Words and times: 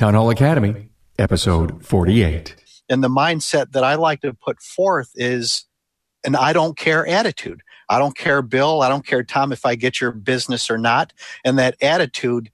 Town 0.00 0.14
Hall 0.14 0.30
Academy, 0.30 0.88
episode 1.18 1.84
48. 1.84 2.56
And 2.88 3.04
the 3.04 3.10
mindset 3.10 3.72
that 3.72 3.84
I 3.84 3.96
like 3.96 4.22
to 4.22 4.32
put 4.32 4.62
forth 4.62 5.10
is 5.14 5.66
an 6.24 6.34
I 6.34 6.54
don't 6.54 6.74
care 6.74 7.06
attitude. 7.06 7.60
I 7.86 7.98
don't 7.98 8.16
care, 8.16 8.40
Bill. 8.40 8.80
I 8.80 8.88
don't 8.88 9.04
care, 9.04 9.22
Tom, 9.22 9.52
if 9.52 9.66
I 9.66 9.74
get 9.74 10.00
your 10.00 10.12
business 10.12 10.70
or 10.70 10.78
not. 10.78 11.12
And 11.44 11.58
that 11.58 11.76
attitude, 11.82 12.50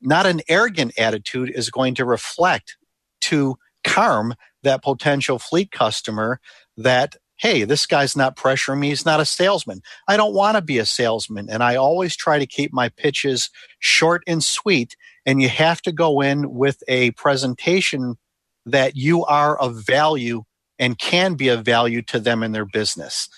not 0.00 0.24
an 0.24 0.40
arrogant 0.48 0.98
attitude, 0.98 1.52
is 1.54 1.68
going 1.68 1.96
to 1.96 2.06
reflect 2.06 2.78
to 3.20 3.58
Carm, 3.84 4.34
that 4.62 4.82
potential 4.82 5.38
fleet 5.38 5.70
customer, 5.70 6.40
that 6.78 7.16
hey, 7.38 7.64
this 7.64 7.84
guy's 7.84 8.16
not 8.16 8.36
pressuring 8.36 8.78
me. 8.78 8.88
He's 8.88 9.04
not 9.04 9.20
a 9.20 9.26
salesman. 9.26 9.82
I 10.08 10.16
don't 10.16 10.32
want 10.32 10.56
to 10.56 10.62
be 10.62 10.78
a 10.78 10.86
salesman. 10.86 11.50
And 11.50 11.62
I 11.62 11.76
always 11.76 12.16
try 12.16 12.38
to 12.38 12.46
keep 12.46 12.72
my 12.72 12.88
pitches 12.88 13.50
short 13.78 14.22
and 14.26 14.42
sweet. 14.42 14.96
And 15.26 15.42
you 15.42 15.48
have 15.48 15.82
to 15.82 15.92
go 15.92 16.20
in 16.20 16.54
with 16.54 16.82
a 16.86 17.10
presentation 17.12 18.16
that 18.64 18.96
you 18.96 19.24
are 19.24 19.58
of 19.58 19.84
value 19.84 20.44
and 20.78 20.96
can 20.98 21.34
be 21.34 21.48
of 21.48 21.64
value 21.64 22.00
to 22.02 22.20
them 22.20 22.44
in 22.44 22.52
their 22.52 22.64
business. 22.64 23.28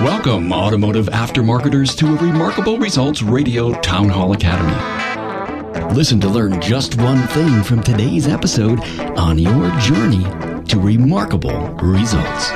Welcome, 0.00 0.52
automotive 0.52 1.06
aftermarketers, 1.06 1.96
to 1.98 2.08
a 2.08 2.16
Remarkable 2.16 2.78
Results 2.78 3.22
Radio 3.22 3.78
Town 3.80 4.08
Hall 4.08 4.32
Academy. 4.32 4.74
Listen 5.94 6.20
to 6.20 6.28
learn 6.28 6.60
just 6.60 6.96
one 7.00 7.22
thing 7.28 7.62
from 7.62 7.82
today's 7.82 8.26
episode 8.26 8.80
on 9.16 9.38
your 9.38 9.70
journey 9.78 10.24
to 10.64 10.80
remarkable 10.80 11.68
results. 11.74 12.50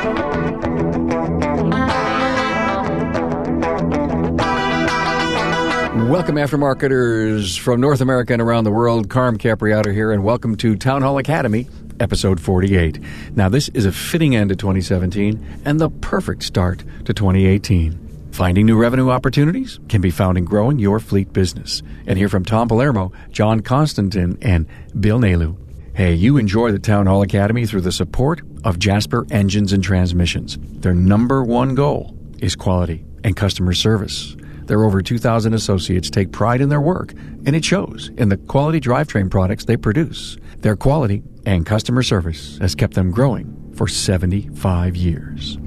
Welcome, 5.99 6.37
aftermarketers 6.37 7.59
from 7.59 7.81
North 7.81 8.01
America 8.01 8.33
and 8.33 8.41
around 8.41 8.65
the 8.65 8.71
world. 8.71 9.11
Carm 9.11 9.37
Capriotto 9.37 9.93
here, 9.93 10.11
and 10.11 10.25
welcome 10.25 10.57
to 10.57 10.75
Town 10.75 11.03
Hall 11.03 11.19
Academy, 11.19 11.67
episode 12.01 12.41
48. 12.41 12.99
Now, 13.35 13.49
this 13.49 13.69
is 13.71 13.85
a 13.85 13.93
fitting 13.93 14.35
end 14.35 14.49
to 14.49 14.57
2017 14.57 15.63
and 15.67 15.79
the 15.79 15.91
perfect 15.91 16.45
start 16.45 16.83
to 17.05 17.13
2018. 17.13 18.31
Finding 18.33 18.65
new 18.65 18.79
revenue 18.79 19.11
opportunities 19.11 19.81
can 19.89 20.01
be 20.01 20.11
found 20.11 20.39
in 20.39 20.45
growing 20.45 20.79
your 20.79 20.99
fleet 20.99 21.33
business. 21.33 21.83
And 22.07 22.17
hear 22.17 22.29
from 22.29 22.45
Tom 22.45 22.69
Palermo, 22.69 23.13
John 23.31 23.61
Constantin, 23.61 24.39
and 24.41 24.67
Bill 24.99 25.19
Nalu. 25.19 25.59
Hey, 25.95 26.15
you 26.15 26.37
enjoy 26.39 26.73
the 26.73 26.79
Town 26.79 27.07
Hall 27.07 27.23
Academy 27.23 27.67
through 27.67 27.83
the 27.83 27.93
support 27.93 28.41
of 28.65 28.79
Jasper 28.79 29.27
Engines 29.31 29.73
and 29.73 29.83
Transmissions. 29.83 30.57
Their 30.81 30.95
number 30.95 31.43
one 31.43 31.75
goal 31.75 32.17
is 32.39 32.57
quality 32.57 33.05
and 33.25 33.37
customer 33.37 33.75
service. 33.75 34.37
Their 34.69 34.85
over 34.85 35.03
2,000 35.03 35.55
associates 35.55 36.11
take 36.11 36.31
pride 36.31 36.61
in 36.61 36.69
their 36.69 36.81
work, 36.81 37.13
and 37.47 37.57
it 37.57 37.65
shows 37.65 38.11
in 38.17 38.29
the 38.29 38.37
quality 38.37 38.81
drivetrain 38.81 39.31
products 39.31 39.65
they 39.65 39.77
produce. 39.77 40.37
Their 40.59 40.77
quality 40.77 41.23
and 41.47 41.67
customer 41.67 42.03
service 42.03 42.59
has 42.59 42.75
kept 42.75 42.95
them 42.95 43.11
growing 43.11 43.73
for 43.75 43.89
75 43.89 44.95
years. 44.95 45.59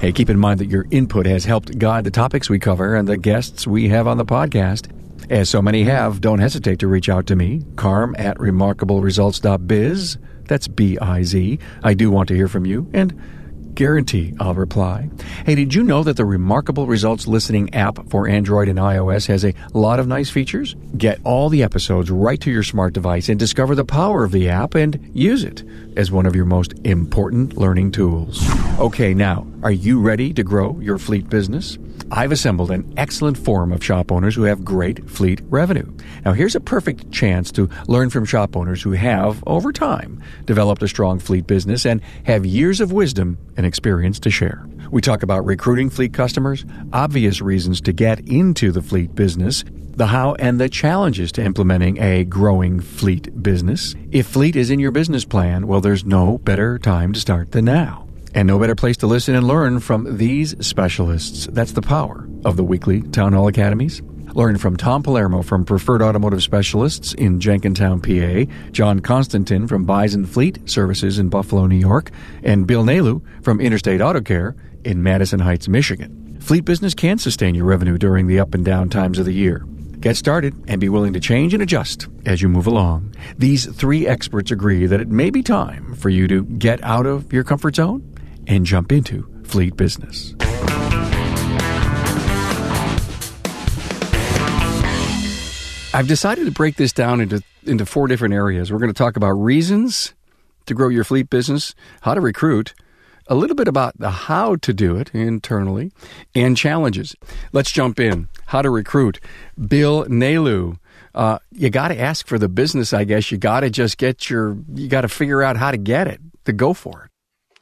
Hey, 0.00 0.12
keep 0.12 0.30
in 0.30 0.38
mind 0.38 0.60
that 0.60 0.70
your 0.70 0.86
input 0.90 1.26
has 1.26 1.44
helped 1.44 1.78
guide 1.78 2.04
the 2.04 2.10
topics 2.10 2.48
we 2.48 2.58
cover 2.58 2.94
and 2.94 3.08
the 3.08 3.18
guests 3.18 3.66
we 3.66 3.88
have 3.88 4.06
on 4.06 4.16
the 4.16 4.24
podcast. 4.24 4.88
As 5.28 5.50
so 5.50 5.60
many 5.60 5.84
have, 5.84 6.20
don't 6.20 6.38
hesitate 6.38 6.78
to 6.78 6.86
reach 6.86 7.08
out 7.08 7.26
to 7.26 7.36
me, 7.36 7.62
carm 7.76 8.14
at 8.18 8.36
remarkableresults.biz. 8.38 10.18
That's 10.44 10.68
B 10.68 10.98
I 10.98 11.22
Z. 11.22 11.58
I 11.82 11.94
do 11.94 12.10
want 12.10 12.28
to 12.28 12.34
hear 12.34 12.48
from 12.48 12.64
you, 12.64 12.88
and 12.92 13.20
guarantee 13.74 14.34
I'll 14.40 14.54
reply. 14.54 15.08
Hey, 15.44 15.54
did 15.54 15.74
you 15.74 15.82
know 15.82 16.02
that 16.02 16.16
the 16.16 16.24
Remarkable 16.24 16.86
Results 16.86 17.26
Listening 17.26 17.72
app 17.74 18.08
for 18.08 18.28
Android 18.28 18.68
and 18.68 18.78
iOS 18.78 19.26
has 19.26 19.44
a 19.44 19.54
lot 19.72 20.00
of 20.00 20.06
nice 20.06 20.30
features? 20.30 20.76
Get 20.96 21.20
all 21.24 21.48
the 21.48 21.62
episodes 21.62 22.10
right 22.10 22.40
to 22.40 22.50
your 22.50 22.62
smart 22.62 22.92
device 22.92 23.28
and 23.28 23.38
discover 23.38 23.74
the 23.74 23.84
power 23.84 24.24
of 24.24 24.32
the 24.32 24.48
app 24.48 24.74
and 24.74 25.10
use 25.14 25.44
it 25.44 25.62
as 25.96 26.10
one 26.10 26.26
of 26.26 26.36
your 26.36 26.44
most 26.44 26.72
important 26.84 27.56
learning 27.56 27.92
tools. 27.92 28.42
Okay, 28.78 29.14
now, 29.14 29.46
are 29.62 29.70
you 29.70 30.00
ready 30.00 30.32
to 30.32 30.42
grow 30.42 30.78
your 30.80 30.96
fleet 30.96 31.28
business? 31.28 31.78
I've 32.10 32.32
assembled 32.32 32.70
an 32.70 32.92
excellent 32.96 33.36
forum 33.36 33.72
of 33.72 33.84
shop 33.84 34.10
owners 34.10 34.34
who 34.34 34.44
have 34.44 34.64
great 34.64 35.08
fleet 35.08 35.42
revenue. 35.50 35.86
Now, 36.24 36.32
here's 36.32 36.56
a 36.56 36.60
perfect 36.60 37.12
chance 37.12 37.52
to 37.52 37.68
learn 37.86 38.08
from 38.08 38.24
shop 38.24 38.56
owners 38.56 38.82
who 38.82 38.92
have, 38.92 39.44
over 39.46 39.70
time, 39.70 40.22
developed 40.46 40.82
a 40.82 40.88
strong 40.88 41.18
fleet 41.18 41.46
business 41.46 41.84
and 41.84 42.00
have 42.24 42.46
years 42.46 42.80
of 42.80 42.90
wisdom 42.90 43.38
and 43.56 43.66
experience 43.66 44.18
to 44.20 44.30
share. 44.30 44.66
We 44.90 45.02
talk 45.02 45.22
about 45.22 45.44
recruiting 45.44 45.90
fleet 45.90 46.14
customers, 46.14 46.64
obvious 46.92 47.40
reasons 47.42 47.80
to 47.82 47.92
get 47.92 48.20
into 48.20 48.72
the 48.72 48.82
fleet 48.82 49.14
business, 49.14 49.62
the 49.90 50.06
how 50.06 50.34
and 50.36 50.58
the 50.58 50.70
challenges 50.70 51.30
to 51.32 51.44
implementing 51.44 52.00
a 52.02 52.24
growing 52.24 52.80
fleet 52.80 53.42
business. 53.42 53.94
If 54.10 54.26
fleet 54.26 54.56
is 54.56 54.70
in 54.70 54.80
your 54.80 54.90
business 54.90 55.26
plan, 55.26 55.66
well, 55.66 55.82
there's 55.82 56.04
no 56.04 56.38
better 56.38 56.78
time 56.78 57.12
to 57.12 57.20
start 57.20 57.52
than 57.52 57.66
now. 57.66 58.06
And 58.34 58.46
no 58.46 58.58
better 58.58 58.74
place 58.74 58.96
to 58.98 59.06
listen 59.06 59.34
and 59.34 59.46
learn 59.46 59.80
from 59.80 60.16
these 60.16 60.54
specialists. 60.64 61.46
That's 61.46 61.72
the 61.72 61.82
power 61.82 62.28
of 62.44 62.56
the 62.56 62.64
weekly 62.64 63.02
Town 63.02 63.32
Hall 63.32 63.48
Academies. 63.48 64.02
Learn 64.34 64.58
from 64.58 64.76
Tom 64.76 65.02
Palermo 65.02 65.42
from 65.42 65.64
Preferred 65.64 66.02
Automotive 66.02 66.42
Specialists 66.42 67.12
in 67.14 67.40
Jenkintown, 67.40 68.00
PA, 68.00 68.52
John 68.70 69.00
Constantin 69.00 69.66
from 69.66 69.84
Bison 69.84 70.24
Fleet 70.24 70.70
Services 70.70 71.18
in 71.18 71.28
Buffalo, 71.28 71.66
New 71.66 71.76
York, 71.76 72.12
and 72.44 72.66
Bill 72.66 72.84
Nalu 72.84 73.22
from 73.42 73.60
Interstate 73.60 74.00
Auto 74.00 74.20
Care 74.20 74.54
in 74.84 75.02
Madison 75.02 75.40
Heights, 75.40 75.66
Michigan. 75.66 76.38
Fleet 76.40 76.64
business 76.64 76.94
can 76.94 77.18
sustain 77.18 77.56
your 77.56 77.64
revenue 77.64 77.98
during 77.98 78.28
the 78.28 78.38
up 78.38 78.54
and 78.54 78.64
down 78.64 78.88
times 78.88 79.18
of 79.18 79.26
the 79.26 79.34
year. 79.34 79.64
Get 79.98 80.16
started 80.16 80.54
and 80.66 80.80
be 80.80 80.88
willing 80.88 81.12
to 81.12 81.20
change 81.20 81.52
and 81.52 81.62
adjust 81.62 82.06
as 82.24 82.40
you 82.40 82.48
move 82.48 82.66
along. 82.66 83.14
These 83.36 83.66
three 83.66 84.06
experts 84.06 84.50
agree 84.50 84.86
that 84.86 85.00
it 85.00 85.08
may 85.08 85.28
be 85.28 85.42
time 85.42 85.94
for 85.94 86.08
you 86.08 86.26
to 86.28 86.44
get 86.44 86.82
out 86.82 87.04
of 87.04 87.30
your 87.32 87.44
comfort 87.44 87.76
zone 87.76 88.09
and 88.50 88.66
jump 88.66 88.90
into 88.90 89.26
fleet 89.44 89.76
business. 89.76 90.34
I've 95.94 96.08
decided 96.08 96.44
to 96.44 96.50
break 96.50 96.76
this 96.76 96.92
down 96.92 97.20
into, 97.20 97.42
into 97.64 97.86
four 97.86 98.08
different 98.08 98.34
areas. 98.34 98.72
We're 98.72 98.78
going 98.78 98.92
to 98.92 98.98
talk 98.98 99.16
about 99.16 99.30
reasons 99.30 100.14
to 100.66 100.74
grow 100.74 100.88
your 100.88 101.04
fleet 101.04 101.30
business, 101.30 101.74
how 102.02 102.14
to 102.14 102.20
recruit, 102.20 102.74
a 103.28 103.34
little 103.36 103.56
bit 103.56 103.68
about 103.68 103.96
the 103.98 104.10
how 104.10 104.56
to 104.56 104.72
do 104.72 104.96
it 104.96 105.14
internally, 105.14 105.92
and 106.34 106.56
challenges. 106.56 107.14
Let's 107.52 107.70
jump 107.70 108.00
in. 108.00 108.28
How 108.46 108.62
to 108.62 108.70
recruit. 108.70 109.20
Bill 109.68 110.04
Nalu. 110.06 110.78
Uh, 111.14 111.38
you 111.52 111.70
got 111.70 111.88
to 111.88 112.00
ask 112.00 112.26
for 112.26 112.38
the 112.38 112.48
business, 112.48 112.92
I 112.92 113.04
guess. 113.04 113.30
You 113.30 113.38
got 113.38 113.60
to 113.60 113.70
just 113.70 113.96
get 113.96 114.28
your, 114.28 114.56
you 114.74 114.88
got 114.88 115.02
to 115.02 115.08
figure 115.08 115.42
out 115.42 115.56
how 115.56 115.70
to 115.70 115.76
get 115.76 116.08
it, 116.08 116.20
to 116.44 116.52
go 116.52 116.72
for 116.72 117.04
it 117.04 117.09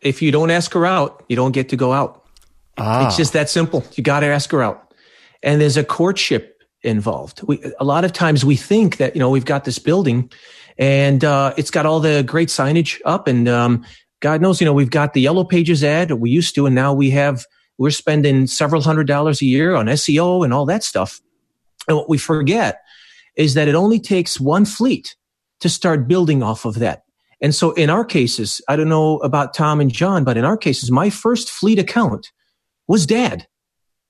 if 0.03 0.23
you 0.23 0.31
don't 0.31 0.51
ask 0.51 0.73
her 0.75 0.87
out, 0.87 1.25
you 1.29 1.37
don't 1.37 1.53
get 1.53 1.69
to 1.71 1.77
go 1.77 1.93
out. 1.93 2.25
Ah. 2.77 3.07
It's 3.07 3.17
just 3.17 3.33
that 3.33 3.51
simple. 3.51 3.85
You 3.95 4.03
got 4.03 4.21
to 4.21 4.27
ask 4.27 4.51
her 4.53 4.63
out. 4.63 4.93
And 5.43 5.61
there's 5.61 5.77
a 5.77 5.85
courtship 5.85 6.63
involved. 6.83 7.43
We, 7.43 7.63
a 7.81 7.85
lot 7.85 8.05
of 8.05 8.13
times 8.13 8.45
we 8.45 8.57
think 8.57 8.99
that, 8.99 9.15
you 9.15 9.21
know, 9.21 9.31
we've 9.31 9.45
got 9.45 9.65
this 9.65 9.79
building 9.79 10.31
and 10.79 11.25
uh, 11.25 11.55
it's 11.57 11.71
got 11.71 11.87
all 11.87 12.01
the 12.01 12.23
great 12.23 12.49
signage 12.49 13.01
up 13.05 13.27
and 13.27 13.49
um, 13.49 13.85
God 14.21 14.41
knows, 14.41 14.61
you 14.61 14.65
know, 14.65 14.73
we've 14.73 14.91
got 14.91 15.13
the 15.13 15.21
yellow 15.21 15.45
pages 15.45 15.85
ad 15.85 16.11
we 16.13 16.31
used 16.31 16.55
to, 16.57 16.67
and 16.67 16.75
now 16.75 16.93
we 16.93 17.11
have, 17.11 17.47
we're 17.79 17.91
spending 17.91 18.47
several 18.47 18.83
hundred 18.83 19.07
dollars 19.07 19.41
a 19.41 19.45
year 19.45 19.75
on 19.75 19.87
SEO 19.87 20.45
and 20.45 20.53
all 20.53 20.67
that 20.67 20.83
stuff. 20.83 21.21
And 21.87 21.97
what 21.97 22.09
we 22.09 22.19
forget 22.19 22.83
is 23.37 23.55
that 23.55 23.69
it 23.69 23.77
only 23.77 24.01
takes 24.01 24.41
one 24.41 24.65
fleet 24.65 25.15
to 25.61 25.69
start 25.69 26.09
building 26.09 26.43
off 26.43 26.65
of 26.65 26.77
that. 26.81 27.05
And 27.41 27.55
so 27.55 27.73
in 27.73 27.91
our 27.91 28.05
cases, 28.05 28.61
I 28.69 28.77
don't 28.77 28.89
know 28.89 29.19
about 29.19 29.55
Tom 29.55 29.81
and 29.81 29.93
John, 29.93 30.25
but 30.25 30.37
in 30.37 30.45
our 30.45 30.57
cases, 30.57 30.91
my 30.91 31.11
first 31.11 31.51
fleet 31.51 31.79
account 31.79 32.33
was 32.89 33.07
dad. 33.07 33.47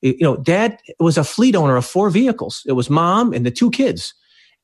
You 0.00 0.16
know, 0.20 0.36
dad 0.36 0.80
was 0.98 1.18
a 1.18 1.24
fleet 1.24 1.56
owner 1.56 1.76
of 1.76 1.84
four 1.84 2.08
vehicles. 2.08 2.62
It 2.66 2.72
was 2.72 2.88
mom 2.88 3.32
and 3.32 3.44
the 3.44 3.50
two 3.50 3.70
kids. 3.70 4.14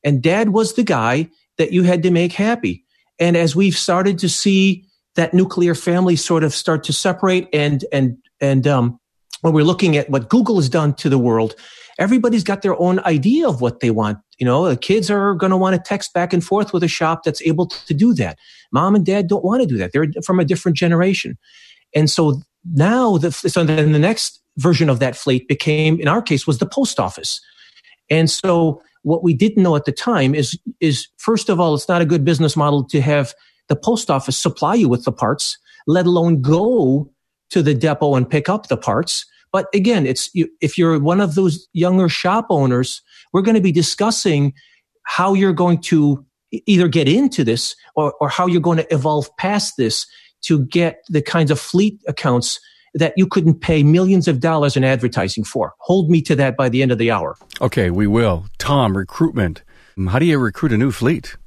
And 0.03 0.21
dad 0.21 0.49
was 0.49 0.73
the 0.73 0.83
guy 0.83 1.29
that 1.57 1.71
you 1.71 1.83
had 1.83 2.03
to 2.03 2.11
make 2.11 2.31
happy. 2.31 2.85
And 3.19 3.35
as 3.35 3.55
we've 3.55 3.77
started 3.77 4.19
to 4.19 4.29
see 4.29 4.85
that 5.15 5.33
nuclear 5.33 5.75
family 5.75 6.15
sort 6.15 6.43
of 6.43 6.53
start 6.53 6.83
to 6.85 6.93
separate 6.93 7.47
and, 7.53 7.83
and, 7.91 8.17
and, 8.41 8.67
um, 8.67 8.99
when 9.45 9.53
we're 9.53 9.63
looking 9.63 9.95
at 9.95 10.09
what 10.09 10.27
Google 10.27 10.55
has 10.55 10.67
done 10.67 10.95
to 10.95 11.07
the 11.07 11.19
world, 11.19 11.53
everybody's 11.99 12.43
got 12.43 12.63
their 12.63 12.75
own 12.81 12.99
idea 13.01 13.47
of 13.47 13.61
what 13.61 13.79
they 13.79 13.91
want. 13.91 14.17
You 14.39 14.45
know, 14.45 14.67
the 14.67 14.75
kids 14.75 15.11
are 15.11 15.35
going 15.35 15.51
to 15.51 15.57
want 15.57 15.75
to 15.75 15.81
text 15.87 16.15
back 16.15 16.33
and 16.33 16.43
forth 16.43 16.73
with 16.73 16.81
a 16.81 16.87
shop 16.87 17.21
that's 17.23 17.43
able 17.43 17.67
to 17.67 17.93
do 17.93 18.15
that. 18.15 18.39
Mom 18.71 18.95
and 18.95 19.05
dad 19.05 19.27
don't 19.27 19.45
want 19.45 19.61
to 19.61 19.67
do 19.67 19.77
that. 19.77 19.91
They're 19.93 20.07
from 20.25 20.39
a 20.39 20.45
different 20.45 20.75
generation. 20.75 21.37
And 21.93 22.09
so 22.09 22.41
now 22.73 23.19
the, 23.19 23.31
so 23.31 23.63
then 23.63 23.91
the 23.91 23.99
next 23.99 24.41
version 24.57 24.89
of 24.89 24.97
that 24.97 25.15
fleet 25.15 25.47
became, 25.47 25.99
in 25.99 26.07
our 26.07 26.23
case, 26.23 26.47
was 26.47 26.57
the 26.57 26.65
post 26.65 26.99
office. 26.99 27.39
And 28.09 28.31
so 28.31 28.81
what 29.03 29.21
we 29.21 29.35
didn't 29.35 29.61
know 29.61 29.75
at 29.75 29.85
the 29.85 29.91
time 29.91 30.33
is, 30.33 30.57
is 30.79 31.07
first 31.17 31.49
of 31.49 31.59
all, 31.59 31.75
it's 31.75 31.87
not 31.87 32.01
a 32.01 32.05
good 32.05 32.25
business 32.25 32.55
model 32.55 32.83
to 32.85 32.99
have 32.99 33.35
the 33.67 33.75
post 33.75 34.09
office 34.09 34.39
supply 34.39 34.73
you 34.73 34.89
with 34.89 35.03
the 35.03 35.11
parts, 35.11 35.59
let 35.85 36.07
alone 36.07 36.41
go 36.41 37.11
to 37.51 37.61
the 37.61 37.75
depot 37.75 38.15
and 38.15 38.27
pick 38.27 38.49
up 38.49 38.69
the 38.69 38.77
parts 38.77 39.27
But 39.55 39.67
again, 39.73 40.05
it's 40.05 40.29
if 40.59 40.77
you're 40.77 40.99
one 40.99 41.21
of 41.21 41.35
those 41.35 41.69
younger 41.71 42.09
shop 42.09 42.47
owners, 42.49 43.01
we're 43.31 43.41
going 43.41 43.55
to 43.55 43.61
be 43.61 43.71
discussing 43.71 44.53
how 45.03 45.33
you're 45.33 45.53
going 45.53 45.79
to 45.83 46.25
either 46.51 46.89
get 46.89 47.07
into 47.07 47.45
this 47.45 47.73
or, 47.95 48.13
or 48.19 48.27
how 48.27 48.47
you're 48.47 48.59
going 48.59 48.79
to 48.79 48.93
evolve 48.93 49.29
past 49.37 49.75
this 49.77 50.07
to 50.41 50.65
get 50.65 51.05
the 51.07 51.21
kinds 51.21 51.51
of 51.51 51.57
fleet 51.57 52.01
accounts 52.05 52.59
that 52.95 53.13
you 53.15 53.25
couldn't 53.25 53.61
pay 53.61 53.81
millions 53.81 54.27
of 54.27 54.41
dollars 54.41 54.75
in 54.75 54.83
advertising 54.83 55.45
for. 55.45 55.73
Hold 55.79 56.09
me 56.09 56.21
to 56.23 56.35
that 56.35 56.57
by 56.57 56.67
the 56.67 56.81
end 56.81 56.91
of 56.91 56.97
the 56.97 57.09
hour. 57.09 57.37
Okay, 57.61 57.89
we 57.91 58.07
will. 58.07 58.47
Tom, 58.57 58.97
recruitment. 58.97 59.63
How 60.09 60.19
do 60.19 60.25
you 60.25 60.37
recruit 60.37 60.73
a 60.73 60.77
new 60.77 60.91
fleet? 60.91 61.37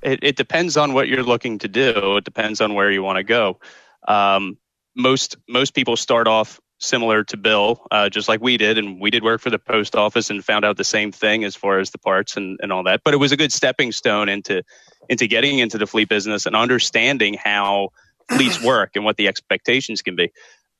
It, 0.00 0.20
it 0.22 0.36
depends 0.36 0.76
on 0.76 0.92
what 0.92 1.08
you're 1.08 1.24
looking 1.24 1.58
to 1.58 1.66
do. 1.66 2.18
It 2.18 2.24
depends 2.24 2.60
on 2.60 2.74
where 2.74 2.88
you 2.88 3.02
want 3.02 3.16
to 3.16 3.24
go. 3.24 3.58
Um, 4.06 4.58
most 4.94 5.36
most 5.48 5.74
people 5.74 5.96
start 5.96 6.28
off 6.28 6.60
similar 6.78 7.24
to 7.24 7.36
Bill, 7.36 7.86
uh, 7.90 8.08
just 8.08 8.28
like 8.28 8.40
we 8.40 8.56
did, 8.56 8.78
and 8.78 9.00
we 9.00 9.10
did 9.10 9.22
work 9.22 9.40
for 9.40 9.50
the 9.50 9.58
post 9.58 9.96
office 9.96 10.30
and 10.30 10.44
found 10.44 10.64
out 10.64 10.76
the 10.76 10.84
same 10.84 11.12
thing 11.12 11.44
as 11.44 11.56
far 11.56 11.78
as 11.78 11.90
the 11.90 11.98
parts 11.98 12.36
and, 12.36 12.58
and 12.62 12.72
all 12.72 12.84
that. 12.84 13.00
But 13.04 13.14
it 13.14 13.18
was 13.18 13.32
a 13.32 13.36
good 13.36 13.52
stepping 13.52 13.92
stone 13.92 14.28
into 14.28 14.62
into 15.08 15.26
getting 15.26 15.58
into 15.58 15.78
the 15.78 15.86
fleet 15.86 16.08
business 16.08 16.46
and 16.46 16.56
understanding 16.56 17.34
how 17.34 17.90
fleets 18.30 18.60
work 18.64 18.92
and 18.94 19.04
what 19.04 19.16
the 19.16 19.28
expectations 19.28 20.02
can 20.02 20.16
be. 20.16 20.32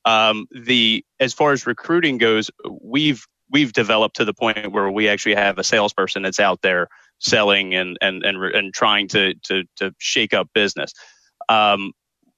Um, 0.05 0.47
the 0.51 1.03
as 1.19 1.33
far 1.33 1.51
as 1.51 1.65
recruiting 1.65 2.17
goes, 2.17 2.51
we've 2.81 3.25
we've 3.49 3.73
developed 3.73 4.17
to 4.17 4.25
the 4.25 4.33
point 4.33 4.71
where 4.71 4.89
we 4.89 5.09
actually 5.09 5.35
have 5.35 5.57
a 5.57 5.63
salesperson 5.63 6.21
that's 6.21 6.39
out 6.39 6.61
there 6.61 6.87
selling 7.19 7.73
and 7.73 7.97
and 8.01 8.23
and, 8.23 8.43
and 8.43 8.73
trying 8.73 9.07
to 9.09 9.33
to 9.45 9.63
to 9.77 9.93
shake 9.97 10.33
up 10.33 10.49
business. 10.53 10.93
Um, 11.49 11.93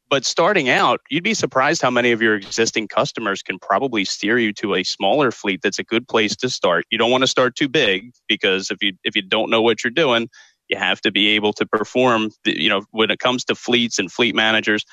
but 0.09 0.25
starting 0.25 0.69
out, 0.69 1.01
you'd 1.09 1.23
be 1.23 1.33
surprised 1.33 1.81
how 1.81 1.91
many 1.91 2.11
of 2.11 2.21
your 2.21 2.35
existing 2.35 2.87
customers 2.87 3.43
can 3.43 3.59
probably 3.59 4.03
steer 4.05 4.39
you 4.39 4.51
to 4.53 4.75
a 4.75 4.83
smaller 4.83 5.31
fleet 5.31 5.61
that's 5.61 5.79
a 5.79 5.83
good 5.83 6.07
place 6.07 6.35
to 6.37 6.49
start. 6.49 6.85
You 6.89 6.97
don't 6.97 7.11
want 7.11 7.23
to 7.23 7.27
start 7.27 7.55
too 7.55 7.69
big 7.69 8.11
because 8.27 8.71
if 8.71 8.81
you 8.81 8.93
if 9.03 9.15
you 9.15 9.21
don't 9.21 9.49
know 9.49 9.61
what 9.61 9.83
you're 9.83 9.91
doing, 9.91 10.29
you 10.67 10.77
have 10.77 10.99
to 11.01 11.11
be 11.11 11.29
able 11.29 11.53
to 11.53 11.65
perform. 11.65 12.31
You 12.45 12.69
know, 12.69 12.83
when 12.91 13.11
it 13.11 13.19
comes 13.19 13.45
to 13.45 13.55
fleets 13.55 13.99
and 13.99 14.11
fleet 14.11 14.33
managers, 14.33 14.83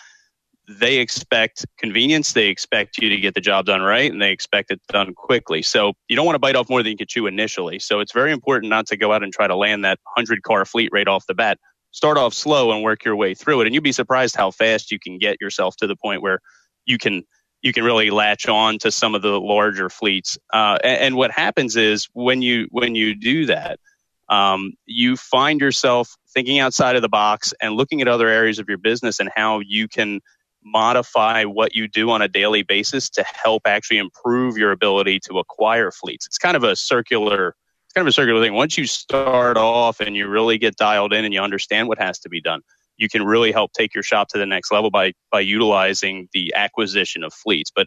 they 0.68 0.98
expect 0.98 1.64
convenience. 1.78 2.32
They 2.32 2.48
expect 2.48 2.98
you 2.98 3.08
to 3.08 3.16
get 3.16 3.34
the 3.34 3.40
job 3.40 3.66
done 3.66 3.82
right, 3.82 4.10
and 4.10 4.20
they 4.20 4.32
expect 4.32 4.70
it 4.70 4.80
done 4.88 5.14
quickly. 5.14 5.62
So 5.62 5.94
you 6.08 6.16
don't 6.16 6.26
want 6.26 6.34
to 6.34 6.40
bite 6.40 6.56
off 6.56 6.68
more 6.68 6.82
than 6.82 6.92
you 6.92 6.96
can 6.98 7.06
chew 7.06 7.26
initially. 7.26 7.78
So 7.78 8.00
it's 8.00 8.12
very 8.12 8.32
important 8.32 8.68
not 8.70 8.86
to 8.88 8.96
go 8.96 9.12
out 9.12 9.22
and 9.22 9.32
try 9.32 9.46
to 9.46 9.56
land 9.56 9.84
that 9.84 9.98
hundred 10.16 10.42
car 10.42 10.64
fleet 10.64 10.90
right 10.92 11.08
off 11.08 11.26
the 11.26 11.34
bat. 11.34 11.58
Start 11.96 12.19
off 12.19 12.34
slow 12.34 12.72
and 12.72 12.82
work 12.82 13.06
your 13.06 13.16
way 13.16 13.32
through 13.32 13.62
it, 13.62 13.66
and 13.66 13.72
you'd 13.72 13.82
be 13.82 13.90
surprised 13.90 14.37
how 14.37 14.50
fast 14.50 14.93
you 14.93 14.98
can 14.98 15.16
get 15.16 15.40
yourself 15.40 15.76
to 15.76 15.87
the 15.87 15.96
point 15.96 16.20
where 16.20 16.40
you 16.84 16.98
can 16.98 17.22
you 17.62 17.72
can 17.72 17.84
really 17.84 18.10
latch 18.10 18.46
on 18.46 18.76
to 18.81 18.90
some 18.90 19.14
of 19.14 19.22
the 19.22 19.40
larger 19.40 19.88
fleets. 19.88 20.37
Uh, 20.52 20.76
and, 20.84 21.00
and, 21.00 21.16
what 21.16 21.31
happens 21.31 21.75
is 21.75 22.06
when 22.12 22.43
you 22.43 22.69
when 22.70 22.94
you 22.94 23.14
do 23.14 23.46
that, 23.46 23.81
um, 24.28 24.75
you 24.84 25.16
find 25.16 25.58
yourself 25.58 26.14
thinking 26.34 26.58
outside 26.58 26.96
of 26.96 27.02
the 27.02 27.08
box 27.08 27.54
and 27.62 27.72
looking 27.72 28.02
at 28.02 28.08
other 28.08 28.28
areas 28.28 28.58
of 28.58 28.69
your 28.69 28.76
business 28.76 29.19
and 29.19 29.31
how 29.34 29.60
you 29.60 29.88
can 29.88 30.20
modify 30.62 31.44
what 31.44 31.75
you 31.75 31.88
do 31.88 32.10
on 32.10 32.20
a 32.20 32.28
daily 32.28 32.62
basis 32.62 33.08
to 33.08 33.25
help 33.42 33.62
actually 33.64 33.96
improve 33.96 34.58
your 34.58 34.70
ability 34.70 35.19
to 35.20 35.38
acquire 35.38 35.90
fleets. 35.90 36.26
It's 36.26 36.37
kind 36.37 36.58
of 36.58 36.62
a 36.62 36.76
circular 36.76 37.56
kind 37.96 38.06
of 38.06 38.10
a 38.10 38.12
circular 38.12 38.43
thing. 38.43 38.52
Once 38.52 38.76
you 38.76 38.87
start 38.87 39.56
off 39.56 40.00
and 40.00 40.14
you 40.14 40.28
really 40.28 40.58
get 40.58 40.76
dialed 40.76 41.14
in 41.14 41.25
and 41.25 41.32
you 41.32 41.40
understand 41.40 41.88
what 41.88 41.98
has 41.98 42.19
to 42.19 42.28
be 42.28 42.43
done, 42.43 42.60
you 42.98 43.08
can 43.08 43.25
really 43.25 43.52
help 43.52 43.72
take 43.72 43.94
your 43.94 44.02
shop 44.02 44.28
to 44.28 44.38
the 44.38 44.44
next 44.44 44.70
level 44.70 44.90
by 44.90 45.14
by 45.32 45.40
utilizing 45.40 46.28
the 46.34 46.52
acquisition 46.54 47.25
of 47.25 47.32
fleets. 47.32 47.72
But 47.75 47.87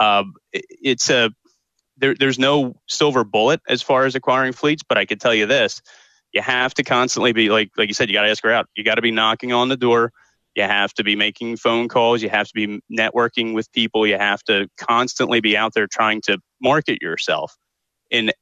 um, 0.00 0.32
it's 0.52 1.10
a 1.10 1.30
there, 1.98 2.14
there's 2.18 2.38
no 2.38 2.76
silver 2.88 3.24
bullet 3.24 3.60
as 3.68 3.82
far 3.82 4.06
as 4.06 4.14
acquiring 4.14 4.54
fleets, 4.54 4.82
but 4.88 4.96
I 4.96 5.04
can 5.04 5.18
tell 5.18 5.34
you 5.34 5.44
this: 5.44 5.82
you 6.32 6.40
have 6.40 6.72
to 6.74 6.82
constantly 6.82 7.32
be 7.32 7.50
like 7.50 7.70
like 7.76 7.88
you 7.88 7.94
said, 7.94 8.08
you 8.08 8.14
got 8.14 8.22
to 8.22 8.30
ask 8.30 8.42
her 8.44 8.52
out. 8.52 8.68
You 8.74 8.84
got 8.84 8.94
to 8.94 9.02
be 9.02 9.10
knocking 9.10 9.52
on 9.52 9.68
the 9.68 9.76
door. 9.76 10.12
You 10.56 10.62
have 10.62 10.94
to 10.94 11.04
be 11.04 11.14
making 11.14 11.58
phone 11.58 11.88
calls. 11.88 12.22
You 12.22 12.30
have 12.30 12.46
to 12.46 12.54
be 12.54 12.80
networking 12.90 13.52
with 13.52 13.70
people. 13.72 14.06
You 14.06 14.16
have 14.16 14.42
to 14.44 14.68
constantly 14.78 15.40
be 15.40 15.58
out 15.58 15.72
there 15.74 15.86
trying 15.86 16.22
to 16.22 16.38
market 16.62 17.02
yourself 17.02 17.54
in 18.10 18.32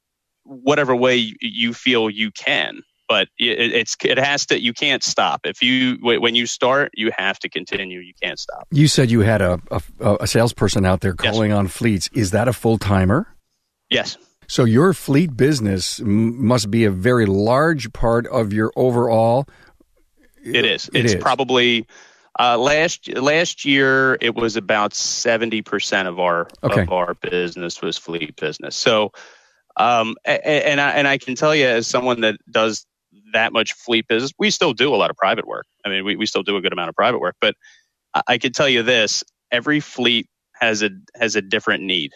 whatever 0.44 0.94
way 0.94 1.34
you 1.40 1.74
feel 1.74 2.10
you 2.10 2.30
can. 2.30 2.82
But 3.08 3.26
it's 3.38 3.96
it 4.04 4.18
has 4.18 4.46
to. 4.46 4.62
You 4.62 4.72
can't 4.72 5.02
stop. 5.02 5.40
If 5.42 5.62
you 5.62 5.98
when 6.00 6.36
you 6.36 6.46
start, 6.46 6.92
you 6.94 7.10
have 7.16 7.40
to 7.40 7.48
continue. 7.48 7.98
You 7.98 8.12
can't 8.22 8.38
stop. 8.38 8.68
You 8.70 8.86
said 8.86 9.10
you 9.10 9.20
had 9.20 9.42
a 9.42 9.60
a, 9.72 10.16
a 10.20 10.26
salesperson 10.28 10.86
out 10.86 11.00
there 11.00 11.14
calling 11.14 11.50
yes. 11.50 11.58
on 11.58 11.66
fleets. 11.66 12.08
Is 12.12 12.30
that 12.30 12.46
a 12.46 12.52
full 12.52 12.78
timer? 12.78 13.34
Yes. 13.88 14.16
So 14.46 14.64
your 14.64 14.92
fleet 14.92 15.36
business 15.36 16.00
must 16.00 16.70
be 16.70 16.84
a 16.84 16.90
very 16.90 17.26
large 17.26 17.92
part 17.92 18.28
of 18.28 18.52
your 18.52 18.70
overall 18.76 19.48
it 20.44 20.64
is. 20.64 20.88
It 20.92 21.04
it's 21.04 21.14
is. 21.14 21.22
probably 21.22 21.86
uh, 22.38 22.58
last 22.58 23.08
last 23.08 23.64
year 23.64 24.16
it 24.20 24.34
was 24.34 24.56
about 24.56 24.94
seventy 24.94 25.62
percent 25.62 26.08
of 26.08 26.18
our 26.18 26.48
okay. 26.62 26.82
of 26.82 26.92
our 26.92 27.14
business 27.14 27.82
was 27.82 27.98
fleet 27.98 28.36
business. 28.36 28.76
So, 28.76 29.12
um, 29.80 30.16
and, 30.24 30.42
and 30.44 30.80
I 30.80 30.90
and 30.90 31.08
I 31.08 31.18
can 31.18 31.34
tell 31.34 31.54
you 31.54 31.66
as 31.66 31.86
someone 31.86 32.20
that 32.20 32.36
does 32.50 32.86
that 33.32 33.52
much 33.52 33.72
fleet 33.72 34.06
business, 34.08 34.32
we 34.38 34.50
still 34.50 34.72
do 34.72 34.94
a 34.94 34.96
lot 34.96 35.10
of 35.10 35.16
private 35.16 35.46
work. 35.46 35.66
I 35.84 35.88
mean, 35.88 36.04
we, 36.04 36.16
we 36.16 36.26
still 36.26 36.42
do 36.42 36.56
a 36.56 36.60
good 36.60 36.72
amount 36.72 36.90
of 36.90 36.94
private 36.94 37.18
work, 37.18 37.36
but 37.40 37.54
I, 38.14 38.22
I 38.28 38.38
can 38.38 38.52
tell 38.52 38.68
you 38.68 38.82
this: 38.82 39.24
every 39.50 39.80
fleet 39.80 40.28
has 40.54 40.82
a 40.82 40.90
has 41.14 41.36
a 41.36 41.42
different 41.42 41.82
need. 41.82 42.12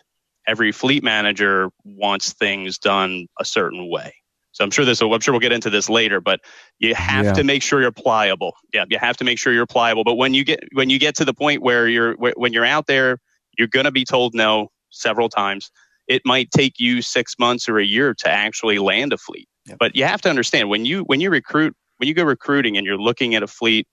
Every 0.47 0.73
fleet 0.73 1.03
manager 1.03 1.71
wants 1.85 2.35
things 2.35 2.79
done 2.79 3.29
a 3.41 3.47
certain 3.47 3.91
way. 3.91 4.15
So 4.53 4.63
I'm 4.63 4.71
sure 4.71 4.85
this. 4.85 5.01
I'm 5.01 5.21
sure 5.21 5.33
we'll 5.33 5.41
get 5.41 5.53
into 5.53 5.71
this 5.71 5.89
later, 5.89 6.21
but 6.21 6.41
you 6.79 6.95
have 6.95 7.25
yeah. 7.25 7.33
to 7.33 7.45
make 7.45 7.63
sure 7.63 7.81
you're 7.81 7.93
pliable. 7.93 8.55
Yeah, 8.75 8.85
you 8.89 8.99
have 8.99 9.17
to 9.17 9.25
make 9.25 9.39
sure 9.39 9.53
you're 9.53 9.67
pliable. 9.67 10.05
But 10.05 10.15
when 10.15 10.35
you 10.35 10.45
get 10.45 10.61
when 10.73 10.91
you 10.91 10.99
get 10.99 11.17
to 11.17 11.25
the 11.25 11.35
point 11.35 11.63
where 11.63 11.89
you're 11.89 12.15
when 12.15 12.53
you're 12.53 12.65
out 12.65 12.87
there, 12.87 13.19
you're 13.59 13.69
going 13.69 13.85
to 13.85 13.91
be 13.91 14.05
told 14.05 14.35
no 14.35 14.69
several 14.91 15.29
times. 15.29 15.71
It 16.07 16.23
might 16.25 16.51
take 16.51 16.79
you 16.79 17.03
six 17.03 17.39
months 17.39 17.69
or 17.69 17.79
a 17.79 17.85
year 17.85 18.15
to 18.15 18.31
actually 18.31 18.79
land 18.79 19.13
a 19.13 19.19
fleet. 19.19 19.49
Yeah. 19.67 19.77
But 19.79 19.97
you 19.97 20.05
have 20.05 20.21
to 20.23 20.31
understand 20.31 20.69
when 20.69 20.85
you 20.85 21.03
when 21.03 21.21
you 21.21 21.31
recruit 21.31 21.75
when 21.99 22.09
you 22.09 22.15
go 22.15 22.25
recruiting 22.25 22.77
and 22.77 22.87
you're 22.87 22.99
looking 22.99 23.35
at 23.35 23.43
a 23.43 23.47
fleet 23.47 23.89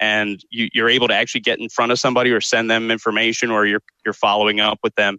and 0.00 0.40
you, 0.50 0.68
you're 0.72 0.90
able 0.90 1.08
to 1.08 1.14
actually 1.14 1.40
get 1.40 1.60
in 1.60 1.68
front 1.68 1.92
of 1.92 1.98
somebody 1.98 2.30
or 2.30 2.40
send 2.40 2.70
them 2.70 2.90
information 2.90 3.50
or 3.50 3.64
you're 3.64 3.82
you're 4.04 4.12
following 4.14 4.60
up 4.60 4.78
with 4.82 4.94
them 4.96 5.18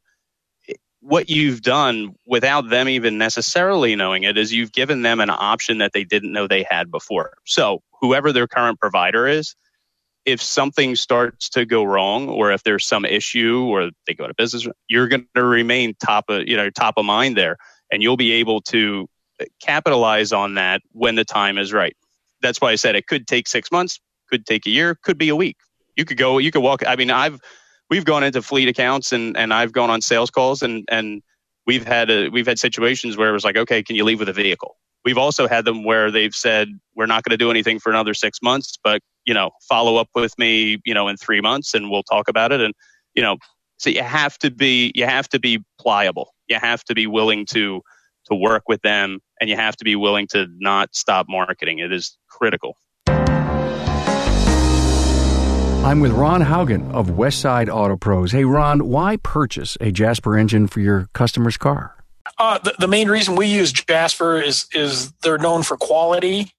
what 1.05 1.29
you've 1.29 1.61
done 1.61 2.15
without 2.25 2.67
them 2.69 2.89
even 2.89 3.19
necessarily 3.19 3.95
knowing 3.95 4.23
it 4.23 4.39
is 4.39 4.51
you've 4.51 4.71
given 4.71 5.03
them 5.03 5.19
an 5.19 5.29
option 5.29 5.77
that 5.77 5.93
they 5.93 6.03
didn't 6.03 6.33
know 6.33 6.47
they 6.47 6.65
had 6.67 6.89
before. 6.89 7.33
So, 7.45 7.83
whoever 8.01 8.33
their 8.33 8.47
current 8.47 8.79
provider 8.79 9.27
is, 9.27 9.55
if 10.25 10.41
something 10.41 10.95
starts 10.95 11.49
to 11.49 11.65
go 11.65 11.83
wrong 11.83 12.29
or 12.29 12.51
if 12.51 12.63
there's 12.63 12.85
some 12.85 13.05
issue 13.05 13.65
or 13.69 13.91
they 14.07 14.13
go 14.13 14.27
to 14.27 14.33
business, 14.33 14.67
you're 14.87 15.07
going 15.07 15.27
to 15.35 15.43
remain 15.43 15.93
top 16.03 16.25
of, 16.29 16.47
you 16.47 16.57
know, 16.57 16.69
top 16.69 16.95
of 16.97 17.05
mind 17.05 17.37
there 17.37 17.57
and 17.91 18.01
you'll 18.01 18.17
be 18.17 18.33
able 18.33 18.61
to 18.61 19.07
capitalize 19.61 20.33
on 20.33 20.55
that 20.55 20.81
when 20.91 21.15
the 21.15 21.25
time 21.25 21.57
is 21.57 21.71
right. 21.71 21.95
That's 22.41 22.59
why 22.59 22.71
I 22.71 22.75
said 22.75 22.95
it 22.95 23.07
could 23.07 23.27
take 23.27 23.47
6 23.47 23.71
months, 23.71 23.99
could 24.29 24.45
take 24.45 24.65
a 24.65 24.69
year, 24.69 24.95
could 24.95 25.17
be 25.17 25.29
a 25.29 25.35
week. 25.35 25.57
You 25.95 26.05
could 26.05 26.17
go, 26.17 26.39
you 26.39 26.51
could 26.51 26.61
walk. 26.61 26.81
I 26.85 26.95
mean, 26.95 27.11
I've 27.11 27.39
we've 27.89 28.05
gone 28.05 28.23
into 28.23 28.41
fleet 28.41 28.67
accounts 28.67 29.13
and 29.13 29.37
and 29.37 29.53
I've 29.53 29.71
gone 29.71 29.89
on 29.89 30.01
sales 30.01 30.31
calls 30.31 30.63
and 30.63 30.85
and 30.89 31.21
we've 31.65 31.85
had 31.85 32.09
a, 32.09 32.29
we've 32.29 32.47
had 32.47 32.59
situations 32.59 33.15
where 33.17 33.29
it 33.29 33.33
was 33.33 33.43
like, 33.43 33.57
okay, 33.57 33.83
can 33.83 33.95
you 33.95 34.03
leave 34.03 34.19
with 34.19 34.29
a 34.29 34.33
vehicle? 34.33 34.75
We've 35.05 35.17
also 35.19 35.47
had 35.47 35.65
them 35.65 35.83
where 35.83 36.09
they've 36.09 36.33
said 36.33 36.67
we're 36.95 37.05
not 37.05 37.23
going 37.23 37.31
to 37.31 37.37
do 37.37 37.51
anything 37.51 37.79
for 37.79 37.91
another 37.91 38.15
six 38.15 38.41
months, 38.41 38.77
but 38.83 39.01
you 39.23 39.35
know, 39.35 39.51
follow 39.69 39.97
up 39.97 40.09
with 40.15 40.37
me, 40.39 40.81
you 40.83 40.95
know, 40.95 41.07
in 41.07 41.15
three 41.15 41.41
months 41.41 41.75
and 41.75 41.91
we'll 41.91 42.03
talk 42.03 42.27
about 42.27 42.51
it. 42.51 42.59
And 42.59 42.73
you 43.13 43.21
know, 43.21 43.37
so 43.77 43.91
you 43.91 44.01
have 44.01 44.37
to 44.39 44.49
be 44.49 44.91
you 44.95 45.05
have 45.05 45.29
to 45.29 45.39
be 45.39 45.63
pliable. 45.79 46.33
You 46.47 46.57
have 46.57 46.83
to 46.85 46.95
be 46.95 47.05
willing 47.05 47.45
to 47.47 47.81
to 48.25 48.35
work 48.35 48.63
with 48.67 48.81
them, 48.81 49.19
and 49.39 49.47
you 49.47 49.55
have 49.55 49.75
to 49.77 49.85
be 49.85 49.95
willing 49.95 50.25
to 50.31 50.47
not 50.57 50.95
stop 50.95 51.27
marketing. 51.29 51.77
It 51.77 51.93
is 51.93 52.17
critical. 52.27 52.75
I'm 55.85 55.99
with 55.99 56.13
Ron 56.13 56.41
Haugen 56.41 56.91
of 56.91 57.09
Westside 57.09 57.69
Auto 57.69 57.95
Pros. 57.95 58.31
Hey, 58.31 58.43
Ron, 58.43 58.87
why 58.87 59.17
purchase 59.17 59.77
a 59.79 59.91
Jasper 59.91 60.35
engine 60.35 60.65
for 60.65 60.79
your 60.79 61.09
customer's 61.13 61.57
car? 61.57 61.95
Uh, 62.37 62.57
the, 62.59 62.75
the 62.79 62.87
main 62.87 63.09
reason 63.09 63.35
we 63.35 63.47
use 63.47 63.71
Jasper 63.71 64.41
is 64.41 64.65
is 64.73 65.11
they're 65.23 65.37
known 65.37 65.63
for 65.63 65.77
quality, 65.77 66.51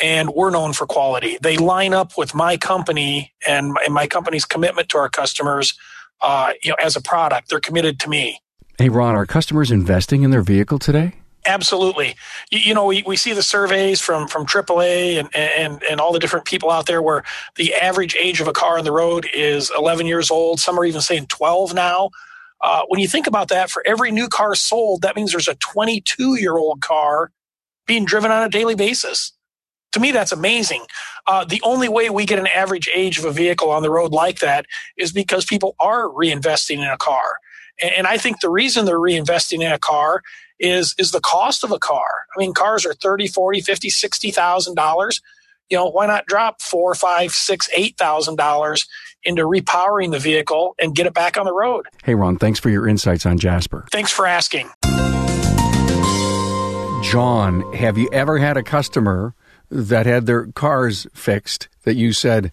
and 0.00 0.30
we're 0.30 0.50
known 0.50 0.72
for 0.72 0.86
quality. 0.86 1.38
They 1.40 1.56
line 1.56 1.94
up 1.94 2.16
with 2.16 2.34
my 2.34 2.56
company 2.56 3.32
and 3.46 3.72
my, 3.72 3.82
and 3.84 3.94
my 3.94 4.06
company's 4.06 4.44
commitment 4.44 4.88
to 4.90 4.98
our 4.98 5.08
customers. 5.08 5.78
Uh, 6.20 6.52
you 6.62 6.70
know, 6.70 6.76
as 6.82 6.96
a 6.96 7.00
product, 7.00 7.48
they're 7.48 7.60
committed 7.60 7.98
to 8.00 8.08
me. 8.08 8.40
Hey, 8.78 8.88
Ron, 8.88 9.14
are 9.14 9.26
customers 9.26 9.70
investing 9.70 10.22
in 10.22 10.30
their 10.30 10.42
vehicle 10.42 10.78
today? 10.78 11.14
Absolutely. 11.46 12.16
You, 12.50 12.58
you, 12.58 12.74
know, 12.74 12.84
we, 12.84 13.02
we 13.06 13.16
see 13.16 13.32
the 13.32 13.42
surveys 13.42 14.00
from, 14.00 14.28
from 14.28 14.44
AAA 14.44 15.18
and, 15.18 15.34
and, 15.34 15.82
and 15.82 16.00
all 16.00 16.12
the 16.12 16.18
different 16.18 16.44
people 16.44 16.70
out 16.70 16.86
there 16.86 17.00
where 17.00 17.24
the 17.56 17.74
average 17.74 18.14
age 18.16 18.40
of 18.40 18.48
a 18.48 18.52
car 18.52 18.78
on 18.78 18.84
the 18.84 18.92
road 18.92 19.28
is 19.32 19.72
11 19.76 20.06
years 20.06 20.30
old. 20.30 20.60
Some 20.60 20.78
are 20.78 20.84
even 20.84 21.00
saying 21.00 21.26
12 21.26 21.74
now. 21.74 22.10
Uh, 22.60 22.82
when 22.88 23.00
you 23.00 23.08
think 23.08 23.26
about 23.26 23.48
that, 23.48 23.70
for 23.70 23.82
every 23.86 24.10
new 24.10 24.28
car 24.28 24.54
sold, 24.54 25.02
that 25.02 25.16
means 25.16 25.32
there's 25.32 25.48
a 25.48 25.54
22 25.56 26.36
year 26.36 26.56
old 26.56 26.80
car 26.80 27.30
being 27.86 28.04
driven 28.04 28.30
on 28.30 28.42
a 28.42 28.48
daily 28.48 28.74
basis. 28.74 29.32
To 29.92 30.00
me, 30.00 30.12
that's 30.12 30.32
amazing. 30.32 30.84
Uh, 31.26 31.44
the 31.44 31.60
only 31.64 31.88
way 31.88 32.10
we 32.10 32.26
get 32.26 32.38
an 32.38 32.46
average 32.46 32.88
age 32.94 33.18
of 33.18 33.24
a 33.24 33.32
vehicle 33.32 33.70
on 33.70 33.82
the 33.82 33.90
road 33.90 34.12
like 34.12 34.38
that 34.40 34.66
is 34.96 35.12
because 35.12 35.44
people 35.44 35.74
are 35.80 36.08
reinvesting 36.08 36.76
in 36.78 36.84
a 36.88 36.96
car. 36.96 37.38
And, 37.82 37.92
and 37.92 38.06
I 38.06 38.18
think 38.18 38.40
the 38.40 38.50
reason 38.50 38.84
they're 38.84 38.98
reinvesting 38.98 39.62
in 39.64 39.72
a 39.72 39.78
car 39.78 40.22
is, 40.60 40.94
is 40.98 41.10
the 41.10 41.20
cost 41.20 41.64
of 41.64 41.72
a 41.72 41.78
car. 41.78 42.26
I 42.36 42.38
mean, 42.38 42.54
cars 42.54 42.86
are 42.86 42.94
30, 42.94 43.28
40, 43.28 43.60
50, 43.62 43.90
60,000 43.90 44.74
dollars. 44.74 45.20
You 45.70 45.76
know, 45.76 45.86
why 45.86 46.06
not 46.06 46.26
drop 46.26 46.60
four, 46.60 46.96
five, 46.96 47.30
six, 47.30 47.68
eight 47.76 47.96
thousand 47.96 48.36
dollars 48.36 48.88
into 49.22 49.42
repowering 49.42 50.10
the 50.10 50.18
vehicle 50.18 50.74
and 50.80 50.96
get 50.96 51.06
it 51.06 51.14
back 51.14 51.36
on 51.38 51.44
the 51.44 51.52
road? 51.52 51.86
Hey, 52.02 52.16
Ron, 52.16 52.38
thanks 52.38 52.58
for 52.58 52.70
your 52.70 52.88
insights 52.88 53.24
on 53.24 53.38
Jasper. 53.38 53.86
Thanks 53.92 54.10
for 54.10 54.26
asking. 54.26 54.68
John, 57.04 57.72
have 57.72 57.96
you 57.96 58.08
ever 58.12 58.38
had 58.38 58.56
a 58.56 58.64
customer 58.64 59.34
that 59.70 60.06
had 60.06 60.26
their 60.26 60.46
cars 60.48 61.06
fixed 61.14 61.68
that 61.84 61.94
you 61.94 62.12
said, 62.12 62.50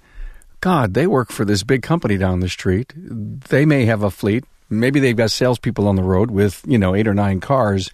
God, 0.61 0.93
they 0.93 1.07
work 1.07 1.31
for 1.31 1.43
this 1.43 1.63
big 1.63 1.81
company 1.81 2.17
down 2.17 2.39
the 2.39 2.49
street. 2.49 2.93
They 2.95 3.65
may 3.65 3.85
have 3.85 4.03
a 4.03 4.11
fleet. 4.11 4.45
Maybe 4.69 4.99
they've 4.99 5.17
got 5.17 5.31
salespeople 5.31 5.87
on 5.87 5.95
the 5.95 6.03
road 6.03 6.29
with, 6.29 6.63
you 6.67 6.77
know, 6.77 6.93
eight 6.93 7.07
or 7.07 7.13
nine 7.15 7.39
cars. 7.39 7.89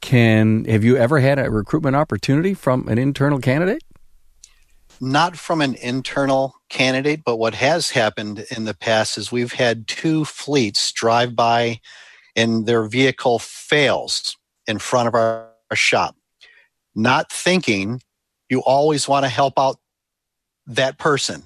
Can 0.00 0.64
have 0.64 0.84
you 0.84 0.96
ever 0.96 1.20
had 1.20 1.38
a 1.38 1.50
recruitment 1.50 1.96
opportunity 1.96 2.54
from 2.54 2.88
an 2.88 2.98
internal 2.98 3.38
candidate? 3.40 3.82
Not 5.00 5.36
from 5.36 5.60
an 5.60 5.74
internal 5.76 6.54
candidate, 6.68 7.22
but 7.24 7.36
what 7.36 7.54
has 7.54 7.90
happened 7.90 8.44
in 8.50 8.64
the 8.64 8.74
past 8.74 9.16
is 9.16 9.30
we've 9.30 9.52
had 9.52 9.86
two 9.86 10.24
fleets 10.24 10.90
drive 10.92 11.36
by 11.36 11.80
and 12.34 12.66
their 12.66 12.84
vehicle 12.84 13.38
fails 13.38 14.36
in 14.66 14.78
front 14.78 15.08
of 15.08 15.14
our, 15.14 15.48
our 15.70 15.76
shop. 15.76 16.16
Not 16.94 17.30
thinking 17.30 18.00
you 18.48 18.60
always 18.60 19.08
want 19.08 19.24
to 19.24 19.28
help 19.28 19.58
out 19.58 19.76
that 20.66 20.98
person. 20.98 21.44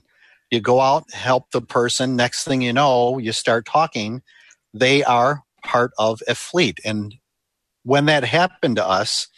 You 0.51 0.61
go 0.61 0.81
out, 0.81 1.11
help 1.13 1.51
the 1.51 1.63
person. 1.63 2.17
Next 2.17 2.45
thing 2.45 2.61
you 2.63 2.73
know, 2.73 3.19
you 3.19 3.33
start 3.33 3.67
talking. 3.67 4.23
They 4.75 5.03
are 5.03 5.43
part 5.65 5.93
of 5.99 6.23
a 6.29 6.35
fleet. 6.35 6.79
And 6.85 7.15
when 7.85 8.07
that 8.07 8.25
happened 8.25 8.77
to 8.77 8.87
us, 8.87 9.29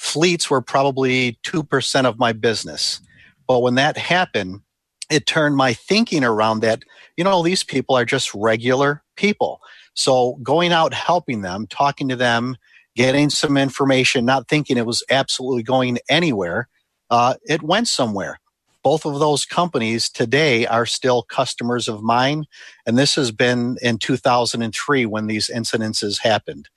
fleets 0.00 0.48
were 0.48 0.62
probably 0.62 1.38
2% 1.44 2.04
of 2.06 2.18
my 2.18 2.32
business. 2.32 3.02
But 3.46 3.60
when 3.60 3.74
that 3.74 3.98
happened, 3.98 4.62
it 5.10 5.26
turned 5.26 5.56
my 5.56 5.74
thinking 5.74 6.24
around 6.24 6.60
that, 6.60 6.84
you 7.18 7.24
know, 7.24 7.42
these 7.42 7.62
people 7.62 7.96
are 7.96 8.06
just 8.06 8.34
regular 8.34 9.02
people. 9.16 9.60
So 9.92 10.38
going 10.42 10.72
out, 10.72 10.94
helping 10.94 11.42
them, 11.42 11.66
talking 11.66 12.08
to 12.08 12.16
them, 12.16 12.56
getting 12.96 13.28
some 13.28 13.58
information, 13.58 14.24
not 14.24 14.48
thinking 14.48 14.78
it 14.78 14.86
was 14.86 15.04
absolutely 15.10 15.64
going 15.64 15.98
anywhere, 16.08 16.68
uh, 17.10 17.34
it 17.46 17.62
went 17.62 17.86
somewhere. 17.86 18.40
Both 18.82 19.04
of 19.04 19.18
those 19.18 19.44
companies 19.44 20.08
today 20.08 20.66
are 20.66 20.86
still 20.86 21.24
customers 21.24 21.88
of 21.88 22.02
mine. 22.02 22.46
And 22.86 22.96
this 22.96 23.16
has 23.16 23.32
been 23.32 23.76
in 23.82 23.98
2003 23.98 25.04
when 25.04 25.26
these 25.26 25.50
incidences 25.54 26.20
happened. 26.22 26.70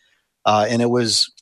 Uh, 0.46 0.65
and 0.68 0.82
it 0.82 0.89
was 0.89 1.33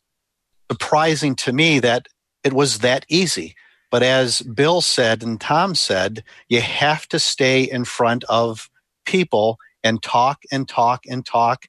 surprising 0.72 1.36
to 1.36 1.52
me 1.52 1.80
that 1.80 2.08
it 2.46 2.54
was 2.54 2.80
that 2.80 3.06
easy. 3.10 3.56
But 3.90 4.04
as 4.04 4.42
Bill 4.42 4.80
said 4.80 5.22
and 5.22 5.40
Tom 5.40 5.76
said, 5.76 6.24
you 6.48 6.62
have 6.62 7.10
to 7.10 7.20
stay 7.20 7.64
in 7.64 7.84
front 7.84 8.24
of 8.30 8.70
people 9.06 9.58
and 9.84 10.02
talk 10.02 10.44
and 10.50 10.70
talk 10.70 11.02
and 11.10 11.26
talk. 11.26 11.66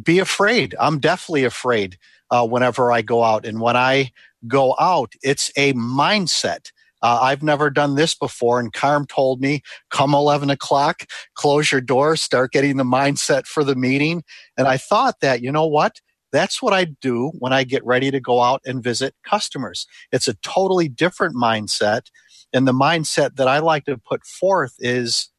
Be 0.00 0.20
afraid. 0.20 0.76
I'm 0.78 1.00
definitely 1.00 1.42
afraid 1.42 1.98
uh, 2.30 2.46
whenever 2.46 2.92
I 2.92 3.02
go 3.02 3.24
out. 3.24 3.44
And 3.44 3.60
when 3.60 3.76
I 3.76 4.12
go 4.46 4.76
out, 4.78 5.14
it's 5.24 5.50
a 5.56 5.72
mindset. 5.72 6.70
Uh, 7.02 7.18
I've 7.22 7.42
never 7.42 7.68
done 7.68 7.96
this 7.96 8.14
before. 8.14 8.60
And 8.60 8.72
Carm 8.72 9.06
told 9.08 9.40
me, 9.40 9.62
come 9.90 10.14
11 10.14 10.50
o'clock, 10.50 11.02
close 11.34 11.72
your 11.72 11.80
door, 11.80 12.14
start 12.14 12.52
getting 12.52 12.76
the 12.76 12.84
mindset 12.84 13.46
for 13.46 13.64
the 13.64 13.74
meeting. 13.74 14.22
And 14.56 14.68
I 14.68 14.76
thought 14.76 15.16
that, 15.20 15.42
you 15.42 15.50
know 15.50 15.66
what? 15.66 16.00
That's 16.32 16.60
what 16.60 16.72
I 16.72 16.84
do 16.84 17.32
when 17.38 17.52
I 17.52 17.64
get 17.64 17.84
ready 17.84 18.10
to 18.10 18.20
go 18.20 18.42
out 18.42 18.60
and 18.64 18.82
visit 18.82 19.14
customers. 19.24 19.86
It's 20.12 20.28
a 20.28 20.34
totally 20.34 20.88
different 20.88 21.34
mindset. 21.34 22.10
And 22.52 22.66
the 22.66 22.72
mindset 22.72 23.36
that 23.36 23.48
I 23.48 23.58
like 23.58 23.84
to 23.86 23.98
put 23.98 24.24
forth 24.24 24.74
is 24.78 25.30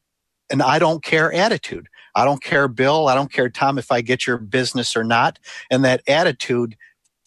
an 0.50 0.60
I 0.62 0.78
don't 0.78 1.02
care 1.02 1.32
attitude. 1.32 1.88
I 2.14 2.24
don't 2.24 2.42
care, 2.42 2.68
Bill. 2.68 3.08
I 3.08 3.14
don't 3.14 3.32
care, 3.32 3.48
Tom, 3.48 3.78
if 3.78 3.92
I 3.92 4.00
get 4.00 4.26
your 4.26 4.38
business 4.38 4.96
or 4.96 5.04
not. 5.04 5.38
And 5.70 5.84
that 5.84 6.02
attitude, 6.08 6.76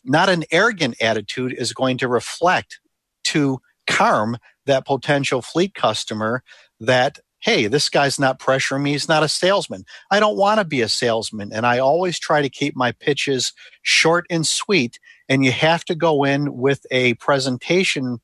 not 0.03 0.30
an 0.30 0.44
arrogant 0.51 1.01
attitude, 1.01 1.53
is 1.58 1.74
going 1.74 1.98
to 2.00 2.08
reflect 2.08 2.80
to 3.25 3.62
Carm, 3.88 4.38
that 4.65 4.86
potential 4.86 5.41
fleet 5.41 5.74
customer, 5.74 6.44
that, 6.80 7.20
hey, 7.41 7.67
this 7.67 7.89
guy's 7.89 8.19
not 8.19 8.39
pressuring 8.39 8.83
me. 8.83 8.91
He's 8.91 9.10
not 9.10 9.24
a 9.24 9.27
salesman. 9.27 9.83
I 10.12 10.19
don't 10.19 10.38
want 10.38 10.60
to 10.60 10.65
be 10.65 10.81
a 10.81 10.88
salesman. 10.88 11.51
And 11.51 11.65
I 11.65 11.79
always 11.79 12.19
try 12.19 12.41
to 12.41 12.50
keep 12.50 12.75
my 12.75 12.91
pitches 12.91 13.53
short 13.81 14.25
and 14.29 14.45
sweet. 14.45 15.00
And 15.27 15.43
you 15.43 15.51
have 15.51 15.83
to 15.86 15.95
go 15.95 16.24
in 16.24 16.55
with 16.55 16.86
a 16.91 17.15
presentation 17.15 18.19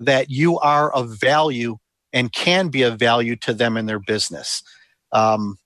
that 0.00 0.30
you 0.30 0.58
are 0.58 0.90
of 0.92 1.10
value 1.10 1.76
and 2.12 2.32
can 2.32 2.68
be 2.68 2.82
of 2.82 2.98
value 2.98 3.36
to 3.36 3.54
them 3.54 3.76
in 3.76 3.86
their 3.86 3.98
business. 3.98 4.62
Um, 5.12 5.58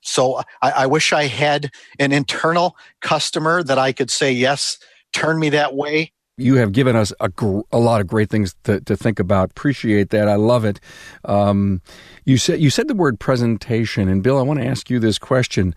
so 0.00 0.42
I, 0.62 0.70
I 0.70 0.86
wish 0.86 1.12
I 1.12 1.24
had 1.24 1.70
an 1.98 2.12
internal 2.12 2.76
customer 3.00 3.62
that 3.62 3.78
I 3.78 3.92
could 3.92 4.10
say, 4.10 4.32
yes, 4.32 4.78
turn 5.12 5.38
me 5.38 5.50
that 5.50 5.74
way. 5.74 6.12
You 6.36 6.56
have 6.56 6.72
given 6.72 6.96
us 6.96 7.12
a, 7.20 7.28
gr- 7.28 7.60
a 7.70 7.78
lot 7.78 8.00
of 8.00 8.08
great 8.08 8.28
things 8.28 8.56
to, 8.64 8.80
to 8.80 8.96
think 8.96 9.20
about. 9.20 9.50
Appreciate 9.50 10.10
that. 10.10 10.28
I 10.28 10.34
love 10.34 10.64
it. 10.64 10.80
Um, 11.24 11.80
you 12.24 12.36
said 12.38 12.60
you 12.60 12.70
said 12.70 12.88
the 12.88 12.94
word 12.94 13.20
presentation, 13.20 14.08
and 14.08 14.22
Bill, 14.22 14.38
I 14.38 14.42
want 14.42 14.58
to 14.60 14.66
ask 14.66 14.90
you 14.90 14.98
this 14.98 15.16
question: 15.16 15.76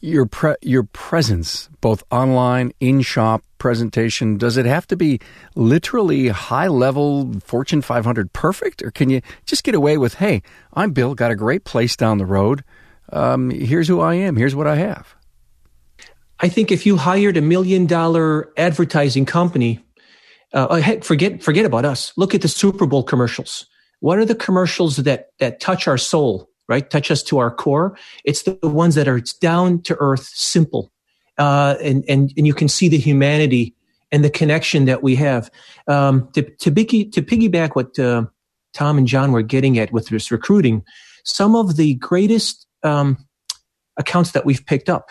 your 0.00 0.26
pre- 0.26 0.56
your 0.60 0.82
presence, 0.82 1.70
both 1.80 2.02
online, 2.10 2.72
in 2.78 3.00
shop 3.00 3.42
presentation, 3.56 4.36
does 4.36 4.58
it 4.58 4.66
have 4.66 4.86
to 4.88 4.96
be 4.96 5.18
literally 5.54 6.28
high 6.28 6.68
level 6.68 7.32
Fortune 7.40 7.80
500 7.80 8.34
perfect, 8.34 8.82
or 8.82 8.90
can 8.90 9.08
you 9.08 9.22
just 9.46 9.64
get 9.64 9.74
away 9.74 9.96
with, 9.96 10.14
"Hey, 10.14 10.42
I'm 10.74 10.92
Bill, 10.92 11.14
got 11.14 11.30
a 11.30 11.36
great 11.36 11.64
place 11.64 11.96
down 11.96 12.18
the 12.18 12.26
road." 12.26 12.62
um, 13.12 13.50
here's 13.50 13.88
who 13.88 14.00
I 14.00 14.14
am, 14.14 14.36
here's 14.36 14.54
what 14.54 14.66
I 14.66 14.76
have. 14.76 15.14
I 16.38 16.48
think 16.48 16.70
if 16.70 16.84
you 16.84 16.98
hired 16.98 17.36
a 17.36 17.40
million 17.40 17.86
dollar 17.86 18.50
advertising 18.56 19.24
company, 19.24 19.85
uh, 20.52 20.76
heck, 20.76 21.04
forget 21.04 21.42
forget 21.42 21.64
about 21.64 21.84
us. 21.84 22.12
Look 22.16 22.34
at 22.34 22.42
the 22.42 22.48
Super 22.48 22.86
Bowl 22.86 23.02
commercials. 23.02 23.66
What 24.00 24.18
are 24.18 24.24
the 24.24 24.34
commercials 24.34 24.96
that 24.96 25.30
that 25.38 25.60
touch 25.60 25.88
our 25.88 25.98
soul, 25.98 26.48
right? 26.68 26.88
Touch 26.88 27.10
us 27.10 27.22
to 27.24 27.38
our 27.38 27.50
core. 27.50 27.96
It's 28.24 28.42
the, 28.42 28.58
the 28.62 28.68
ones 28.68 28.94
that 28.94 29.08
are 29.08 29.16
it's 29.16 29.32
down 29.32 29.82
to 29.82 29.96
earth, 29.98 30.30
simple, 30.34 30.92
uh, 31.38 31.76
and 31.82 32.04
and 32.08 32.32
and 32.36 32.46
you 32.46 32.54
can 32.54 32.68
see 32.68 32.88
the 32.88 32.98
humanity 32.98 33.74
and 34.12 34.24
the 34.24 34.30
connection 34.30 34.84
that 34.84 35.02
we 35.02 35.16
have. 35.16 35.50
Um, 35.88 36.28
to 36.32 36.42
to, 36.42 36.70
biggie, 36.70 37.10
to 37.12 37.22
piggyback 37.22 37.74
what 37.74 37.98
uh, 37.98 38.26
Tom 38.74 38.98
and 38.98 39.06
John 39.06 39.32
were 39.32 39.42
getting 39.42 39.78
at 39.78 39.92
with 39.92 40.08
this 40.08 40.30
recruiting, 40.30 40.84
some 41.24 41.56
of 41.56 41.76
the 41.76 41.94
greatest 41.94 42.66
um, 42.82 43.18
accounts 43.96 44.32
that 44.32 44.44
we've 44.44 44.64
picked 44.64 44.88
up 44.88 45.10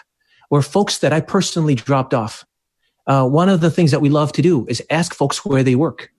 were 0.50 0.62
folks 0.62 1.00
that 1.00 1.12
I 1.12 1.22
personally 1.22 1.76
dropped 1.76 2.14
off. 2.14 2.46
Uh, 3.08 3.28
one 3.28 3.50
of 3.50 3.62
the 3.62 3.72
things 3.72 3.92
that 3.92 4.02
we 4.02 4.10
love 4.10 4.32
to 4.34 4.42
do 4.42 4.66
is 4.68 4.82
ask 4.90 5.14
folks 5.14 5.46
where 5.46 5.64
they 5.64 5.76
work 5.76 6.12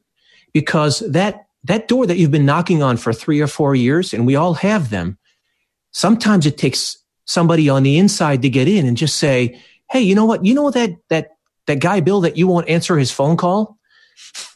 because 0.53 1.01
that, 1.11 1.47
that 1.65 1.89
door 1.89 2.07
that 2.07 2.17
you've 2.17 2.31
been 2.31 2.47
knocking 2.47 2.83
on 2.83 2.97
for 2.97 3.13
three 3.13 3.41
or 3.41 3.47
four 3.47 3.75
years, 3.75 4.15
and 4.15 4.27
we 4.27 4.37
all 4.37 4.55
have 4.55 4.91
them. 4.91 5.19
Sometimes 5.93 6.47
it 6.47 6.59
takes 6.59 6.97
somebody 7.25 7.69
on 7.69 7.83
the 7.83 7.99
inside 7.99 8.43
to 8.43 8.49
get 8.49 8.69
in 8.69 8.87
and 8.87 8.97
just 8.97 9.17
say, 9.17 9.61
Hey, 9.91 10.01
you 10.01 10.15
know 10.15 10.25
what? 10.25 10.45
You 10.45 10.55
know 10.55 10.71
that, 10.71 10.91
that, 11.09 11.37
that 11.67 11.81
guy, 11.81 12.01
Bill, 12.01 12.21
that 12.21 12.37
you 12.37 12.47
won't 12.47 12.69
answer 12.69 12.97
his 12.99 13.11
phone 13.11 13.37
call? 13.37 13.79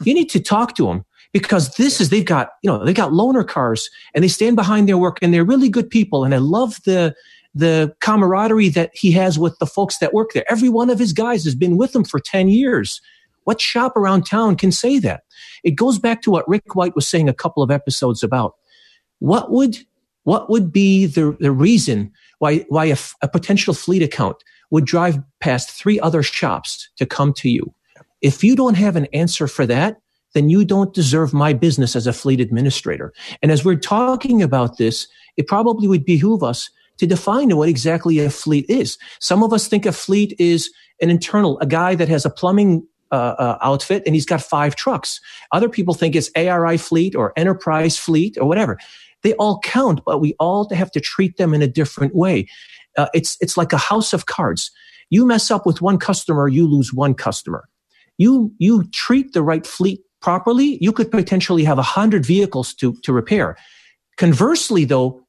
You 0.04 0.14
need 0.14 0.30
to 0.30 0.40
talk 0.40 0.76
to 0.76 0.88
him 0.88 1.04
because 1.32 1.76
this 1.76 2.00
is 2.00 2.10
they've 2.10 2.24
got 2.24 2.50
you 2.62 2.70
know 2.70 2.84
they've 2.84 2.94
got 2.94 3.12
loaner 3.12 3.46
cars 3.46 3.88
and 4.14 4.24
they 4.24 4.28
stand 4.28 4.56
behind 4.56 4.88
their 4.88 4.98
work 4.98 5.18
and 5.22 5.32
they're 5.32 5.44
really 5.44 5.68
good 5.68 5.90
people 5.90 6.24
and 6.24 6.34
I 6.34 6.38
love 6.38 6.78
the 6.84 7.14
the 7.54 7.94
camaraderie 8.00 8.68
that 8.70 8.90
he 8.94 9.10
has 9.12 9.38
with 9.38 9.58
the 9.58 9.66
folks 9.66 9.98
that 9.98 10.14
work 10.14 10.30
there. 10.32 10.44
Every 10.50 10.68
one 10.68 10.90
of 10.90 10.98
his 10.98 11.12
guys 11.12 11.44
has 11.44 11.54
been 11.54 11.76
with 11.76 11.94
him 11.94 12.04
for 12.04 12.20
10 12.20 12.48
years. 12.48 13.00
What 13.44 13.60
shop 13.60 13.96
around 13.96 14.24
town 14.24 14.56
can 14.56 14.70
say 14.70 14.98
that? 15.00 15.22
It 15.64 15.72
goes 15.72 15.98
back 15.98 16.22
to 16.22 16.30
what 16.30 16.48
Rick 16.48 16.74
White 16.74 16.94
was 16.94 17.08
saying 17.08 17.28
a 17.28 17.34
couple 17.34 17.62
of 17.62 17.70
episodes 17.70 18.22
about. 18.22 18.54
What 19.18 19.50
would 19.50 19.78
what 20.24 20.50
would 20.50 20.70
be 20.70 21.06
the, 21.06 21.36
the 21.40 21.50
reason 21.50 22.12
why 22.38 22.66
why 22.68 22.86
a, 22.86 22.96
a 23.22 23.28
potential 23.28 23.74
fleet 23.74 24.02
account 24.02 24.36
would 24.70 24.84
drive 24.84 25.18
past 25.40 25.70
three 25.70 25.98
other 25.98 26.22
shops 26.22 26.88
to 26.96 27.06
come 27.06 27.32
to 27.34 27.50
you? 27.50 27.74
If 28.20 28.44
you 28.44 28.54
don't 28.54 28.74
have 28.74 28.96
an 28.96 29.06
answer 29.06 29.48
for 29.48 29.66
that, 29.66 29.96
then 30.34 30.48
you 30.48 30.64
don't 30.64 30.94
deserve 30.94 31.32
my 31.32 31.52
business 31.52 31.96
as 31.96 32.06
a 32.06 32.12
fleet 32.12 32.40
administrator. 32.40 33.12
And 33.42 33.50
as 33.50 33.64
we're 33.64 33.76
talking 33.76 34.42
about 34.42 34.78
this, 34.78 35.08
it 35.36 35.48
probably 35.48 35.88
would 35.88 36.04
behoove 36.04 36.42
us 36.42 36.70
to 37.00 37.06
define 37.06 37.56
what 37.56 37.68
exactly 37.68 38.18
a 38.18 38.30
fleet 38.30 38.66
is. 38.68 38.98
Some 39.20 39.42
of 39.42 39.52
us 39.52 39.66
think 39.66 39.86
a 39.86 39.92
fleet 39.92 40.34
is 40.38 40.70
an 41.00 41.10
internal, 41.10 41.58
a 41.60 41.66
guy 41.66 41.94
that 41.94 42.08
has 42.08 42.26
a 42.26 42.30
plumbing 42.30 42.86
uh, 43.10 43.34
uh, 43.38 43.58
outfit 43.62 44.02
and 44.04 44.14
he's 44.14 44.26
got 44.26 44.42
five 44.42 44.76
trucks. 44.76 45.18
Other 45.50 45.68
people 45.68 45.94
think 45.94 46.14
it's 46.14 46.30
ARI 46.36 46.76
fleet 46.76 47.16
or 47.16 47.32
enterprise 47.36 47.96
fleet 47.96 48.36
or 48.38 48.46
whatever. 48.46 48.78
They 49.22 49.32
all 49.34 49.60
count, 49.60 50.02
but 50.04 50.20
we 50.20 50.34
all 50.38 50.68
have 50.72 50.90
to 50.92 51.00
treat 51.00 51.36
them 51.38 51.54
in 51.54 51.62
a 51.62 51.66
different 51.66 52.14
way. 52.14 52.46
Uh, 52.96 53.08
it's 53.14 53.36
it's 53.40 53.56
like 53.56 53.72
a 53.72 53.78
house 53.78 54.12
of 54.12 54.26
cards. 54.26 54.70
You 55.08 55.26
mess 55.26 55.50
up 55.50 55.66
with 55.66 55.80
one 55.80 55.98
customer, 55.98 56.48
you 56.48 56.66
lose 56.66 56.92
one 56.92 57.14
customer. 57.14 57.68
You 58.18 58.52
you 58.58 58.84
treat 58.92 59.32
the 59.32 59.42
right 59.42 59.66
fleet 59.66 60.02
properly, 60.20 60.78
you 60.80 60.92
could 60.92 61.10
potentially 61.10 61.64
have 61.64 61.78
a 61.78 61.82
hundred 61.82 62.26
vehicles 62.26 62.74
to 62.74 62.94
to 63.02 63.12
repair. 63.12 63.56
Conversely, 64.18 64.84
though, 64.84 65.22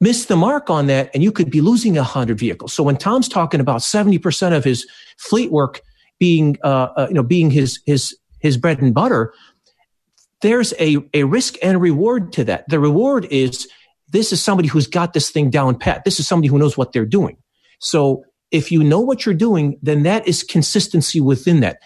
miss 0.00 0.26
the 0.26 0.36
mark 0.36 0.70
on 0.70 0.86
that, 0.86 1.10
and 1.14 1.22
you 1.22 1.32
could 1.32 1.50
be 1.50 1.60
losing 1.60 1.98
a 1.98 2.02
hundred 2.02 2.38
vehicles. 2.38 2.72
So 2.72 2.82
when 2.82 2.96
Tom's 2.96 3.28
talking 3.28 3.60
about 3.60 3.82
seventy 3.82 4.18
percent 4.18 4.54
of 4.54 4.64
his 4.64 4.86
fleet 5.18 5.50
work 5.50 5.80
being 6.18 6.58
uh, 6.64 6.88
uh, 6.96 7.06
you 7.08 7.14
know 7.14 7.22
being 7.22 7.50
his 7.50 7.80
his 7.86 8.16
his 8.40 8.56
bread 8.56 8.80
and 8.80 8.94
butter, 8.94 9.32
there's 10.42 10.72
a, 10.78 10.98
a 11.14 11.24
risk 11.24 11.56
and 11.62 11.80
reward 11.80 12.32
to 12.34 12.44
that. 12.44 12.68
The 12.68 12.78
reward 12.78 13.26
is 13.30 13.68
this 14.10 14.32
is 14.32 14.42
somebody 14.42 14.68
who's 14.68 14.86
got 14.86 15.12
this 15.12 15.30
thing 15.30 15.50
down 15.50 15.78
pat. 15.78 16.04
This 16.04 16.20
is 16.20 16.26
somebody 16.26 16.48
who 16.48 16.58
knows 16.58 16.76
what 16.76 16.92
they're 16.92 17.04
doing. 17.04 17.36
So 17.80 18.24
if 18.50 18.72
you 18.72 18.82
know 18.82 19.00
what 19.00 19.26
you're 19.26 19.34
doing, 19.34 19.78
then 19.82 20.04
that 20.04 20.26
is 20.26 20.42
consistency 20.42 21.20
within 21.20 21.60
that. 21.60 21.80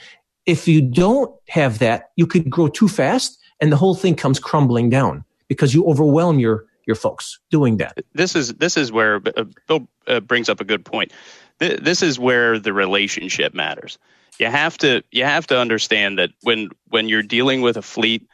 If 0.47 0.69
you 0.69 0.81
don't 0.81 1.35
have 1.49 1.78
that, 1.81 2.11
you 2.16 2.26
could 2.26 2.49
grow 2.50 2.69
too 2.69 2.88
fast 2.88 3.38
and 3.61 3.73
the 3.73 3.76
whole 3.76 3.95
thing 3.95 4.14
comes 4.14 4.38
crumbling 4.38 4.90
down 4.90 5.25
because 5.49 5.75
you 5.75 5.85
overwhelm 5.87 6.38
your 6.38 6.64
your 6.86 6.96
folks 6.96 7.38
doing 7.50 7.78
that. 7.78 7.98
This 8.14 8.34
is 8.34 8.54
this 8.54 8.76
is 8.76 8.90
where 8.90 9.20
uh, 9.36 9.44
Bill 9.68 9.88
uh, 10.06 10.20
brings 10.20 10.48
up 10.48 10.60
a 10.60 10.64
good 10.64 10.84
point. 10.84 11.12
This 11.58 12.02
is 12.02 12.18
where 12.18 12.58
the 12.58 12.72
relationship 12.72 13.54
matters. 13.54 13.98
You 14.38 14.46
have 14.46 14.76
to 14.78 15.02
you 15.12 15.24
have 15.24 15.46
to 15.48 15.58
understand 15.58 16.18
that 16.18 16.30
when 16.42 16.70
when 16.88 17.08
you're 17.08 17.22
dealing 17.22 17.60
with 17.60 17.76
a 17.76 17.82
fleet, 17.82 18.26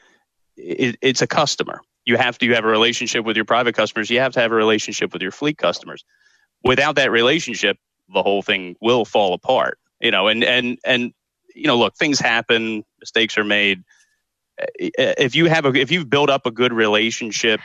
it, 0.56 0.96
it's 1.02 1.22
a 1.22 1.26
customer 1.26 1.80
you 2.08 2.16
have 2.16 2.38
to 2.38 2.46
you 2.46 2.54
have 2.54 2.64
a 2.64 2.68
relationship 2.68 3.24
with 3.24 3.36
your 3.36 3.44
private 3.44 3.74
customers 3.74 4.10
you 4.10 4.18
have 4.18 4.32
to 4.32 4.40
have 4.40 4.50
a 4.50 4.54
relationship 4.54 5.12
with 5.12 5.22
your 5.22 5.30
fleet 5.30 5.58
customers 5.58 6.04
without 6.64 6.96
that 6.96 7.12
relationship 7.12 7.76
the 8.12 8.22
whole 8.22 8.42
thing 8.42 8.74
will 8.80 9.04
fall 9.04 9.34
apart 9.34 9.78
you 10.00 10.10
know 10.10 10.26
and 10.26 10.42
and 10.42 10.78
and 10.84 11.12
you 11.54 11.66
know 11.66 11.78
look 11.78 11.94
things 11.94 12.18
happen 12.18 12.82
mistakes 12.98 13.36
are 13.38 13.44
made 13.44 13.84
if 14.78 15.36
you 15.36 15.44
have 15.46 15.66
a 15.66 15.74
if 15.74 15.92
you've 15.92 16.10
built 16.10 16.30
up 16.30 16.46
a 16.46 16.50
good 16.50 16.72
relationship 16.72 17.60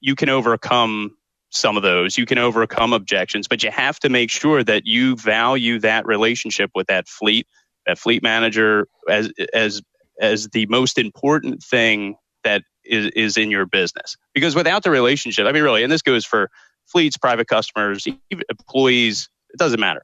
you 0.00 0.14
can 0.14 0.28
overcome 0.28 1.16
some 1.50 1.76
of 1.76 1.82
those 1.82 2.16
you 2.16 2.24
can 2.24 2.38
overcome 2.38 2.92
objections 2.92 3.46
but 3.46 3.62
you 3.62 3.70
have 3.70 3.98
to 3.98 4.08
make 4.08 4.30
sure 4.30 4.64
that 4.64 4.86
you 4.86 5.16
value 5.16 5.78
that 5.78 6.06
relationship 6.06 6.70
with 6.74 6.86
that 6.86 7.06
fleet 7.08 7.46
that 7.86 7.98
fleet 7.98 8.22
manager 8.22 8.86
as 9.08 9.30
as 9.52 9.82
as 10.20 10.48
the 10.48 10.66
most 10.66 10.98
important 10.98 11.62
thing 11.62 12.16
that 12.44 12.62
is, 12.84 13.06
is 13.14 13.36
in 13.36 13.50
your 13.50 13.66
business. 13.66 14.16
Because 14.34 14.54
without 14.54 14.82
the 14.82 14.90
relationship, 14.90 15.46
I 15.46 15.52
mean, 15.52 15.62
really, 15.62 15.82
and 15.82 15.92
this 15.92 16.02
goes 16.02 16.24
for 16.24 16.50
fleets, 16.86 17.16
private 17.16 17.48
customers, 17.48 18.06
employees, 18.30 19.28
it 19.52 19.58
doesn't 19.58 19.80
matter. 19.80 20.02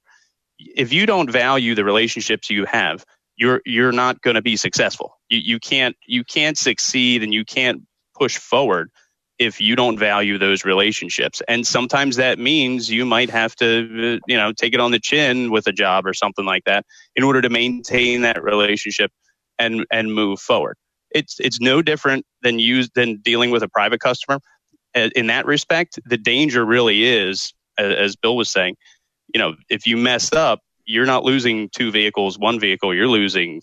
If 0.58 0.92
you 0.92 1.06
don't 1.06 1.30
value 1.30 1.74
the 1.74 1.84
relationships 1.84 2.50
you 2.50 2.64
have, 2.64 3.04
you're 3.36 3.60
you're 3.64 3.92
not 3.92 4.20
going 4.22 4.34
to 4.34 4.42
be 4.42 4.56
successful. 4.56 5.16
You 5.28 5.38
you 5.38 5.60
can't 5.60 5.96
you 6.06 6.24
can't 6.24 6.58
succeed 6.58 7.22
and 7.22 7.32
you 7.32 7.44
can't 7.44 7.82
push 8.16 8.36
forward 8.36 8.90
if 9.38 9.60
you 9.60 9.76
don't 9.76 9.98
value 9.98 10.38
those 10.38 10.64
relationships. 10.64 11.40
And 11.46 11.66
sometimes 11.66 12.16
that 12.16 12.38
means 12.38 12.90
you 12.90 13.04
might 13.04 13.30
have 13.30 13.54
to 13.56 14.16
uh, 14.16 14.18
you 14.26 14.36
know 14.36 14.52
take 14.52 14.74
it 14.74 14.80
on 14.80 14.90
the 14.90 14.98
chin 14.98 15.50
with 15.50 15.66
a 15.66 15.72
job 15.72 16.06
or 16.06 16.14
something 16.14 16.44
like 16.44 16.64
that 16.64 16.84
in 17.14 17.24
order 17.24 17.40
to 17.42 17.48
maintain 17.48 18.22
that 18.22 18.42
relationship 18.42 19.10
and 19.58 19.86
and 19.90 20.12
move 20.12 20.40
forward 20.40 20.76
it's 21.10 21.38
it's 21.40 21.60
no 21.60 21.82
different 21.82 22.26
than 22.42 22.58
use 22.58 22.90
than 22.94 23.18
dealing 23.18 23.50
with 23.50 23.62
a 23.62 23.68
private 23.68 24.00
customer. 24.00 24.40
In 24.94 25.28
that 25.28 25.46
respect, 25.46 25.98
the 26.06 26.16
danger 26.16 26.64
really 26.64 27.04
is, 27.04 27.52
as 27.76 28.16
Bill 28.16 28.36
was 28.36 28.48
saying, 28.48 28.76
you 29.32 29.38
know, 29.38 29.54
if 29.68 29.86
you 29.86 29.96
mess 29.96 30.32
up, 30.32 30.60
you're 30.86 31.06
not 31.06 31.24
losing 31.24 31.68
two 31.68 31.92
vehicles, 31.92 32.38
one 32.38 32.58
vehicle, 32.58 32.92
you're 32.94 33.06
losing 33.06 33.60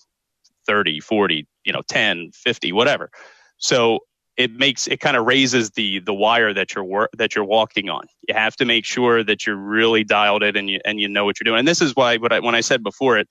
30, 0.66 1.02
40, 1.02 1.46
you 1.66 1.74
know, 1.74 1.82
10, 1.90 2.32
50, 2.34 2.72
whatever. 2.72 3.10
So 3.58 4.00
it 4.38 4.52
makes 4.52 4.88
it 4.88 5.00
kind 5.00 5.16
of 5.16 5.26
raises 5.26 5.72
the 5.72 6.00
the 6.00 6.14
wire 6.14 6.54
that 6.54 6.76
you're 6.76 7.10
that 7.18 7.36
you're 7.36 7.46
walking 7.46 7.90
on. 7.90 8.08
You 8.28 8.36
have 8.36 8.56
to 8.58 8.66
make 8.66 8.86
sure 8.86 9.24
that 9.24 9.46
you're 9.46 9.56
really 9.56 10.04
dialed 10.04 10.44
it 10.44 10.58
and 10.58 10.70
you 10.70 10.80
and 10.86 11.00
you 11.00 11.08
know 11.08 11.26
what 11.26 11.40
you're 11.40 11.46
doing. 11.46 11.60
And 11.60 11.68
this 11.68 11.82
is 11.82 11.96
why 11.96 12.18
what 12.18 12.34
I, 12.34 12.40
when 12.40 12.56
I 12.56 12.62
said 12.62 12.84
before 12.84 13.18
it 13.18 13.28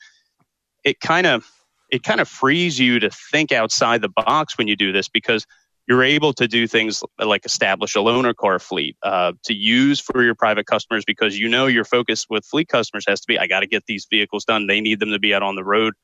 it 0.84 1.00
kind 1.00 1.26
of 1.26 1.46
it 1.90 2.02
kind 2.02 2.20
of 2.20 2.28
frees 2.28 2.78
you 2.78 2.98
to 3.00 3.10
think 3.10 3.52
outside 3.52 4.00
the 4.00 4.08
box 4.08 4.56
when 4.56 4.66
you 4.66 4.76
do 4.76 4.92
this 4.92 5.08
because 5.08 5.46
you're 5.86 6.02
able 6.02 6.32
to 6.32 6.48
do 6.48 6.66
things 6.66 7.02
like 7.18 7.44
establish 7.44 7.94
a 7.94 7.98
loaner 7.98 8.34
car 8.34 8.58
fleet 8.58 8.96
uh, 9.02 9.32
to 9.42 9.52
use 9.52 10.00
for 10.00 10.22
your 10.22 10.34
private 10.34 10.66
customers 10.66 11.04
because 11.04 11.38
you 11.38 11.46
know 11.46 11.66
your 11.66 11.84
focus 11.84 12.26
with 12.30 12.44
fleet 12.46 12.68
customers 12.68 13.04
has 13.06 13.20
to 13.20 13.26
be 13.26 13.38
I 13.38 13.46
got 13.46 13.60
to 13.60 13.66
get 13.66 13.84
these 13.86 14.06
vehicles 14.08 14.46
done. 14.46 14.66
They 14.66 14.80
need 14.80 15.00
them 15.00 15.10
to 15.10 15.18
be 15.18 15.34
out 15.34 15.42
on 15.42 15.56
the 15.56 15.64
road 15.64 15.94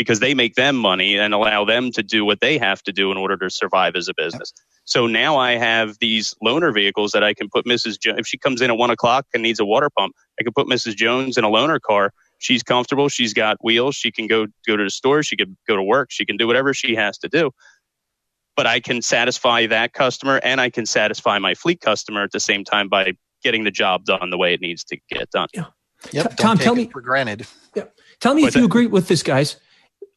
because 0.00 0.20
they 0.20 0.32
make 0.32 0.54
them 0.54 0.76
money 0.76 1.18
and 1.18 1.34
allow 1.34 1.62
them 1.62 1.90
to 1.90 2.02
do 2.02 2.24
what 2.24 2.40
they 2.40 2.56
have 2.56 2.82
to 2.82 2.90
do 2.90 3.12
in 3.12 3.18
order 3.18 3.36
to 3.36 3.50
survive 3.50 3.94
as 3.96 4.08
a 4.08 4.14
business. 4.16 4.50
So 4.84 5.06
now 5.06 5.36
I 5.36 5.56
have 5.56 5.98
these 5.98 6.34
loaner 6.42 6.72
vehicles 6.72 7.12
that 7.12 7.22
I 7.22 7.34
can 7.34 7.50
put 7.50 7.66
Mrs. 7.66 8.00
Jo- 8.00 8.14
if 8.16 8.26
she 8.26 8.38
comes 8.38 8.62
in 8.62 8.70
at 8.70 8.78
one 8.78 8.88
o'clock 8.88 9.26
and 9.34 9.42
needs 9.42 9.60
a 9.60 9.64
water 9.66 9.90
pump, 9.90 10.14
I 10.40 10.42
can 10.42 10.54
put 10.54 10.66
Mrs. 10.66 10.96
Jones 10.96 11.36
in 11.36 11.44
a 11.44 11.50
loaner 11.50 11.78
car 11.78 12.12
she's 12.40 12.62
comfortable. 12.62 13.08
She's 13.08 13.32
got 13.32 13.58
wheels. 13.62 13.94
She 13.94 14.10
can 14.10 14.26
go 14.26 14.46
go 14.66 14.76
to 14.76 14.82
the 14.82 14.90
store. 14.90 15.22
She 15.22 15.36
can 15.36 15.56
go 15.68 15.76
to 15.76 15.82
work. 15.82 16.10
She 16.10 16.24
can 16.26 16.36
do 16.36 16.46
whatever 16.46 16.74
she 16.74 16.96
has 16.96 17.18
to 17.18 17.28
do. 17.28 17.52
But 18.56 18.66
I 18.66 18.80
can 18.80 19.00
satisfy 19.00 19.66
that 19.66 19.92
customer 19.92 20.40
and 20.42 20.60
I 20.60 20.70
can 20.70 20.84
satisfy 20.86 21.38
my 21.38 21.54
fleet 21.54 21.80
customer 21.80 22.24
at 22.24 22.32
the 22.32 22.40
same 22.40 22.64
time 22.64 22.88
by 22.88 23.12
getting 23.42 23.64
the 23.64 23.70
job 23.70 24.04
done 24.04 24.30
the 24.30 24.38
way 24.38 24.52
it 24.54 24.60
needs 24.60 24.82
to 24.84 24.98
get 25.10 25.30
done. 25.30 25.48
Yeah. 25.54 25.66
Yep. 26.12 26.36
Tom, 26.36 26.58
tell 26.58 26.74
me 26.74 26.88
for 26.88 27.00
granted. 27.00 27.46
Yeah. 27.74 27.84
Tell 28.20 28.34
me 28.34 28.42
What's 28.42 28.56
if 28.56 28.60
you 28.60 28.62
that? 28.62 28.72
agree 28.72 28.86
with 28.86 29.08
this, 29.08 29.22
guys. 29.22 29.56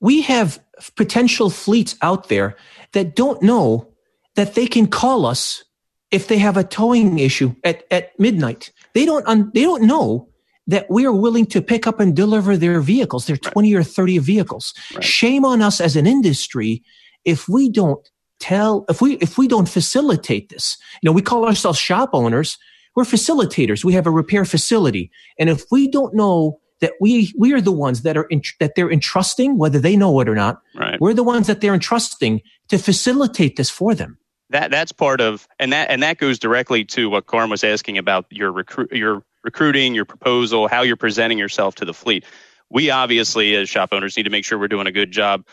We 0.04 0.22
have 0.24 0.62
potential 0.96 1.50
fleets 1.50 1.96
out 2.02 2.28
there 2.28 2.58
that 2.92 3.16
don't 3.16 3.42
know 3.42 3.88
that 4.36 4.54
they 4.54 4.68
can 4.68 4.86
call 4.86 5.26
us 5.26 5.64
if 6.12 6.28
they 6.28 6.38
have 6.38 6.58
a 6.58 6.64
towing 6.64 7.18
issue 7.20 7.56
at, 7.64 7.86
at 7.90 8.18
midnight. 8.20 8.72
They 8.94 9.06
don't 9.06 9.26
un, 9.28 9.50
they 9.54 9.62
don't 9.62 9.84
know 9.84 10.30
that 10.68 10.90
we 10.90 11.06
are 11.06 11.14
willing 11.14 11.46
to 11.48 11.62
pick 11.62 11.88
up 11.88 12.00
and 12.00 12.16
deliver 12.16 12.56
their 12.56 12.80
vehicles, 12.82 13.26
their 13.26 13.38
20 13.38 13.74
or 13.74 13.84
30 13.84 14.18
vehicles. 14.20 14.74
Right. 14.94 15.04
Shame 15.04 15.46
on 15.46 15.62
us 15.62 15.82
as 15.82 15.96
an 15.96 16.06
industry 16.06 16.84
if 17.26 17.50
we 17.50 17.70
don't 17.70 18.08
tell, 18.40 18.86
if 18.90 19.02
we, 19.02 19.16
if 19.18 19.38
we 19.38 19.48
don't 19.48 19.68
facilitate 19.68 20.50
this. 20.50 20.78
You 21.02 21.08
know, 21.08 21.14
we 21.14 21.22
call 21.22 21.46
ourselves 21.46 21.80
shop 21.80 22.10
owners. 22.14 22.58
We're 22.96 23.04
facilitators. 23.04 23.84
We 23.84 23.94
have 23.94 24.06
a 24.06 24.12
repair 24.12 24.46
facility. 24.46 25.12
And 25.40 25.50
if 25.50 25.64
we 25.72 25.88
don't 25.88 26.14
know 26.14 26.60
that 26.84 26.94
we, 27.02 27.34
we 27.36 27.54
are 27.54 27.62
the 27.62 27.72
ones 27.72 28.04
that 28.04 28.16
are, 28.16 28.26
in, 28.26 28.42
that 28.60 28.74
they're 28.76 28.92
entrusting, 28.92 29.58
whether 29.58 29.80
they 29.80 29.96
know 29.96 30.20
it 30.20 30.30
or 30.30 30.36
not, 30.36 30.62
right. 30.76 31.00
we're 31.02 31.14
the 31.14 31.24
ones 31.24 31.48
that 31.48 31.62
they're 31.62 31.74
entrusting 31.74 32.42
to 32.68 32.78
facilitate 32.78 33.56
this 33.56 33.70
for 33.70 33.96
them 33.96 34.18
that 34.50 34.70
that's 34.70 34.92
part 34.92 35.20
of 35.20 35.48
and 35.58 35.74
that 35.74 35.90
and 35.90 36.04
that 36.04 36.20
goes 36.20 36.38
directly 36.38 36.86
to 36.86 37.10
what 37.10 37.26
Carm 37.26 37.50
was 37.50 37.64
asking 37.64 37.98
about 37.98 38.26
your 38.30 38.52
recruit 38.52 38.92
your 38.92 39.24
recruiting, 39.44 39.96
your 39.96 40.06
proposal, 40.06 40.68
how 40.68 40.84
you're 40.84 40.96
presenting 40.96 41.40
yourself 41.40 41.74
to 41.76 41.86
the 41.86 41.94
fleet. 41.94 42.24
We 42.70 42.92
obviously, 42.92 43.56
as 43.56 43.68
shop 43.68 43.90
owners, 43.92 44.16
need 44.16 44.24
to 44.24 44.30
make 44.30 44.46
sure 44.46 44.60
we're 44.60 44.68
doing 44.68 44.86
a 44.86 44.92
good 44.92 45.12
job 45.12 45.44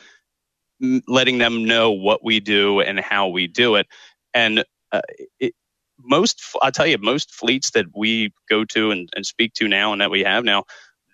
letting 1.07 1.39
them 1.39 1.65
know 1.65 1.91
what 1.91 2.25
we 2.25 2.41
do 2.41 2.81
and 2.81 2.99
how 2.99 3.29
we 3.29 3.47
do 3.47 3.75
it. 3.75 3.87
And 4.33 4.65
uh, 4.93 5.03
it, 5.39 5.55
most, 5.99 6.43
I'll 6.63 6.73
tell 6.73 6.87
you, 6.87 6.97
most 6.99 7.35
fleets 7.35 7.73
that 7.73 7.87
we 7.95 8.33
go 8.49 8.65
to 8.67 8.91
and, 8.91 9.09
and 9.15 9.27
speak 9.27 9.53
to 9.55 9.69
now 9.69 9.93
and 9.93 10.01
that 10.01 10.11
we 10.11 10.23
have 10.23 10.45
now, 10.45 10.65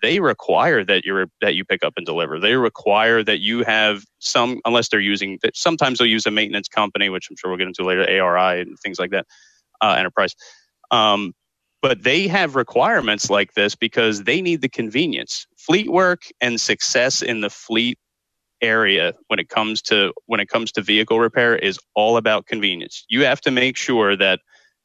they 0.01 0.19
require 0.19 0.83
that 0.85 1.05
you're 1.05 1.27
that 1.41 1.55
you 1.55 1.65
pick 1.65 1.83
up 1.83 1.93
and 1.97 2.05
deliver. 2.05 2.39
They 2.39 2.55
require 2.55 3.23
that 3.23 3.39
you 3.39 3.63
have 3.63 4.03
some, 4.19 4.61
unless 4.65 4.89
they're 4.89 4.99
using. 4.99 5.39
Sometimes 5.53 5.99
they'll 5.99 6.07
use 6.07 6.25
a 6.25 6.31
maintenance 6.31 6.67
company, 6.67 7.09
which 7.09 7.27
I'm 7.29 7.35
sure 7.37 7.49
we'll 7.49 7.57
get 7.57 7.67
into 7.67 7.83
later, 7.83 8.03
ARI 8.03 8.61
and 8.61 8.77
things 8.79 8.99
like 8.99 9.11
that, 9.11 9.25
uh, 9.81 9.95
enterprise. 9.97 10.35
Um, 10.91 11.33
but 11.81 12.03
they 12.03 12.27
have 12.27 12.55
requirements 12.55 13.29
like 13.29 13.53
this 13.53 13.75
because 13.75 14.23
they 14.23 14.41
need 14.41 14.61
the 14.61 14.69
convenience. 14.69 15.47
Fleet 15.57 15.89
work 15.89 16.23
and 16.41 16.59
success 16.59 17.21
in 17.21 17.41
the 17.41 17.49
fleet 17.49 17.97
area 18.61 19.13
when 19.27 19.39
it 19.39 19.49
comes 19.49 19.81
to 19.83 20.13
when 20.25 20.39
it 20.39 20.47
comes 20.49 20.71
to 20.71 20.81
vehicle 20.81 21.19
repair 21.19 21.55
is 21.55 21.79
all 21.95 22.17
about 22.17 22.47
convenience. 22.47 23.05
You 23.09 23.25
have 23.25 23.41
to 23.41 23.51
make 23.51 23.77
sure 23.77 24.15
that 24.15 24.39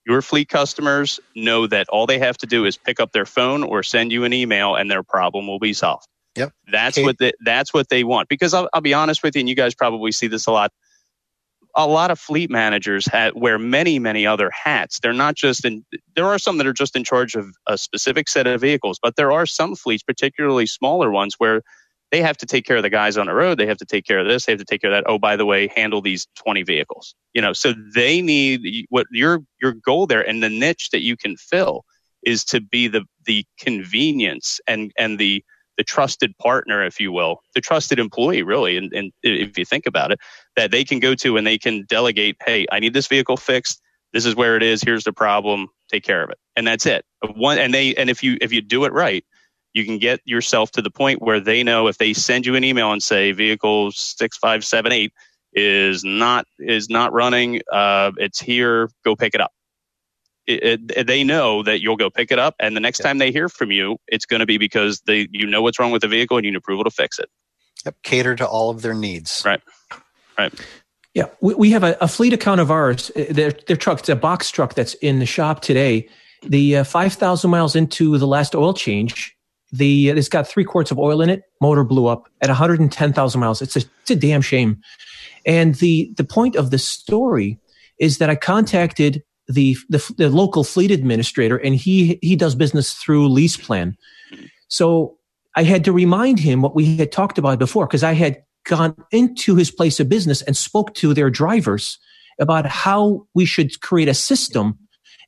your 0.06 0.22
fleet 0.22 0.48
customers 0.48 1.20
know 1.36 1.66
that 1.66 1.88
all 1.88 2.06
they 2.06 2.18
have 2.18 2.36
to 2.38 2.46
do 2.46 2.64
is 2.64 2.76
pick 2.76 3.00
up 3.00 3.12
their 3.12 3.26
phone 3.26 3.62
or 3.62 3.82
send 3.82 4.12
you 4.12 4.24
an 4.24 4.32
email 4.32 4.74
and 4.74 4.90
their 4.90 5.02
problem 5.02 5.46
will 5.46 5.58
be 5.58 5.72
solved. 5.72 6.06
Yep. 6.36 6.52
That's 6.70 6.98
what 6.98 7.18
they, 7.18 7.32
that's 7.44 7.74
what 7.74 7.88
they 7.88 8.04
want 8.04 8.28
because 8.28 8.54
I'll, 8.54 8.68
I'll 8.72 8.80
be 8.80 8.94
honest 8.94 9.22
with 9.22 9.36
you 9.36 9.40
and 9.40 9.48
you 9.48 9.54
guys 9.54 9.74
probably 9.74 10.12
see 10.12 10.28
this 10.28 10.46
a 10.46 10.50
lot 10.50 10.72
a 11.74 11.86
lot 11.86 12.10
of 12.10 12.18
fleet 12.18 12.50
managers 12.50 13.06
have, 13.06 13.34
wear 13.34 13.58
many, 13.58 13.98
many 13.98 14.26
other 14.26 14.50
hats. 14.50 15.00
They're 15.00 15.12
not 15.12 15.34
just 15.34 15.64
in, 15.64 15.84
there 16.14 16.26
are 16.26 16.38
some 16.38 16.58
that 16.58 16.66
are 16.66 16.72
just 16.72 16.96
in 16.96 17.04
charge 17.04 17.34
of 17.34 17.46
a 17.66 17.78
specific 17.78 18.28
set 18.28 18.46
of 18.46 18.60
vehicles, 18.60 18.98
but 19.02 19.16
there 19.16 19.32
are 19.32 19.46
some 19.46 19.74
fleets, 19.74 20.02
particularly 20.02 20.66
smaller 20.66 21.10
ones, 21.10 21.36
where 21.38 21.62
they 22.12 22.20
have 22.20 22.36
to 22.36 22.46
take 22.46 22.66
care 22.66 22.76
of 22.76 22.82
the 22.82 22.90
guys 22.90 23.16
on 23.16 23.26
the 23.26 23.34
road. 23.34 23.58
They 23.58 23.66
have 23.66 23.78
to 23.78 23.86
take 23.86 24.04
care 24.04 24.18
of 24.18 24.26
this. 24.26 24.44
They 24.44 24.52
have 24.52 24.60
to 24.60 24.66
take 24.66 24.82
care 24.82 24.92
of 24.92 24.96
that. 25.02 25.10
Oh, 25.10 25.18
by 25.18 25.36
the 25.36 25.46
way, 25.46 25.68
handle 25.74 26.02
these 26.02 26.28
20 26.36 26.62
vehicles. 26.62 27.14
You 27.32 27.40
know, 27.40 27.54
so 27.54 27.72
they 27.94 28.20
need 28.20 28.86
what 28.90 29.06
your, 29.10 29.40
your 29.62 29.72
goal 29.72 30.06
there 30.06 30.20
and 30.20 30.42
the 30.42 30.50
niche 30.50 30.90
that 30.90 31.00
you 31.00 31.16
can 31.16 31.36
fill 31.38 31.86
is 32.22 32.44
to 32.44 32.60
be 32.60 32.86
the, 32.86 33.04
the 33.24 33.46
convenience 33.58 34.60
and, 34.68 34.92
and 34.98 35.18
the, 35.18 35.42
the 35.78 35.84
trusted 35.84 36.36
partner, 36.36 36.84
if 36.84 37.00
you 37.00 37.10
will, 37.12 37.40
the 37.54 37.62
trusted 37.62 37.98
employee, 37.98 38.42
really. 38.42 38.76
And, 38.76 38.92
and 38.92 39.10
if 39.22 39.56
you 39.56 39.64
think 39.64 39.86
about 39.86 40.12
it, 40.12 40.20
that 40.54 40.70
they 40.70 40.84
can 40.84 41.00
go 41.00 41.14
to 41.14 41.38
and 41.38 41.46
they 41.46 41.56
can 41.56 41.86
delegate, 41.88 42.36
hey, 42.44 42.66
I 42.70 42.78
need 42.78 42.92
this 42.92 43.06
vehicle 43.06 43.38
fixed. 43.38 43.80
This 44.12 44.26
is 44.26 44.36
where 44.36 44.56
it 44.56 44.62
is. 44.62 44.82
Here's 44.82 45.04
the 45.04 45.14
problem. 45.14 45.68
Take 45.90 46.04
care 46.04 46.22
of 46.22 46.28
it. 46.28 46.36
And 46.56 46.66
that's 46.66 46.84
it. 46.84 47.06
One, 47.34 47.56
and 47.56 47.72
they, 47.72 47.94
and 47.94 48.10
if 48.10 48.22
you, 48.22 48.36
if 48.42 48.52
you 48.52 48.60
do 48.60 48.84
it 48.84 48.92
right, 48.92 49.24
you 49.72 49.84
can 49.84 49.98
get 49.98 50.20
yourself 50.24 50.70
to 50.72 50.82
the 50.82 50.90
point 50.90 51.22
where 51.22 51.40
they 51.40 51.62
know 51.62 51.88
if 51.88 51.98
they 51.98 52.12
send 52.12 52.46
you 52.46 52.54
an 52.54 52.64
email 52.64 52.92
and 52.92 53.02
say 53.02 53.32
vehicle 53.32 53.92
6578 53.92 55.12
is 55.54 56.04
not, 56.04 56.46
is 56.58 56.88
not 56.88 57.12
running, 57.12 57.60
uh, 57.70 58.12
it's 58.16 58.40
here, 58.40 58.88
go 59.04 59.16
pick 59.16 59.34
it 59.34 59.40
up 59.40 59.52
it, 60.46 60.90
it, 60.96 61.06
they 61.06 61.24
know 61.24 61.62
that 61.62 61.80
you'll 61.80 61.96
go 61.96 62.10
pick 62.10 62.32
it 62.32 62.38
up, 62.38 62.54
and 62.58 62.74
the 62.74 62.80
next 62.80 62.98
yep. 63.00 63.06
time 63.06 63.18
they 63.18 63.30
hear 63.30 63.48
from 63.48 63.70
you, 63.70 63.98
it's 64.08 64.26
going 64.26 64.40
to 64.40 64.46
be 64.46 64.58
because 64.58 65.00
they 65.02 65.28
you 65.30 65.46
know 65.46 65.62
what's 65.62 65.78
wrong 65.78 65.92
with 65.92 66.02
the 66.02 66.08
vehicle 66.08 66.36
and 66.36 66.44
you 66.44 66.50
need 66.50 66.56
approval 66.56 66.84
to 66.84 66.90
fix 66.90 67.18
it. 67.18 67.30
Yep, 67.84 67.96
cater 68.02 68.36
to 68.36 68.46
all 68.46 68.70
of 68.70 68.82
their 68.82 68.94
needs. 68.94 69.42
Right, 69.44 69.60
right. 70.36 70.52
Yeah, 71.14 71.26
we, 71.40 71.54
we 71.54 71.70
have 71.72 71.84
a, 71.84 71.96
a, 72.00 72.08
fleet 72.08 72.32
account 72.32 72.60
of 72.60 72.70
ours. 72.70 73.10
Uh, 73.14 73.26
their 73.30 73.52
their 73.52 73.76
truck, 73.76 74.00
it's 74.00 74.08
a 74.08 74.16
box 74.16 74.50
truck 74.50 74.74
that's 74.74 74.94
in 74.94 75.18
the 75.18 75.26
shop 75.26 75.60
today. 75.60 76.08
The 76.42 76.78
uh, 76.78 76.84
five 76.84 77.12
thousand 77.12 77.50
miles 77.50 77.76
into 77.76 78.18
the 78.18 78.26
last 78.26 78.54
oil 78.54 78.74
change, 78.74 79.36
the 79.72 80.10
it's 80.10 80.28
got 80.28 80.46
three 80.46 80.64
quarts 80.64 80.90
of 80.90 80.98
oil 80.98 81.22
in 81.22 81.30
it. 81.30 81.44
Motor 81.60 81.84
blew 81.84 82.06
up 82.06 82.28
at 82.40 82.48
one 82.48 82.56
hundred 82.56 82.80
and 82.80 82.92
ten 82.92 83.12
thousand 83.12 83.40
miles. 83.40 83.62
It's 83.62 83.76
a 83.76 83.82
it's 84.02 84.10
a 84.10 84.16
damn 84.16 84.42
shame. 84.42 84.80
And 85.46 85.74
the 85.76 86.12
the 86.16 86.24
point 86.24 86.56
of 86.56 86.70
the 86.70 86.78
story 86.78 87.58
is 87.98 88.18
that 88.18 88.30
I 88.30 88.36
contacted 88.36 89.22
the, 89.48 89.76
the, 89.88 90.14
the 90.16 90.28
local 90.28 90.64
fleet 90.64 90.90
administrator, 90.90 91.56
and 91.56 91.74
he 91.74 92.18
he 92.22 92.36
does 92.36 92.54
business 92.54 92.94
through 92.94 93.28
LeasePlan. 93.28 93.96
So 94.68 95.18
I 95.56 95.64
had 95.64 95.84
to 95.84 95.92
remind 95.92 96.38
him 96.38 96.62
what 96.62 96.74
we 96.74 96.96
had 96.96 97.12
talked 97.12 97.38
about 97.38 97.58
before 97.58 97.86
because 97.86 98.04
I 98.04 98.12
had 98.12 98.42
gone 98.64 98.94
into 99.10 99.56
his 99.56 99.70
place 99.70 100.00
of 100.00 100.08
business 100.08 100.42
and 100.42 100.56
spoke 100.56 100.94
to 100.94 101.14
their 101.14 101.30
drivers 101.30 101.98
about 102.38 102.66
how 102.66 103.26
we 103.34 103.44
should 103.44 103.80
create 103.80 104.08
a 104.08 104.14
system 104.14 104.78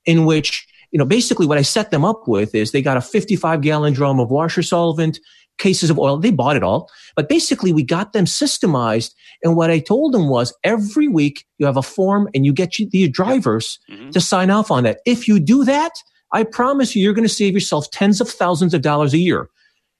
in 0.06 0.24
which 0.24 0.66
you 0.94 0.98
know 0.98 1.04
basically 1.04 1.44
what 1.44 1.58
I 1.58 1.62
set 1.62 1.90
them 1.90 2.04
up 2.04 2.26
with 2.26 2.54
is 2.54 2.70
they 2.70 2.80
got 2.80 2.96
a 2.96 3.02
55 3.02 3.60
gallon 3.60 3.92
drum 3.92 4.20
of 4.20 4.30
washer 4.30 4.62
solvent 4.62 5.18
cases 5.58 5.90
of 5.90 5.98
oil. 5.98 6.16
They 6.16 6.30
bought 6.30 6.56
it 6.56 6.62
all. 6.62 6.90
But 7.16 7.28
basically, 7.28 7.72
we 7.72 7.82
got 7.82 8.12
them 8.12 8.24
systemized. 8.24 9.12
And 9.42 9.56
what 9.56 9.70
I 9.70 9.78
told 9.78 10.12
them 10.12 10.28
was 10.28 10.54
every 10.64 11.08
week 11.08 11.44
you 11.58 11.66
have 11.66 11.76
a 11.76 11.82
form 11.82 12.28
and 12.34 12.44
you 12.44 12.52
get 12.52 12.78
you, 12.78 12.88
the 12.88 13.08
drivers 13.08 13.78
mm-hmm. 13.90 14.10
to 14.10 14.20
sign 14.20 14.50
off 14.50 14.70
on 14.70 14.84
that. 14.84 15.00
If 15.04 15.28
you 15.28 15.38
do 15.40 15.64
that, 15.64 15.92
I 16.32 16.44
promise 16.44 16.96
you, 16.96 17.02
you're 17.02 17.14
going 17.14 17.28
to 17.28 17.32
save 17.32 17.54
yourself 17.54 17.90
tens 17.90 18.20
of 18.20 18.28
thousands 18.28 18.74
of 18.74 18.82
dollars 18.82 19.14
a 19.14 19.18
year. 19.18 19.48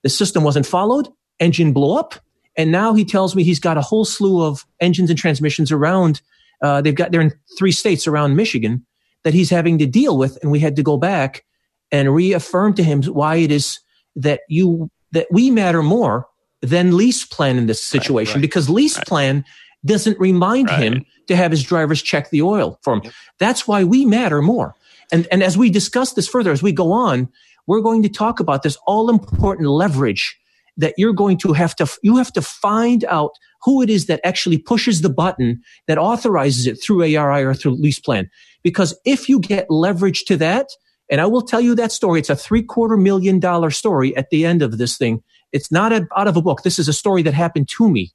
The 0.03 0.09
system 0.09 0.43
wasn't 0.43 0.67
followed, 0.67 1.09
engine 1.41 1.73
blew 1.73 1.97
up. 1.97 2.15
And 2.57 2.71
now 2.71 2.95
he 2.95 3.05
tells 3.05 3.35
me 3.35 3.43
he's 3.43 3.61
got 3.61 3.77
a 3.77 3.81
whole 3.81 4.05
slew 4.05 4.43
of 4.43 4.65
engines 4.81 5.11
and 5.11 5.19
transmissions 5.19 5.73
around. 5.73 6.21
Uh, 6.63 6.81
they've 6.81 6.95
got, 6.95 7.11
they're 7.11 7.21
in 7.21 7.33
three 7.59 7.73
states 7.73 8.07
around 8.07 8.37
Michigan 8.37 8.85
that 9.25 9.35
he's 9.35 9.51
having 9.51 9.79
to 9.79 9.87
deal 9.87 10.17
with. 10.17 10.39
And 10.43 10.51
we 10.51 10.61
had 10.61 10.77
to 10.77 10.83
go 10.83 10.97
back 10.97 11.45
and 11.91 12.15
reaffirm 12.15 12.75
to 12.75 12.83
him 12.83 13.03
why 13.03 13.37
it 13.37 13.51
is 13.51 13.81
that 14.17 14.41
you 14.49 14.91
that 15.13 15.27
we 15.31 15.51
matter 15.51 15.83
more 15.83 16.27
than 16.61 16.93
LeasePlan 16.93 17.59
in 17.59 17.67
this 17.67 17.83
situation 17.83 18.33
right, 18.33 18.37
right, 18.37 18.43
because 18.43 18.71
lease 18.71 18.97
right. 18.97 19.07
plan 19.07 19.45
doesn't 19.85 20.19
remind 20.19 20.71
him 20.71 21.05
to 21.27 21.37
have 21.37 21.51
his 21.51 21.63
drivers 21.63 22.03
check 22.03 22.31
the 22.31 22.43
oil 22.43 22.79
for 22.83 22.95
him. 22.95 23.01
Yep. 23.05 23.13
That's 23.39 23.69
why 23.69 23.85
we 23.85 24.07
matter 24.07 24.41
more. 24.41 24.75
And, 25.13 25.29
and 25.31 25.43
as 25.43 25.59
we 25.59 25.71
discuss 25.71 26.15
this 26.15 26.27
further, 26.27 26.53
as 26.53 26.63
we 26.63 26.73
go 26.73 26.91
on, 26.91 27.29
we're 27.67 27.81
going 27.81 28.03
to 28.03 28.09
talk 28.09 28.41
about 28.41 28.63
this 28.63 28.79
all 28.87 29.11
important 29.11 29.69
leverage 29.69 30.39
that 30.77 30.95
you're 30.97 31.13
going 31.13 31.39
to 31.39 31.53
have 31.53 31.77
to, 31.77 31.87
you 32.03 32.17
have 32.17 32.33
to 32.33 32.43
find 32.43 33.05
out 33.05 33.33
who 33.65 33.83
it 33.83 33.91
is 33.91 34.07
that 34.07 34.21
actually 34.25 34.59
pushes 34.59 35.01
the 35.01 35.09
button 35.09 35.63
that 35.89 35.99
authorizes 35.99 36.67
it 36.67 36.77
through 36.83 37.03
ARI 37.03 37.43
or 37.43 37.55
through 37.55 37.77
LeasePlan. 37.77 38.29
Because 38.63 38.99
if 39.05 39.29
you 39.29 39.41
get 39.41 39.71
leverage 39.71 40.25
to 40.25 40.37
that, 40.37 40.69
and 41.11 41.21
I 41.21 41.27
will 41.27 41.43
tell 41.43 41.61
you 41.61 41.75
that 41.75 41.93
story. 41.93 42.21
It's 42.21 42.31
a 42.31 42.37
three 42.37 42.63
quarter 42.63 42.97
million 42.97 43.39
dollar 43.39 43.71
story 43.71 44.17
at 44.17 44.31
the 44.31 44.47
end 44.47 44.63
of 44.63 44.79
this 44.79 44.97
thing. 44.97 45.23
It's 45.53 45.71
not 45.71 45.93
a, 45.93 46.07
out 46.17 46.29
of 46.29 46.37
a 46.37 46.43
book. 46.43 46.63
This 46.63 46.79
is 46.79 46.89
a 46.89 46.93
story 46.93 47.23
that 47.23 47.35
happened 47.35 47.69
to 47.77 47.89
me. 47.89 48.13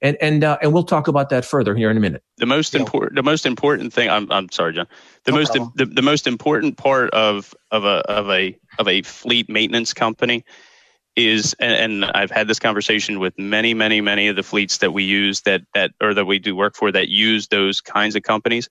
And, 0.00 0.16
and, 0.20 0.42
uh, 0.42 0.58
and 0.60 0.72
we'll 0.72 0.82
talk 0.82 1.06
about 1.06 1.28
that 1.30 1.44
further 1.44 1.76
here 1.76 1.88
in 1.88 1.96
a 1.96 2.00
minute. 2.00 2.24
The 2.38 2.46
most 2.46 2.74
important, 2.74 3.14
the 3.14 3.22
most 3.22 3.46
important 3.46 3.92
thing, 3.92 4.08
I'm, 4.08 4.30
I'm 4.32 4.50
sorry, 4.50 4.72
John. 4.72 4.88
The 5.24 5.30
no 5.30 5.38
most, 5.38 5.52
the, 5.52 5.86
the 5.86 6.02
most 6.02 6.26
important 6.26 6.76
part 6.76 7.10
of, 7.10 7.54
of 7.70 7.84
a, 7.84 8.02
of 8.10 8.28
a, 8.28 8.58
of 8.80 8.88
a 8.88 9.02
fleet 9.02 9.48
maintenance 9.48 9.92
company 9.92 10.44
is, 11.14 11.54
and, 11.58 12.04
I've 12.04 12.30
had 12.30 12.48
this 12.48 12.58
conversation 12.58 13.18
with 13.18 13.38
many, 13.38 13.74
many, 13.74 14.00
many 14.00 14.28
of 14.28 14.36
the 14.36 14.42
fleets 14.42 14.78
that 14.78 14.92
we 14.92 15.04
use 15.04 15.42
that, 15.42 15.62
that, 15.74 15.92
or 16.00 16.14
that 16.14 16.24
we 16.24 16.38
do 16.38 16.56
work 16.56 16.74
for 16.74 16.90
that 16.90 17.08
use 17.08 17.48
those 17.48 17.80
kinds 17.80 18.16
of 18.16 18.22
companies 18.22 18.68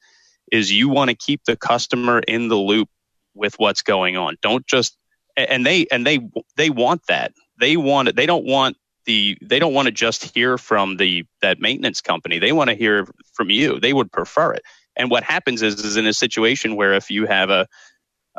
is 0.51 0.71
you 0.71 0.89
want 0.89 1.09
to 1.09 1.15
keep 1.15 1.43
the 1.45 1.55
customer 1.55 2.19
in 2.19 2.47
the 2.47 2.55
loop 2.55 2.89
with 3.33 3.55
what's 3.57 3.81
going 3.81 4.17
on. 4.17 4.37
Don't 4.41 4.65
just 4.67 4.97
and 5.37 5.65
they 5.65 5.87
and 5.91 6.05
they 6.05 6.19
they 6.57 6.69
want 6.69 7.01
that. 7.07 7.33
They 7.59 7.77
want 7.77 8.09
it. 8.09 8.15
They 8.15 8.25
don't 8.25 8.45
want 8.45 8.77
the 9.05 9.37
they 9.41 9.59
don't 9.59 9.73
want 9.73 9.87
to 9.87 9.91
just 9.91 10.35
hear 10.35 10.57
from 10.57 10.97
the 10.97 11.25
that 11.41 11.59
maintenance 11.59 12.01
company. 12.01 12.39
They 12.39 12.51
want 12.51 12.69
to 12.69 12.75
hear 12.75 13.07
from 13.33 13.49
you. 13.49 13.79
They 13.79 13.93
would 13.93 14.11
prefer 14.11 14.53
it. 14.53 14.63
And 14.95 15.09
what 15.09 15.23
happens 15.23 15.61
is 15.61 15.83
is 15.83 15.97
in 15.97 16.05
a 16.05 16.13
situation 16.13 16.75
where 16.75 16.93
if 16.93 17.09
you 17.09 17.25
have 17.27 17.49
a 17.49 17.67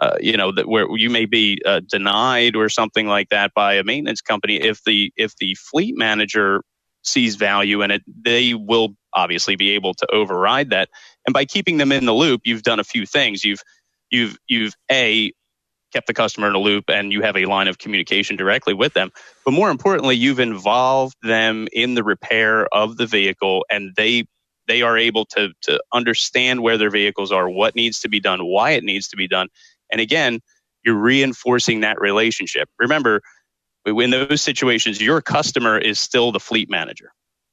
uh, 0.00 0.16
you 0.20 0.36
know 0.36 0.52
that 0.52 0.68
where 0.68 0.86
you 0.96 1.10
may 1.10 1.26
be 1.26 1.60
uh, 1.64 1.80
denied 1.88 2.56
or 2.56 2.68
something 2.68 3.06
like 3.06 3.28
that 3.30 3.52
by 3.54 3.74
a 3.74 3.84
maintenance 3.84 4.20
company 4.20 4.56
if 4.56 4.82
the 4.84 5.12
if 5.16 5.36
the 5.36 5.54
fleet 5.54 5.96
manager 5.96 6.62
sees 7.04 7.36
value 7.36 7.82
in 7.82 7.90
it 7.90 8.02
they 8.06 8.54
will 8.54 8.94
obviously 9.14 9.56
be 9.56 9.70
able 9.72 9.94
to 9.94 10.06
override 10.12 10.70
that. 10.70 10.88
And 11.26 11.34
by 11.34 11.44
keeping 11.44 11.78
them 11.78 11.92
in 11.92 12.06
the 12.06 12.14
loop 12.14 12.42
you've 12.44 12.62
done 12.62 12.80
a 12.80 12.84
few 12.84 13.06
things. 13.06 13.44
You've 13.44 13.62
you've 14.10 14.36
you've 14.48 14.74
a 14.90 15.32
kept 15.92 16.06
the 16.06 16.14
customer 16.14 16.48
in 16.48 16.54
a 16.54 16.58
loop 16.58 16.84
and 16.88 17.12
you 17.12 17.22
have 17.22 17.36
a 17.36 17.46
line 17.46 17.68
of 17.68 17.78
communication 17.78 18.36
directly 18.36 18.74
with 18.74 18.94
them. 18.94 19.10
But 19.44 19.52
more 19.52 19.70
importantly 19.70 20.16
you've 20.16 20.40
involved 20.40 21.16
them 21.22 21.68
in 21.72 21.94
the 21.94 22.04
repair 22.04 22.66
of 22.74 22.96
the 22.96 23.06
vehicle 23.06 23.66
and 23.70 23.92
they 23.96 24.26
they 24.68 24.82
are 24.82 24.98
able 24.98 25.26
to 25.26 25.50
to 25.62 25.80
understand 25.92 26.62
where 26.62 26.78
their 26.78 26.90
vehicles 26.90 27.32
are 27.32 27.48
what 27.48 27.74
needs 27.76 28.00
to 28.00 28.08
be 28.08 28.20
done 28.20 28.44
why 28.44 28.72
it 28.72 28.84
needs 28.84 29.08
to 29.08 29.16
be 29.16 29.28
done 29.28 29.48
and 29.92 30.00
again 30.00 30.40
you're 30.84 30.96
reinforcing 30.96 31.80
that 31.80 32.00
relationship 32.00 32.68
remember 32.78 33.20
in 33.86 34.10
those 34.10 34.42
situations 34.42 35.00
your 35.00 35.20
customer 35.20 35.78
is 35.78 36.00
still 36.00 36.32
the 36.32 36.40
fleet 36.40 36.68
manager 36.68 37.12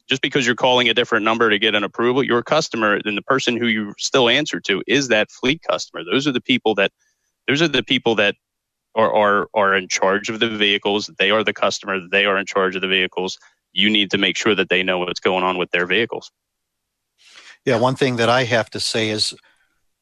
just 0.10 0.22
because 0.22 0.46
you're 0.46 0.56
calling 0.56 0.90
a 0.90 0.94
different 0.94 1.24
number 1.24 1.50
to 1.50 1.60
get 1.60 1.76
an 1.76 1.84
approval, 1.84 2.24
your 2.24 2.42
customer, 2.42 3.00
then 3.04 3.16
the 3.16 3.22
person 3.22 3.56
who 3.56 3.68
you 3.68 3.94
still 4.00 4.28
answer 4.28 4.60
to 4.62 4.82
is 4.88 5.10
that 5.10 5.30
fleet 5.30 5.62
customer. 5.62 6.04
Those 6.04 6.28
are 6.28 6.32
the 6.32 6.42
people 6.42 6.76
that, 6.76 6.92
those 7.48 7.62
are 7.62 7.68
the 7.68 7.84
people 7.84 8.16
that 8.16 8.36
are, 8.96 9.14
are, 9.14 9.48
are 9.54 9.76
in 9.76 9.88
charge 9.88 10.30
of 10.30 10.40
the 10.40 10.50
vehicles. 10.50 11.12
They 11.20 11.30
are 11.30 11.44
the 11.44 11.54
customer. 11.54 12.00
They 12.12 12.26
are 12.26 12.38
in 12.38 12.48
charge 12.48 12.76
of 12.76 12.82
the 12.82 12.88
vehicles. 12.88 13.38
You 13.72 13.90
need 13.90 14.10
to 14.12 14.18
make 14.18 14.36
sure 14.36 14.56
that 14.56 14.70
they 14.70 14.82
know 14.82 14.98
what's 14.98 15.20
going 15.20 15.44
on 15.44 15.58
with 15.58 15.70
their 15.70 15.86
vehicles. 15.86 16.32
Yeah, 17.64 17.78
one 17.78 17.96
thing 17.96 18.16
that 18.16 18.30
I 18.30 18.46
have 18.46 18.70
to 18.72 18.80
say 18.80 19.10
is 19.10 19.36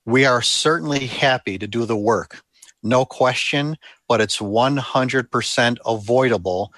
we 0.07 0.23
are 0.23 0.41
certainly 0.41 1.05
happy 1.05 1.57
to 1.57 1.67
do 1.67 1.85
the 1.85 1.97
work, 1.97 2.41
no 2.81 3.03
question, 3.03 3.75
but 4.07 4.21
it's 4.21 4.37
100% 4.37 5.77
avoidable 5.85 6.73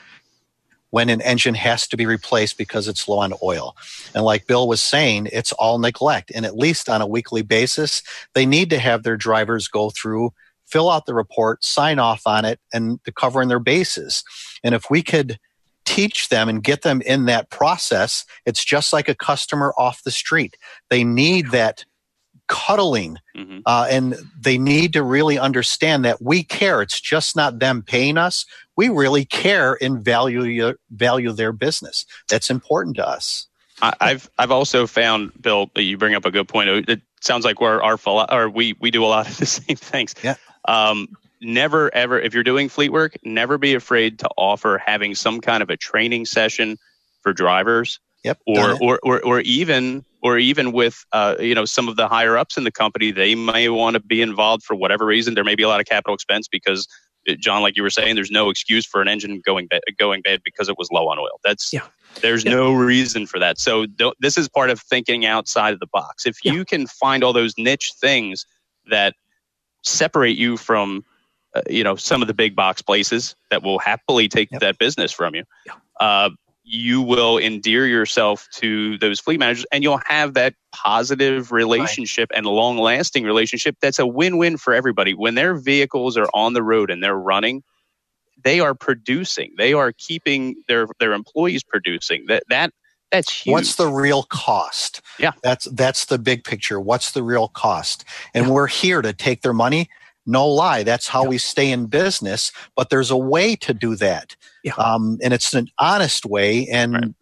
when 0.90 1.10
an 1.10 1.22
engine 1.22 1.54
has 1.54 1.88
to 1.88 1.96
be 1.96 2.08
replaced 2.08 2.58
because 2.58 2.88
it's 2.88 3.08
low 3.08 3.20
on 3.20 3.32
oil. 3.44 3.78
And 4.16 4.24
like 4.24 4.48
Bill 4.48 4.68
was 4.68 4.82
saying, 4.82 5.30
it's 5.32 5.52
all 5.54 5.78
neglect. 5.78 6.32
And 6.34 6.44
at 6.44 6.58
least 6.58 6.90
on 6.90 7.02
a 7.02 7.08
weekly 7.08 7.44
basis, 7.44 8.02
they 8.34 8.48
need 8.48 8.72
to 8.72 8.80
have 8.80 9.04
their 9.04 9.16
drivers 9.16 9.68
go 9.68 9.92
through, 9.92 10.34
fill 10.66 10.90
out 10.90 11.06
the 11.06 11.14
report, 11.14 11.64
sign 11.64 12.00
off 12.00 12.24
on 12.26 12.46
it, 12.46 12.60
and 12.74 13.04
to 13.04 13.12
covering 13.12 13.48
their 13.48 13.60
bases. 13.60 14.24
And 14.64 14.74
if 14.74 14.90
we 14.90 15.04
could 15.04 15.38
teach 15.86 16.30
them 16.30 16.50
and 16.50 16.64
get 16.64 16.82
them 16.82 17.02
in 17.02 17.26
that 17.26 17.52
process, 17.52 18.26
it's 18.48 18.66
just 18.66 18.92
like 18.92 19.08
a 19.08 19.16
customer 19.16 19.72
off 19.78 20.02
the 20.02 20.10
street. 20.10 20.58
They 20.90 21.04
need 21.04 21.52
that 21.52 21.86
cuddling 22.50 23.18
mm-hmm. 23.38 23.60
uh, 23.66 23.88
and 23.90 24.16
they 24.38 24.58
need 24.58 24.92
to 24.92 25.02
really 25.02 25.40
understand 25.40 26.04
that 26.04 26.22
we 26.22 26.44
care 26.44 26.82
it's 26.82 27.00
just 27.00 27.36
not 27.36 27.60
them 27.60 27.82
paying 27.82 28.18
us 28.18 28.46
we 28.76 28.90
really 28.90 29.24
care 29.24 29.78
and 29.82 30.04
value 30.04 30.74
value 30.92 31.32
their 31.32 31.54
business 31.54 32.06
that's 32.28 32.50
important 32.50 32.98
to 32.98 33.08
us 33.08 33.48
I, 33.82 33.94
I've 34.02 34.30
I've 34.38 34.52
also 34.52 34.88
found 34.88 35.32
Bill. 35.42 35.70
You 35.76 35.98
bring 35.98 36.16
up 36.16 36.26
a 36.26 36.32
good 36.32 36.48
point. 36.48 36.90
It 36.90 37.02
sounds 37.22 37.46
like 37.46 37.62
we're 37.62 37.82
our 37.82 38.00
or 38.32 38.50
we 38.50 38.76
we 38.80 38.92
do 38.92 39.04
a 39.04 39.08
lot 39.08 39.30
of 39.30 39.38
the 39.38 39.46
same 39.46 39.76
things. 39.76 40.16
Yeah. 40.24 40.36
Um, 40.68 41.08
never 41.42 41.94
ever 41.94 42.20
if 42.20 42.34
you're 42.34 42.44
doing 42.44 42.70
fleet 42.70 42.92
work, 42.92 43.16
never 43.24 43.58
be 43.58 43.74
afraid 43.74 44.20
to 44.20 44.30
offer 44.38 44.82
having 44.86 45.16
some 45.16 45.42
kind 45.42 45.64
of 45.64 45.70
a 45.70 45.78
training 45.78 46.26
session 46.26 46.78
for 47.22 47.34
drivers. 47.34 48.00
Yep. 48.24 48.40
Or 48.48 48.78
or, 48.82 49.00
or 49.04 49.22
or 49.22 49.40
even 49.42 50.04
or 50.22 50.38
even 50.38 50.72
with 50.72 51.06
uh, 51.14 51.36
you 51.40 51.56
know 51.56 51.66
some 51.66 51.88
of 51.88 51.96
the 51.96 52.08
higher 52.08 52.38
ups 52.38 52.58
in 52.58 52.64
the 52.64 52.72
company, 52.72 53.12
they 53.12 53.36
may 53.36 53.70
want 53.70 53.94
to 53.96 54.02
be 54.02 54.22
involved 54.22 54.64
for 54.64 54.76
whatever 54.76 55.06
reason. 55.06 55.36
There 55.36 55.44
may 55.44 55.56
be 55.56 55.64
a 55.64 55.68
lot 55.68 55.80
of 55.80 55.86
capital 55.86 56.16
expense 56.16 56.48
because 56.48 56.88
John, 57.40 57.62
like 57.62 57.78
you 57.78 57.84
were 57.84 57.90
saying, 57.90 58.16
there's 58.16 58.32
no 58.32 58.50
excuse 58.50 58.86
for 58.86 59.02
an 59.02 59.08
engine 59.08 59.42
going 59.46 59.68
bad, 59.68 59.82
going 59.98 60.22
bad 60.22 60.42
because 60.44 60.70
it 60.70 60.78
was 60.78 60.90
low 60.92 61.08
on 61.10 61.20
oil. 61.20 61.40
That's 61.44 61.72
yeah. 61.74 61.86
There's 62.22 62.44
yeah. 62.44 62.52
no 62.52 62.74
reason 62.74 63.28
for 63.28 63.40
that. 63.40 63.60
So 63.60 63.86
this 64.20 64.38
is 64.38 64.50
part 64.50 64.70
of 64.70 64.80
thinking 64.82 65.26
outside 65.26 65.74
of 65.74 65.80
the 65.80 65.88
box. 65.88 66.26
If 66.26 66.44
yeah. 66.44 66.54
you 66.54 66.66
can 66.66 66.88
find 66.88 67.24
all 67.24 67.34
those 67.34 67.54
niche 67.58 67.94
things 68.00 68.46
that 68.90 69.14
separate 69.84 70.38
you 70.38 70.58
from, 70.58 71.06
uh, 71.54 71.62
you 71.70 71.84
know, 71.84 71.96
some 71.96 72.22
of 72.22 72.28
the 72.28 72.34
big 72.34 72.56
box 72.56 72.82
places 72.82 73.36
that 73.52 73.64
will 73.64 73.80
happily 73.80 74.28
take 74.28 74.50
yep. 74.52 74.62
that 74.62 74.80
business 74.80 75.12
from 75.12 75.36
you, 75.36 75.44
uh, 76.00 76.32
you 76.64 77.02
will 77.02 77.38
endear 77.38 77.88
yourself 77.88 78.48
to 78.54 78.98
those 79.00 79.20
fleet 79.20 79.40
managers 79.40 79.66
and 79.72 79.84
you'll 79.84 80.02
have 80.06 80.36
that 80.36 80.54
positive 80.72 81.52
relationship 81.52 82.30
right. 82.32 82.38
and 82.38 82.46
long 82.46 82.78
lasting 82.78 83.24
relationship 83.24 83.76
that's 83.82 83.98
a 84.00 84.06
win 84.06 84.38
win 84.38 84.58
for 84.58 84.74
everybody. 84.74 85.14
When 85.14 85.36
their 85.36 85.56
vehicles 85.56 86.16
are 86.18 86.30
on 86.34 86.54
the 86.54 86.62
road 86.62 86.92
and 86.92 87.04
they're 87.04 87.18
running, 87.18 87.64
they 88.44 88.60
are 88.60 88.76
producing. 88.76 89.54
They 89.58 89.74
are 89.74 89.92
keeping 89.94 90.56
their 90.68 90.88
their 91.00 91.14
employees 91.14 91.64
producing. 91.64 92.26
That 92.28 92.44
that 92.50 92.72
that's 93.12 93.32
huge. 93.32 93.54
What's 93.54 93.76
the 93.76 93.88
real 93.88 94.24
cost? 94.24 95.02
Yeah. 95.18 95.32
That's 95.42 95.66
that's 95.66 96.06
the 96.06 96.20
big 96.20 96.44
picture. 96.44 96.80
What's 96.80 97.12
the 97.12 97.24
real 97.24 97.48
cost? 97.48 98.06
And 98.34 98.48
yeah. 98.48 98.52
we're 98.52 98.68
here 98.68 99.02
to 99.02 99.14
take 99.14 99.42
their 99.42 99.54
money. 99.54 99.90
No 100.30 100.48
lie. 100.48 100.84
That's 100.84 101.08
how 101.08 101.24
yeah. 101.24 101.30
we 101.30 101.38
stay 101.40 101.72
in 101.72 101.88
business. 101.88 102.52
But 102.76 102.90
there's 102.92 103.10
a 103.10 103.18
way 103.18 103.56
to 103.58 103.74
do 103.74 103.96
that. 103.96 104.36
Yeah. 104.64 104.74
Um, 104.74 105.18
and 105.24 105.34
it's 105.34 105.54
an 105.56 105.70
honest 105.80 106.26
way. 106.26 106.68
And 106.68 106.94
right. 106.94 107.14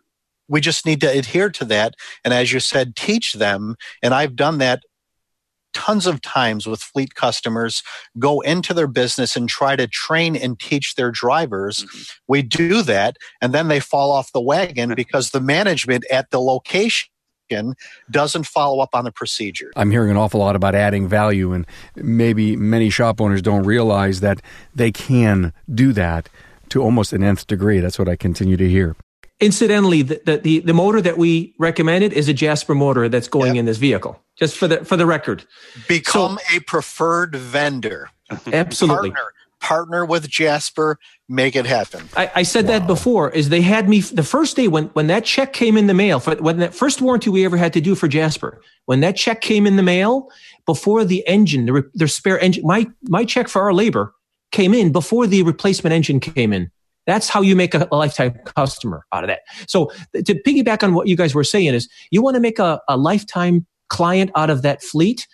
we 0.50 0.60
just 0.60 0.86
need 0.86 1.00
to 1.02 1.08
adhere 1.08 1.50
to 1.52 1.65
that. 1.65 1.96
And 2.26 2.34
as 2.34 2.52
you 2.52 2.60
said, 2.60 2.98
teach 2.98 3.34
them. 3.34 3.78
And 4.04 4.13
I've 4.13 4.36
done 4.36 4.58
that 4.58 4.84
tons 5.74 6.08
of 6.08 6.22
times 6.22 6.65
with 6.65 6.82
fleet 6.82 7.13
customers 7.13 7.84
go 8.17 8.41
into 8.41 8.74
their 8.74 8.88
business 8.88 9.36
and 9.36 9.48
try 9.48 9.76
to 9.76 9.88
train 9.88 10.36
and 10.36 10.60
teach 10.60 10.96
their 10.96 11.12
drivers. 11.12 11.84
Mm-hmm. 11.84 12.02
We 12.28 12.41
do 12.41 12.82
that 12.82 13.17
and 13.41 13.54
then 13.54 13.67
they 13.67 13.80
fall 13.80 14.12
off 14.12 14.32
the 14.32 14.41
wagon 14.41 14.96
because 14.96 15.30
the 15.30 15.41
management 15.41 16.04
at 16.10 16.32
the 16.32 16.41
location 16.41 17.10
doesn't 18.10 18.43
follow 18.43 18.79
up 18.79 18.89
on 18.93 19.03
the 19.03 19.12
procedure. 19.12 19.71
I'm 19.75 19.91
hearing 19.91 20.12
an 20.12 20.17
awful 20.17 20.39
lot 20.39 20.55
about 20.55 20.75
adding 20.75 21.07
value, 21.07 21.53
and 21.53 21.65
maybe 21.95 22.55
many 22.55 22.89
shop 22.89 23.21
owners 23.21 23.41
don't 23.41 23.63
realize 23.63 24.19
that 24.21 24.41
they 24.73 24.91
can 24.91 25.53
do 25.73 25.93
that 25.93 26.29
to 26.69 26.81
almost 26.81 27.13
an 27.13 27.23
nth 27.23 27.47
degree. 27.47 27.79
That's 27.79 27.99
what 27.99 28.10
I 28.10 28.15
continue 28.15 28.57
to 28.57 28.69
hear. 28.69 28.95
Incidentally, 29.39 30.01
the, 30.01 30.39
the, 30.43 30.60
the 30.60 30.73
motor 30.73 30.99
that 30.99 31.17
we 31.17 31.53
recommended 31.60 32.12
is 32.12 32.27
a 32.27 32.33
Jasper 32.33 32.73
motor 32.73 33.07
that's 33.07 33.27
going 33.27 33.55
yep. 33.55 33.60
in 33.62 33.65
this 33.65 33.77
vehicle. 33.77 34.19
Just 34.36 34.57
for 34.57 34.67
the 34.67 34.83
for 34.86 34.97
the 34.97 35.05
record, 35.05 35.45
become 35.88 36.38
so, 36.49 36.57
a 36.57 36.60
preferred 36.62 37.36
vendor. 37.36 38.10
Absolutely, 38.51 39.12
partner, 39.12 39.31
partner 39.67 40.06
with 40.06 40.30
Jasper, 40.30 40.97
make 41.27 41.53
it 41.56 41.65
happen. 41.65 42.08
I, 42.15 42.32
I 42.36 42.43
said 42.43 42.65
wow. 42.65 42.80
that 42.80 42.88
before. 42.88 43.30
Is 43.32 43.49
they 43.49 43.62
had 43.62 43.89
me 43.89 43.99
the 43.99 44.23
first 44.23 44.56
day 44.56 44.69
when 44.69 44.86
when 44.93 45.08
that 45.08 45.25
check 45.25 45.51
came 45.51 45.75
in 45.75 45.88
the 45.88 45.93
mail 45.93 46.21
for 46.21 46.36
when 46.36 46.58
that 46.60 46.73
first 46.73 47.01
warranty 47.01 47.30
we 47.30 47.43
ever 47.43 47.58
had 47.58 47.73
to 47.73 47.82
do 47.82 47.93
for 47.93 48.08
Jasper. 48.08 48.62
When 48.86 49.01
that 49.01 49.17
check 49.17 49.41
came 49.41 49.67
in 49.67 49.75
the 49.75 49.84
mail 49.84 50.30
before 50.65 51.03
the 51.03 51.27
engine, 51.27 51.65
the, 51.65 51.84
the 51.93 52.08
spare 52.08 52.39
engine, 52.39 52.63
my 52.65 52.88
my 53.03 53.25
check 53.25 53.49
for 53.49 53.62
our 53.62 53.73
labor 53.73 54.13
came 54.53 54.73
in 54.73 54.93
before 54.93 55.27
the 55.27 55.43
replacement 55.43 55.93
engine 55.93 56.21
came 56.21 56.53
in. 56.53 56.71
That's 57.06 57.27
how 57.27 57.41
you 57.41 57.56
make 57.56 57.73
a, 57.73 57.88
a, 57.91 57.95
lifetime 57.95 58.38
customer 58.56 59.06
out 59.13 59.23
of 59.23 59.27
that. 59.27 59.41
So 59.67 59.91
to 60.13 60.34
piggyback 60.45 60.84
on 60.84 60.93
what 60.93 61.08
you 61.08 61.15
guys 61.15 61.36
were 61.36 61.43
saying 61.43 61.73
is 61.73 61.89
you 62.12 62.21
want 62.21 62.36
to 62.36 62.41
make 62.41 62.60
a, 62.60 62.80
a 62.88 62.97
lifetime 62.97 63.65
client 63.89 64.32
out 64.36 64.49
of 64.49 64.62
that 64.62 64.82
fleet. 64.82 65.27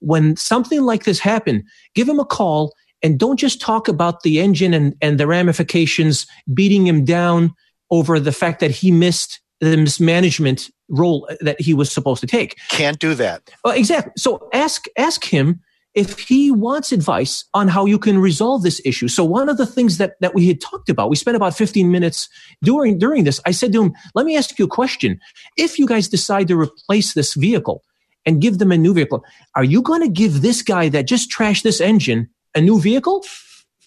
When 0.00 0.36
something 0.36 0.82
like 0.82 1.04
this 1.04 1.18
happened, 1.18 1.64
give 1.94 2.08
him 2.08 2.18
a 2.18 2.24
call 2.24 2.72
and 3.02 3.18
don't 3.18 3.38
just 3.38 3.60
talk 3.60 3.88
about 3.88 4.22
the 4.22 4.40
engine 4.40 4.74
and, 4.74 4.94
and 5.00 5.18
the 5.18 5.26
ramifications 5.26 6.26
beating 6.52 6.86
him 6.86 7.04
down 7.04 7.54
over 7.90 8.20
the 8.20 8.32
fact 8.32 8.60
that 8.60 8.70
he 8.70 8.90
missed 8.90 9.40
the 9.60 9.76
mismanagement 9.76 10.70
role 10.88 11.28
that 11.40 11.60
he 11.60 11.74
was 11.74 11.92
supposed 11.92 12.20
to 12.20 12.26
take. 12.26 12.56
Can't 12.68 12.98
do 12.98 13.14
that. 13.14 13.50
Uh, 13.64 13.70
exactly. 13.70 14.12
So 14.16 14.48
ask 14.52 14.86
ask 14.96 15.24
him 15.24 15.60
if 15.94 16.18
he 16.20 16.50
wants 16.50 16.92
advice 16.92 17.44
on 17.52 17.68
how 17.68 17.84
you 17.84 17.98
can 17.98 18.18
resolve 18.18 18.62
this 18.62 18.80
issue. 18.84 19.08
So 19.08 19.24
one 19.24 19.48
of 19.48 19.56
the 19.56 19.66
things 19.66 19.98
that, 19.98 20.14
that 20.20 20.34
we 20.34 20.46
had 20.46 20.60
talked 20.60 20.88
about, 20.88 21.10
we 21.10 21.16
spent 21.16 21.36
about 21.36 21.56
15 21.56 21.90
minutes 21.90 22.28
during, 22.62 22.98
during 22.98 23.24
this. 23.24 23.40
I 23.44 23.50
said 23.50 23.72
to 23.72 23.82
him, 23.82 23.94
let 24.14 24.24
me 24.24 24.36
ask 24.36 24.56
you 24.58 24.66
a 24.66 24.68
question. 24.68 25.20
If 25.56 25.78
you 25.78 25.86
guys 25.86 26.08
decide 26.08 26.46
to 26.48 26.58
replace 26.58 27.14
this 27.14 27.34
vehicle 27.34 27.82
and 28.24 28.40
give 28.40 28.58
them 28.58 28.70
a 28.70 28.78
new 28.78 28.94
vehicle, 28.94 29.24
are 29.56 29.64
you 29.64 29.82
going 29.82 30.02
to 30.02 30.08
give 30.08 30.42
this 30.42 30.62
guy 30.62 30.88
that 30.90 31.08
just 31.08 31.30
trashed 31.30 31.62
this 31.62 31.80
engine 31.80 32.28
a 32.54 32.60
new 32.60 32.80
vehicle? 32.80 33.24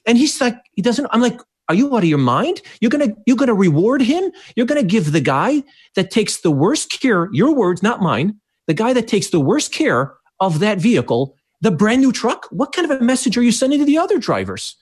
And 0.05 0.17
he's 0.17 0.39
like, 0.41 0.57
he 0.73 0.81
doesn't, 0.81 1.07
I'm 1.11 1.21
like, 1.21 1.39
are 1.69 1.75
you 1.75 1.95
out 1.95 2.03
of 2.03 2.09
your 2.09 2.17
mind? 2.17 2.61
You're 2.81 2.91
gonna 2.91 3.13
you're 3.25 3.37
gonna 3.37 3.53
reward 3.53 4.01
him. 4.01 4.31
You're 4.57 4.65
gonna 4.65 4.83
give 4.83 5.13
the 5.13 5.21
guy 5.21 5.63
that 5.95 6.11
takes 6.11 6.41
the 6.41 6.51
worst 6.51 6.99
care. 6.99 7.29
Your 7.31 7.55
words, 7.55 7.81
not 7.81 8.01
mine. 8.01 8.37
The 8.67 8.73
guy 8.73 8.91
that 8.91 9.07
takes 9.07 9.29
the 9.29 9.39
worst 9.39 9.71
care 9.71 10.13
of 10.41 10.59
that 10.59 10.79
vehicle 10.79 11.37
the 11.63 11.71
brand 11.71 12.01
new 12.01 12.11
truck? 12.11 12.47
What 12.51 12.73
kind 12.73 12.91
of 12.91 13.01
a 13.01 13.03
message 13.03 13.37
are 13.37 13.41
you 13.41 13.53
sending 13.53 13.79
to 13.79 13.85
the 13.85 13.97
other 13.97 14.19
drivers? 14.19 14.75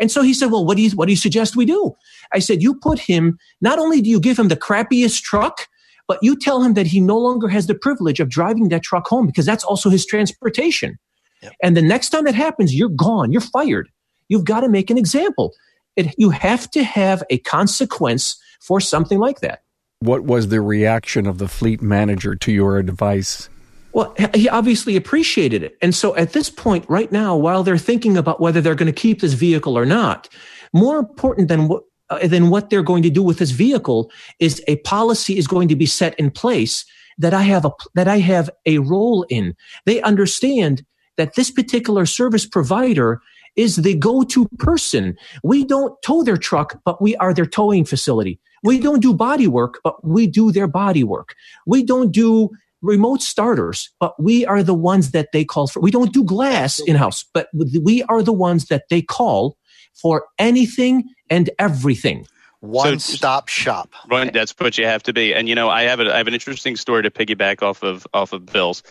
And 0.00 0.10
so 0.10 0.22
he 0.22 0.32
said, 0.32 0.52
well, 0.52 0.64
what 0.64 0.76
do 0.76 0.84
you, 0.84 0.90
what 0.90 1.06
do 1.06 1.12
you 1.12 1.16
suggest 1.16 1.56
we 1.56 1.66
do? 1.66 1.96
I 2.32 2.38
said, 2.38 2.62
you 2.62 2.76
put 2.76 3.00
him, 3.00 3.36
not 3.60 3.80
only 3.80 4.00
do 4.00 4.08
you 4.08 4.20
give 4.20 4.38
him 4.38 4.46
the 4.46 4.56
crappiest 4.56 5.22
truck, 5.22 5.66
but 6.06 6.20
you 6.22 6.36
tell 6.36 6.62
him 6.62 6.74
that 6.74 6.86
he 6.86 7.00
no 7.00 7.18
longer 7.18 7.48
has 7.48 7.66
the 7.66 7.74
privilege 7.74 8.20
of 8.20 8.28
driving 8.28 8.68
that 8.68 8.84
truck 8.84 9.08
home 9.08 9.26
because 9.26 9.44
that's 9.44 9.64
also 9.64 9.90
his 9.90 10.06
transportation. 10.06 10.96
Yep. 11.42 11.52
And 11.62 11.76
the 11.76 11.82
next 11.82 12.10
time 12.10 12.24
that 12.24 12.34
happens, 12.34 12.74
you're 12.74 12.88
gone. 12.88 13.32
You're 13.32 13.40
fired. 13.40 13.88
You've 14.28 14.44
got 14.44 14.60
to 14.60 14.68
make 14.68 14.90
an 14.90 14.98
example. 14.98 15.54
It, 15.96 16.14
you 16.18 16.30
have 16.30 16.70
to 16.72 16.82
have 16.82 17.22
a 17.30 17.38
consequence 17.38 18.40
for 18.60 18.80
something 18.80 19.18
like 19.18 19.40
that. 19.40 19.62
What 20.00 20.24
was 20.24 20.48
the 20.48 20.60
reaction 20.60 21.26
of 21.26 21.38
the 21.38 21.48
fleet 21.48 21.82
manager 21.82 22.34
to 22.36 22.52
your 22.52 22.78
advice? 22.78 23.48
Well, 23.92 24.14
he 24.34 24.48
obviously 24.48 24.96
appreciated 24.96 25.62
it. 25.62 25.76
And 25.82 25.94
so 25.94 26.14
at 26.14 26.32
this 26.32 26.50
point, 26.50 26.84
right 26.88 27.10
now, 27.10 27.36
while 27.36 27.62
they're 27.64 27.78
thinking 27.78 28.16
about 28.16 28.40
whether 28.40 28.60
they're 28.60 28.74
going 28.74 28.92
to 28.92 29.00
keep 29.00 29.20
this 29.20 29.32
vehicle 29.32 29.76
or 29.76 29.86
not, 29.86 30.28
more 30.72 30.98
important 30.98 31.48
than 31.48 31.68
what, 31.68 31.82
uh, 32.10 32.26
than 32.26 32.50
what 32.50 32.70
they're 32.70 32.82
going 32.82 33.02
to 33.02 33.10
do 33.10 33.22
with 33.22 33.38
this 33.38 33.50
vehicle 33.50 34.10
is 34.38 34.62
a 34.68 34.76
policy 34.76 35.36
is 35.36 35.46
going 35.46 35.68
to 35.68 35.76
be 35.76 35.86
set 35.86 36.18
in 36.18 36.30
place 36.30 36.84
that 37.16 37.34
I 37.34 37.42
have 37.42 37.64
a, 37.64 37.70
that 37.94 38.06
I 38.06 38.18
have 38.18 38.48
a 38.66 38.78
role 38.78 39.24
in. 39.28 39.56
They 39.84 40.00
understand 40.02 40.84
that 41.18 41.34
this 41.34 41.50
particular 41.50 42.06
service 42.06 42.46
provider 42.46 43.20
is 43.56 43.76
the 43.76 43.94
go-to 43.94 44.48
person. 44.58 45.16
We 45.42 45.64
don't 45.64 46.00
tow 46.02 46.22
their 46.22 46.36
truck, 46.36 46.80
but 46.84 47.02
we 47.02 47.16
are 47.16 47.34
their 47.34 47.46
towing 47.46 47.84
facility. 47.84 48.40
We 48.62 48.78
don't 48.78 49.00
do 49.00 49.12
body 49.12 49.48
work, 49.48 49.80
but 49.84 50.02
we 50.04 50.26
do 50.26 50.50
their 50.50 50.68
body 50.68 51.04
work. 51.04 51.34
We 51.66 51.84
don't 51.84 52.12
do 52.12 52.50
remote 52.82 53.20
starters, 53.20 53.90
but 54.00 54.20
we 54.22 54.46
are 54.46 54.62
the 54.62 54.74
ones 54.74 55.10
that 55.10 55.32
they 55.32 55.44
call 55.44 55.66
for. 55.66 55.80
We 55.80 55.90
don't 55.90 56.12
do 56.12 56.24
glass 56.24 56.78
in 56.78 56.96
house, 56.96 57.24
but 57.34 57.48
we 57.82 58.02
are 58.04 58.22
the 58.22 58.32
ones 58.32 58.66
that 58.66 58.84
they 58.88 59.02
call 59.02 59.56
for 59.94 60.26
anything 60.38 61.04
and 61.28 61.50
everything. 61.58 62.26
One 62.60 62.98
so, 62.98 63.14
stop 63.14 63.48
shop. 63.48 63.92
Right, 64.10 64.32
that's 64.32 64.52
what 64.58 64.78
you 64.78 64.84
have 64.86 65.02
to 65.04 65.12
be. 65.12 65.32
And 65.32 65.48
you 65.48 65.54
know, 65.54 65.68
I 65.68 65.82
have 65.84 66.00
a, 66.00 66.12
I 66.12 66.18
have 66.18 66.26
an 66.26 66.34
interesting 66.34 66.76
story 66.76 67.02
to 67.04 67.10
piggyback 67.10 67.62
off 67.62 67.82
of 67.82 68.06
off 68.12 68.32
of 68.32 68.46
Bill's. 68.46 68.82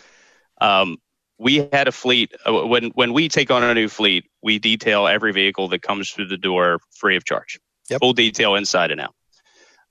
Um, 0.61 0.97
we 1.39 1.67
had 1.71 1.87
a 1.87 1.91
fleet 1.91 2.33
uh, 2.47 2.53
when 2.53 2.91
when 2.91 3.13
we 3.13 3.29
take 3.29 3.51
on 3.51 3.63
a 3.63 3.73
new 3.73 3.87
fleet, 3.87 4.25
we 4.41 4.59
detail 4.59 5.07
every 5.07 5.31
vehicle 5.31 5.67
that 5.69 5.81
comes 5.81 6.11
through 6.11 6.27
the 6.27 6.37
door 6.37 6.79
free 6.91 7.15
of 7.15 7.25
charge. 7.25 7.59
Yep. 7.89 8.01
Full 8.01 8.13
detail 8.13 8.55
inside 8.55 8.91
and 8.91 9.01
out. 9.01 9.15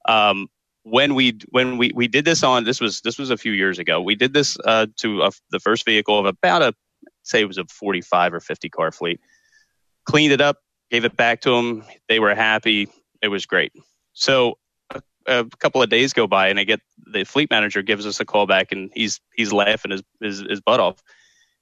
Um, 0.09 0.49
when 0.83 1.15
we 1.15 1.39
when 1.51 1.79
we 1.79 1.93
we 1.95 2.09
did 2.09 2.25
this 2.25 2.43
on 2.43 2.65
this 2.65 2.81
was 2.81 3.01
this 3.01 3.19
was 3.19 3.31
a 3.31 3.37
few 3.37 3.53
years 3.53 3.79
ago. 3.79 4.01
We 4.01 4.15
did 4.15 4.33
this 4.33 4.57
uh, 4.65 4.87
to 4.99 5.23
a, 5.23 5.31
the 5.51 5.61
first 5.61 5.85
vehicle 5.85 6.19
of 6.19 6.27
about 6.27 6.63
a 6.63 6.75
say 7.23 7.41
it 7.41 7.49
was 7.49 7.59
a 7.59 7.65
45 7.65 8.35
or 8.35 8.41
50 8.41 8.69
car 8.69 8.93
fleet. 8.93 9.21
Cleaned 10.05 10.33
it 10.33 10.41
up, 10.41 10.59
gave 10.91 11.05
it 11.05 11.17
back 11.17 11.41
to 11.43 11.51
them. 11.51 11.85
They 12.09 12.21
were 12.21 12.35
happy. 12.35 12.89
It 13.21 13.29
was 13.29 13.47
great. 13.47 13.73
So 14.13 14.59
a, 14.95 15.03
a 15.27 15.45
couple 15.59 15.83
of 15.83 15.91
days 15.91 16.13
go 16.13 16.29
by, 16.29 16.49
and 16.49 16.61
I 16.61 16.65
get 16.65 16.81
the 17.13 17.25
fleet 17.25 17.51
manager 17.51 17.83
gives 17.83 18.07
us 18.07 18.21
a 18.21 18.25
call 18.25 18.47
back, 18.47 18.71
and 18.71 18.91
he's 18.95 19.21
he's 19.35 19.53
laughing 19.53 19.91
his 19.91 20.03
his, 20.21 20.41
his 20.41 20.61
butt 20.61 20.81
off, 20.81 21.03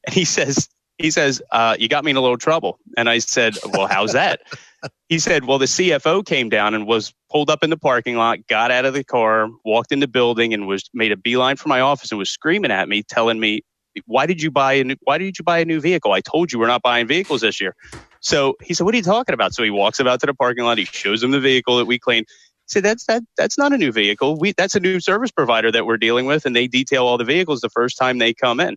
and 0.06 0.14
he 0.14 0.24
says 0.24 0.68
he 0.98 1.10
says 1.10 1.42
uh, 1.50 1.76
you 1.78 1.88
got 1.88 2.04
me 2.04 2.12
in 2.12 2.16
a 2.16 2.20
little 2.20 2.38
trouble, 2.38 2.78
and 2.96 3.08
I 3.08 3.18
said, 3.18 3.56
well, 3.72 3.88
how's 3.88 4.12
that? 4.12 4.42
he 5.08 5.18
said, 5.18 5.44
well, 5.44 5.58
the 5.58 5.66
CFO 5.66 6.24
came 6.24 6.48
down 6.48 6.74
and 6.74 6.86
was 6.86 7.12
pulled 7.30 7.50
up 7.50 7.64
in 7.64 7.70
the 7.70 7.76
parking 7.76 8.16
lot, 8.16 8.46
got 8.46 8.70
out 8.70 8.84
of 8.84 8.94
the 8.94 9.02
car, 9.02 9.48
walked 9.64 9.90
in 9.92 10.00
the 10.00 10.06
building, 10.06 10.54
and 10.54 10.66
was 10.66 10.88
made 10.94 11.10
a 11.10 11.16
beeline 11.16 11.56
for 11.56 11.68
my 11.68 11.80
office 11.80 12.12
and 12.12 12.18
was 12.18 12.30
screaming 12.30 12.70
at 12.70 12.88
me, 12.88 13.02
telling 13.02 13.40
me, 13.40 13.62
"Why 14.06 14.26
did 14.26 14.40
you 14.40 14.50
buy 14.50 14.74
a 14.74 14.84
new, 14.84 14.96
Why 15.00 15.18
did 15.18 15.36
you 15.38 15.44
buy 15.44 15.58
a 15.58 15.64
new 15.64 15.80
vehicle? 15.80 16.12
I 16.12 16.20
told 16.20 16.52
you 16.52 16.58
we're 16.58 16.68
not 16.68 16.82
buying 16.82 17.08
vehicles 17.08 17.40
this 17.40 17.60
year." 17.60 17.74
So 18.20 18.54
he 18.62 18.72
said, 18.72 18.84
"What 18.84 18.94
are 18.94 18.98
you 18.98 19.02
talking 19.02 19.34
about?" 19.34 19.52
So 19.52 19.64
he 19.64 19.70
walks 19.70 19.98
about 19.98 20.20
to 20.20 20.26
the 20.26 20.34
parking 20.34 20.64
lot. 20.64 20.78
He 20.78 20.84
shows 20.84 21.22
him 21.22 21.32
the 21.32 21.40
vehicle 21.40 21.78
that 21.78 21.86
we 21.86 21.98
cleaned. 21.98 22.26
He 22.28 22.72
said, 22.72 22.84
"That's 22.84 23.06
that. 23.06 23.24
That's 23.36 23.58
not 23.58 23.72
a 23.72 23.78
new 23.78 23.90
vehicle. 23.90 24.38
We 24.38 24.52
that's 24.52 24.76
a 24.76 24.80
new 24.80 25.00
service 25.00 25.32
provider 25.32 25.72
that 25.72 25.86
we're 25.86 25.96
dealing 25.96 26.26
with, 26.26 26.46
and 26.46 26.54
they 26.54 26.68
detail 26.68 27.04
all 27.06 27.18
the 27.18 27.24
vehicles 27.24 27.62
the 27.62 27.70
first 27.70 27.98
time 27.98 28.18
they 28.18 28.32
come 28.32 28.60
in." 28.60 28.76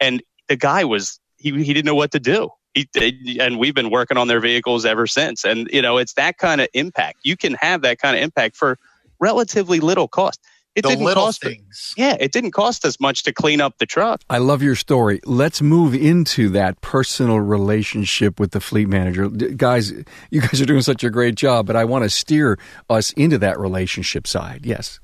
And 0.00 0.22
the 0.48 0.56
guy 0.56 0.84
was 0.84 1.20
he 1.36 1.50
he 1.62 1.72
didn't 1.72 1.86
know 1.86 1.94
what 1.94 2.12
to 2.12 2.20
do 2.20 2.50
he, 2.76 3.38
and 3.40 3.58
we've 3.58 3.74
been 3.74 3.90
working 3.90 4.16
on 4.16 4.28
their 4.28 4.40
vehicles 4.40 4.84
ever 4.84 5.06
since. 5.06 5.44
And 5.44 5.68
you 5.72 5.82
know, 5.82 5.96
it's 5.96 6.14
that 6.14 6.38
kind 6.38 6.60
of 6.60 6.68
impact. 6.74 7.18
You 7.24 7.36
can 7.36 7.54
have 7.54 7.82
that 7.82 7.98
kind 7.98 8.16
of 8.16 8.22
impact 8.22 8.56
for 8.56 8.78
relatively 9.18 9.80
little 9.80 10.08
cost. 10.08 10.40
It 10.74 10.82
the 10.82 10.90
didn't 10.90 11.06
little 11.06 11.24
cost, 11.24 11.40
things. 11.40 11.94
Yeah, 11.96 12.16
it 12.20 12.32
didn't 12.32 12.50
cost 12.50 12.84
us 12.84 13.00
much 13.00 13.22
to 13.22 13.32
clean 13.32 13.62
up 13.62 13.78
the 13.78 13.86
truck. 13.86 14.20
I 14.28 14.36
love 14.36 14.62
your 14.62 14.74
story. 14.74 15.20
Let's 15.24 15.62
move 15.62 15.94
into 15.94 16.50
that 16.50 16.82
personal 16.82 17.40
relationship 17.40 18.38
with 18.38 18.50
the 18.50 18.60
fleet 18.60 18.86
manager. 18.86 19.30
Guys, 19.30 19.92
you 20.30 20.42
guys 20.42 20.60
are 20.60 20.66
doing 20.66 20.82
such 20.82 21.02
a 21.02 21.08
great 21.08 21.34
job, 21.34 21.66
but 21.66 21.76
I 21.76 21.86
want 21.86 22.04
to 22.04 22.10
steer 22.10 22.58
us 22.90 23.12
into 23.12 23.38
that 23.38 23.58
relationship 23.58 24.26
side. 24.26 24.66
Yes 24.66 25.00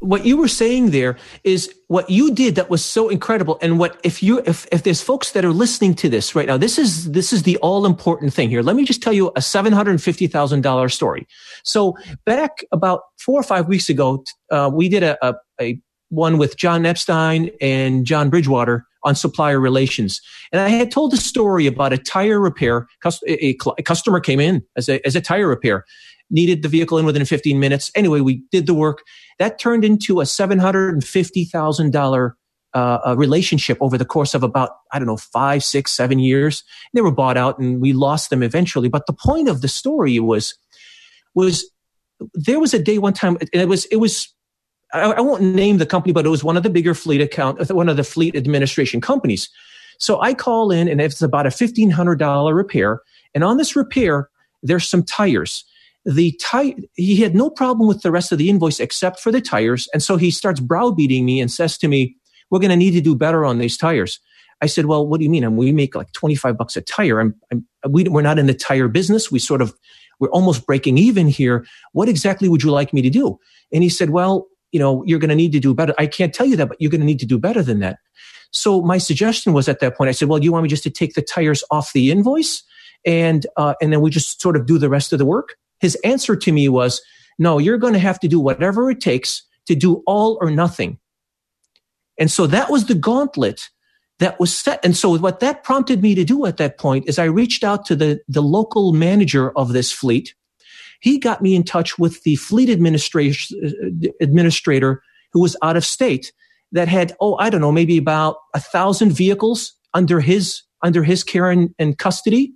what 0.00 0.24
you 0.26 0.36
were 0.36 0.48
saying 0.48 0.90
there 0.90 1.16
is 1.44 1.72
what 1.88 2.08
you 2.08 2.34
did 2.34 2.54
that 2.54 2.70
was 2.70 2.84
so 2.84 3.08
incredible 3.08 3.58
and 3.62 3.78
what 3.78 3.98
if 4.02 4.22
you 4.22 4.40
if, 4.46 4.66
if 4.72 4.82
there's 4.82 5.02
folks 5.02 5.32
that 5.32 5.44
are 5.44 5.52
listening 5.52 5.94
to 5.94 6.08
this 6.08 6.34
right 6.34 6.46
now 6.46 6.56
this 6.56 6.78
is 6.78 7.10
this 7.12 7.32
is 7.32 7.42
the 7.42 7.56
all 7.58 7.86
important 7.86 8.32
thing 8.32 8.48
here 8.48 8.62
let 8.62 8.76
me 8.76 8.84
just 8.84 9.02
tell 9.02 9.12
you 9.12 9.28
a 9.28 9.40
$750000 9.40 10.92
story 10.92 11.26
so 11.64 11.96
back 12.24 12.58
about 12.72 13.02
four 13.18 13.38
or 13.38 13.44
five 13.44 13.68
weeks 13.68 13.88
ago 13.88 14.24
uh, 14.50 14.70
we 14.72 14.88
did 14.88 15.02
a, 15.02 15.16
a, 15.26 15.34
a 15.60 15.80
one 16.08 16.38
with 16.38 16.56
john 16.56 16.84
epstein 16.84 17.50
and 17.60 18.04
john 18.04 18.30
bridgewater 18.30 18.86
on 19.04 19.14
supplier 19.14 19.58
relations. 19.58 20.20
And 20.52 20.60
I 20.60 20.68
had 20.68 20.90
told 20.90 21.12
a 21.12 21.16
story 21.16 21.66
about 21.66 21.92
a 21.92 21.98
tire 21.98 22.38
repair. 22.38 22.86
A, 23.26 23.54
customer 23.84 24.20
came 24.20 24.38
in 24.38 24.62
as 24.76 24.88
a, 24.88 25.04
as 25.04 25.16
a 25.16 25.20
tire 25.20 25.48
repair 25.48 25.84
needed 26.30 26.62
the 26.62 26.68
vehicle 26.68 26.98
in 26.98 27.06
within 27.06 27.24
15 27.24 27.60
minutes. 27.60 27.90
Anyway, 27.94 28.20
we 28.20 28.42
did 28.50 28.66
the 28.66 28.74
work. 28.74 29.02
That 29.38 29.58
turned 29.58 29.84
into 29.84 30.20
a 30.20 30.24
$750,000 30.24 32.32
uh, 32.74 33.14
relationship 33.16 33.78
over 33.80 33.98
the 33.98 34.04
course 34.04 34.34
of 34.34 34.42
about, 34.42 34.70
I 34.92 34.98
don't 34.98 35.06
know, 35.06 35.16
five, 35.16 35.62
six, 35.62 35.92
seven 35.92 36.18
years. 36.18 36.64
They 36.94 37.00
were 37.00 37.10
bought 37.10 37.36
out 37.36 37.58
and 37.58 37.80
we 37.80 37.92
lost 37.92 38.30
them 38.30 38.42
eventually. 38.42 38.88
But 38.88 39.06
the 39.06 39.12
point 39.12 39.48
of 39.48 39.60
the 39.60 39.68
story 39.68 40.18
was, 40.18 40.54
was 41.34 41.70
there 42.34 42.60
was 42.60 42.72
a 42.72 42.78
day 42.78 42.98
one 42.98 43.12
time, 43.12 43.36
and 43.52 43.62
it 43.62 43.68
was, 43.68 43.84
it 43.86 43.96
was, 43.96 44.28
I, 44.92 45.12
I 45.12 45.20
won't 45.20 45.42
name 45.42 45.78
the 45.78 45.86
company, 45.86 46.12
but 46.12 46.24
it 46.24 46.30
was 46.30 46.44
one 46.44 46.56
of 46.56 46.62
the 46.62 46.70
bigger 46.70 46.94
fleet 46.94 47.20
account, 47.20 47.70
one 47.70 47.88
of 47.88 47.96
the 47.96 48.04
fleet 48.04 48.36
administration 48.36 49.00
companies. 49.00 49.50
So 49.98 50.20
I 50.20 50.34
call 50.34 50.70
in 50.70 50.88
and 50.88 51.00
it's 51.00 51.22
about 51.22 51.46
a 51.46 51.50
$1,500 51.50 52.54
repair. 52.54 53.00
And 53.34 53.44
on 53.44 53.56
this 53.56 53.76
repair, 53.76 54.28
there's 54.62 54.88
some 54.88 55.02
tires 55.02 55.64
the 56.04 56.32
tire 56.40 56.74
he 56.94 57.16
had 57.16 57.34
no 57.34 57.48
problem 57.48 57.86
with 57.86 58.02
the 58.02 58.10
rest 58.10 58.32
of 58.32 58.38
the 58.38 58.50
invoice 58.50 58.80
except 58.80 59.20
for 59.20 59.30
the 59.30 59.40
tires. 59.40 59.88
And 59.92 60.02
so 60.02 60.16
he 60.16 60.30
starts 60.30 60.60
browbeating 60.60 61.24
me 61.24 61.40
and 61.40 61.50
says 61.50 61.78
to 61.78 61.88
me 61.88 62.16
we're 62.50 62.58
going 62.58 62.70
to 62.70 62.76
need 62.76 62.92
to 62.92 63.00
do 63.00 63.14
better 63.14 63.44
on 63.44 63.58
these 63.58 63.76
tires. 63.76 64.18
I 64.60 64.66
said 64.66 64.86
well 64.86 65.06
what 65.06 65.18
do 65.18 65.24
you 65.24 65.30
mean? 65.30 65.44
And 65.44 65.56
we 65.56 65.72
make 65.72 65.94
like 65.94 66.12
25 66.12 66.56
bucks 66.56 66.76
a 66.76 66.80
tire. 66.80 67.20
I'm, 67.20 67.34
I'm, 67.52 67.66
we, 67.88 68.04
we're 68.04 68.22
not 68.22 68.38
in 68.38 68.46
the 68.46 68.54
tire 68.54 68.88
business. 68.88 69.30
We 69.30 69.38
sort 69.38 69.62
of 69.62 69.74
we're 70.18 70.30
almost 70.30 70.66
breaking 70.66 70.98
even 70.98 71.26
here. 71.26 71.66
What 71.92 72.08
exactly 72.08 72.48
would 72.48 72.62
you 72.62 72.70
like 72.70 72.92
me 72.92 73.02
to 73.02 73.10
do? 73.10 73.38
And 73.72 73.82
he 73.82 73.88
said 73.88 74.10
well 74.10 74.48
you 74.72 74.80
know 74.80 75.04
you're 75.06 75.20
going 75.20 75.30
to 75.30 75.36
need 75.36 75.52
to 75.52 75.60
do 75.60 75.74
better. 75.74 75.94
I 75.98 76.06
can't 76.06 76.34
tell 76.34 76.46
you 76.46 76.56
that 76.56 76.68
but 76.68 76.80
you're 76.80 76.90
going 76.90 77.00
to 77.00 77.06
need 77.06 77.20
to 77.20 77.26
do 77.26 77.38
better 77.38 77.62
than 77.62 77.80
that. 77.80 77.98
So 78.50 78.82
my 78.82 78.98
suggestion 78.98 79.52
was 79.52 79.68
at 79.68 79.80
that 79.80 79.96
point 79.96 80.08
i 80.08 80.12
said 80.12 80.28
well 80.28 80.42
you 80.42 80.52
want 80.52 80.64
me 80.64 80.68
just 80.68 80.82
to 80.82 80.90
take 80.90 81.14
the 81.14 81.22
tires 81.22 81.64
off 81.70 81.92
the 81.92 82.10
invoice 82.10 82.62
and 83.04 83.46
uh, 83.56 83.74
and 83.80 83.92
then 83.92 84.00
we 84.00 84.10
just 84.10 84.40
sort 84.40 84.56
of 84.56 84.66
do 84.66 84.78
the 84.78 84.88
rest 84.88 85.12
of 85.12 85.18
the 85.18 85.24
work 85.24 85.56
his 85.82 85.96
answer 86.04 86.36
to 86.36 86.52
me 86.52 86.68
was, 86.68 87.02
no, 87.38 87.58
you're 87.58 87.76
going 87.76 87.92
to 87.92 87.98
have 87.98 88.20
to 88.20 88.28
do 88.28 88.40
whatever 88.40 88.88
it 88.88 89.00
takes 89.00 89.42
to 89.66 89.74
do 89.74 90.02
all 90.06 90.38
or 90.40 90.50
nothing. 90.50 90.98
And 92.18 92.30
so 92.30 92.46
that 92.46 92.70
was 92.70 92.86
the 92.86 92.94
gauntlet 92.94 93.68
that 94.20 94.38
was 94.38 94.56
set. 94.56 94.78
And 94.84 94.96
so 94.96 95.18
what 95.18 95.40
that 95.40 95.64
prompted 95.64 96.00
me 96.00 96.14
to 96.14 96.24
do 96.24 96.46
at 96.46 96.58
that 96.58 96.78
point 96.78 97.08
is 97.08 97.18
I 97.18 97.24
reached 97.24 97.64
out 97.64 97.84
to 97.86 97.96
the, 97.96 98.20
the 98.28 98.42
local 98.42 98.92
manager 98.92 99.50
of 99.58 99.72
this 99.72 99.90
fleet. 99.90 100.34
He 101.00 101.18
got 101.18 101.42
me 101.42 101.56
in 101.56 101.64
touch 101.64 101.98
with 101.98 102.22
the 102.22 102.36
fleet 102.36 102.70
administration, 102.70 103.58
uh, 103.64 104.08
administrator 104.20 105.02
who 105.32 105.40
was 105.40 105.56
out 105.62 105.76
of 105.76 105.84
state 105.84 106.32
that 106.70 106.86
had, 106.86 107.12
oh, 107.20 107.36
I 107.38 107.50
don't 107.50 107.60
know, 107.60 107.72
maybe 107.72 107.98
about 107.98 108.36
a 108.54 108.60
thousand 108.60 109.10
vehicles 109.10 109.72
under 109.94 110.20
his, 110.20 110.62
under 110.82 111.02
his 111.02 111.24
care 111.24 111.50
and, 111.50 111.74
and 111.80 111.98
custody. 111.98 112.52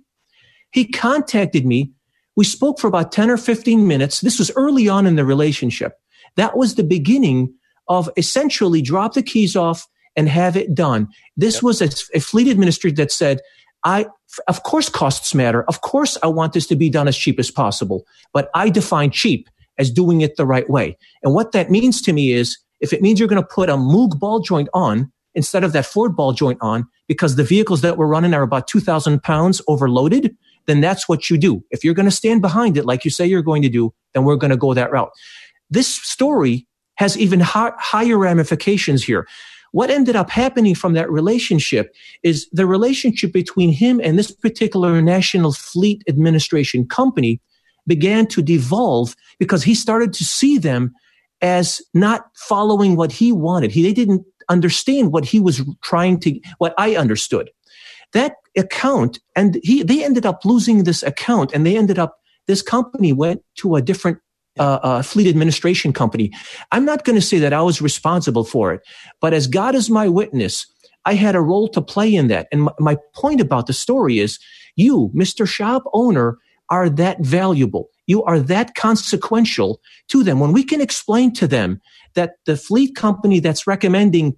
He 0.71 0.89
contacted 0.89 1.65
me 1.65 1.91
we 2.37 2.45
spoke 2.45 2.79
for 2.79 2.87
about 2.87 3.11
10 3.11 3.31
or 3.31 3.35
15 3.35 3.87
minutes. 3.87 4.21
This 4.21 4.39
was 4.39 4.51
early 4.55 4.87
on 4.87 5.05
in 5.07 5.15
the 5.15 5.25
relationship. 5.25 5.99
That 6.35 6.55
was 6.55 6.75
the 6.75 6.83
beginning 6.83 7.53
of 7.89 8.09
essentially 8.15 8.81
drop 8.81 9.15
the 9.15 9.23
keys 9.23 9.55
off 9.55 9.87
and 10.15 10.29
have 10.29 10.55
it 10.55 10.73
done. 10.73 11.07
This 11.35 11.55
yep. 11.55 11.63
was 11.63 11.81
a, 11.81 11.89
a 12.13 12.19
fleet 12.19 12.47
administrator 12.47 12.95
that 12.97 13.11
said, 13.11 13.41
I, 13.83 14.05
of 14.47 14.63
course, 14.63 14.87
costs 14.87 15.33
matter. 15.33 15.63
Of 15.63 15.81
course, 15.81 16.15
I 16.21 16.27
want 16.27 16.53
this 16.53 16.67
to 16.67 16.75
be 16.75 16.89
done 16.89 17.07
as 17.07 17.17
cheap 17.17 17.39
as 17.39 17.49
possible, 17.49 18.05
but 18.33 18.51
I 18.53 18.69
define 18.69 19.09
cheap 19.09 19.49
as 19.79 19.89
doing 19.89 20.21
it 20.21 20.37
the 20.37 20.45
right 20.45 20.69
way. 20.69 20.95
And 21.23 21.33
what 21.33 21.53
that 21.53 21.71
means 21.71 22.01
to 22.03 22.13
me 22.13 22.33
is 22.33 22.57
if 22.81 22.93
it 22.93 23.01
means 23.01 23.19
you're 23.19 23.29
going 23.29 23.41
to 23.41 23.47
put 23.47 23.69
a 23.69 23.77
Moog 23.77 24.19
ball 24.19 24.41
joint 24.41 24.69
on 24.75 25.11
instead 25.33 25.63
of 25.63 25.73
that 25.73 25.87
Ford 25.87 26.15
ball 26.15 26.33
joint 26.33 26.59
on 26.61 26.87
because 27.07 27.35
the 27.35 27.43
vehicles 27.43 27.81
that 27.81 27.97
we're 27.97 28.07
running 28.07 28.35
are 28.35 28.43
about 28.43 28.67
2,000 28.67 29.23
pounds 29.23 29.59
overloaded, 29.67 30.35
then 30.67 30.81
that's 30.81 31.09
what 31.09 31.29
you 31.29 31.37
do. 31.37 31.63
If 31.71 31.83
you're 31.83 31.93
going 31.93 32.05
to 32.05 32.11
stand 32.11 32.41
behind 32.41 32.77
it 32.77 32.85
like 32.85 33.03
you 33.03 33.11
say 33.11 33.25
you're 33.25 33.41
going 33.41 33.61
to 33.63 33.69
do, 33.69 33.93
then 34.13 34.23
we're 34.23 34.35
going 34.35 34.51
to 34.51 34.57
go 34.57 34.73
that 34.73 34.91
route. 34.91 35.11
This 35.69 35.87
story 35.87 36.67
has 36.95 37.17
even 37.17 37.39
ha- 37.39 37.75
higher 37.77 38.17
ramifications 38.17 39.03
here. 39.03 39.27
What 39.71 39.89
ended 39.89 40.15
up 40.15 40.29
happening 40.29 40.75
from 40.75 40.93
that 40.93 41.11
relationship 41.11 41.93
is 42.23 42.47
the 42.51 42.65
relationship 42.65 43.33
between 43.33 43.71
him 43.71 43.99
and 44.03 44.17
this 44.17 44.31
particular 44.31 45.01
National 45.01 45.53
Fleet 45.53 46.03
Administration 46.07 46.87
company 46.87 47.41
began 47.85 48.27
to 48.27 48.41
devolve 48.41 49.15
because 49.39 49.63
he 49.63 49.75
started 49.75 50.13
to 50.13 50.25
see 50.25 50.57
them 50.57 50.93
as 51.41 51.81
not 51.93 52.25
following 52.35 52.95
what 52.95 53.11
he 53.11 53.31
wanted. 53.31 53.71
He, 53.71 53.83
they 53.83 53.93
didn't 53.93 54.25
understand 54.49 55.11
what 55.11 55.25
he 55.25 55.39
was 55.39 55.61
trying 55.81 56.19
to, 56.21 56.39
what 56.57 56.73
I 56.77 56.95
understood. 56.95 57.49
That 58.13 58.35
account 58.57 59.19
and 59.35 59.59
he 59.63 59.83
they 59.83 60.03
ended 60.03 60.25
up 60.25 60.43
losing 60.43 60.83
this 60.83 61.03
account 61.03 61.51
and 61.53 61.65
they 61.65 61.77
ended 61.77 61.99
up 61.99 62.17
this 62.47 62.61
company 62.61 63.13
went 63.13 63.41
to 63.55 63.75
a 63.75 63.81
different 63.81 64.19
uh, 64.59 64.79
uh, 64.81 65.01
fleet 65.01 65.27
administration 65.27 65.93
company. 65.93 66.31
I'm 66.71 66.85
not 66.85 67.03
going 67.03 67.15
to 67.15 67.21
say 67.21 67.37
that 67.39 67.53
I 67.53 67.61
was 67.61 67.81
responsible 67.81 68.43
for 68.43 68.73
it, 68.73 68.81
but 69.21 69.33
as 69.33 69.45
God 69.45 69.75
is 69.75 69.89
my 69.89 70.07
witness, 70.07 70.65
I 71.05 71.13
had 71.13 71.35
a 71.35 71.41
role 71.41 71.67
to 71.69 71.81
play 71.81 72.13
in 72.13 72.27
that. 72.27 72.47
And 72.51 72.63
my, 72.63 72.71
my 72.79 72.97
point 73.13 73.39
about 73.39 73.67
the 73.67 73.73
story 73.73 74.19
is 74.19 74.39
you, 74.75 75.11
Mr. 75.15 75.47
Shop 75.47 75.83
owner, 75.93 76.37
are 76.69 76.89
that 76.89 77.23
valuable. 77.23 77.89
You 78.07 78.23
are 78.23 78.39
that 78.39 78.75
consequential 78.75 79.79
to 80.09 80.23
them. 80.23 80.39
When 80.39 80.53
we 80.53 80.63
can 80.63 80.81
explain 80.81 81.33
to 81.35 81.47
them 81.47 81.81
that 82.15 82.35
the 82.45 82.57
fleet 82.57 82.95
company 82.95 83.39
that's 83.39 83.67
recommending 83.67 84.35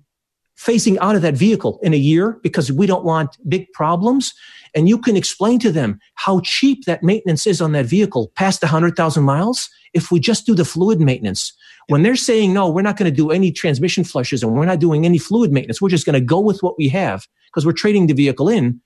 phasing 0.59 0.97
out 0.99 1.15
of 1.15 1.21
that 1.21 1.35
vehicle 1.35 1.79
in 1.81 1.93
a 1.93 1.97
year 1.97 2.37
because 2.43 2.71
we 2.71 2.85
don't 2.85 3.05
want 3.05 3.37
big 3.47 3.71
problems. 3.71 4.33
And 4.75 4.89
you 4.89 4.97
can 4.97 5.15
explain 5.15 5.57
to 5.59 5.71
them 5.71 5.99
how 6.15 6.41
cheap 6.41 6.85
that 6.85 7.01
maintenance 7.01 7.47
is 7.47 7.61
on 7.61 7.71
that 7.71 7.85
vehicle 7.85 8.31
past 8.35 8.61
100,000 8.61 9.23
miles 9.23 9.69
if 9.93 10.11
we 10.11 10.19
just 10.19 10.45
do 10.45 10.53
the 10.53 10.65
fluid 10.65 10.99
maintenance. 10.99 11.53
When 11.87 12.03
they're 12.03 12.15
saying, 12.15 12.53
no, 12.53 12.69
we're 12.69 12.83
not 12.83 12.97
going 12.97 13.09
to 13.09 13.15
do 13.15 13.31
any 13.31 13.51
transmission 13.51 14.03
flushes 14.03 14.43
and 14.43 14.53
we're 14.53 14.65
not 14.65 14.79
doing 14.79 15.05
any 15.05 15.17
fluid 15.17 15.51
maintenance, 15.51 15.81
we're 15.81 15.89
just 15.89 16.05
going 16.05 16.19
to 16.19 16.21
go 16.21 16.39
with 16.39 16.61
what 16.61 16.77
we 16.77 16.89
have 16.89 17.25
because 17.47 17.65
we're 17.65 17.71
trading 17.71 18.07
the 18.07 18.13
vehicle 18.13 18.49
in. 18.49 18.81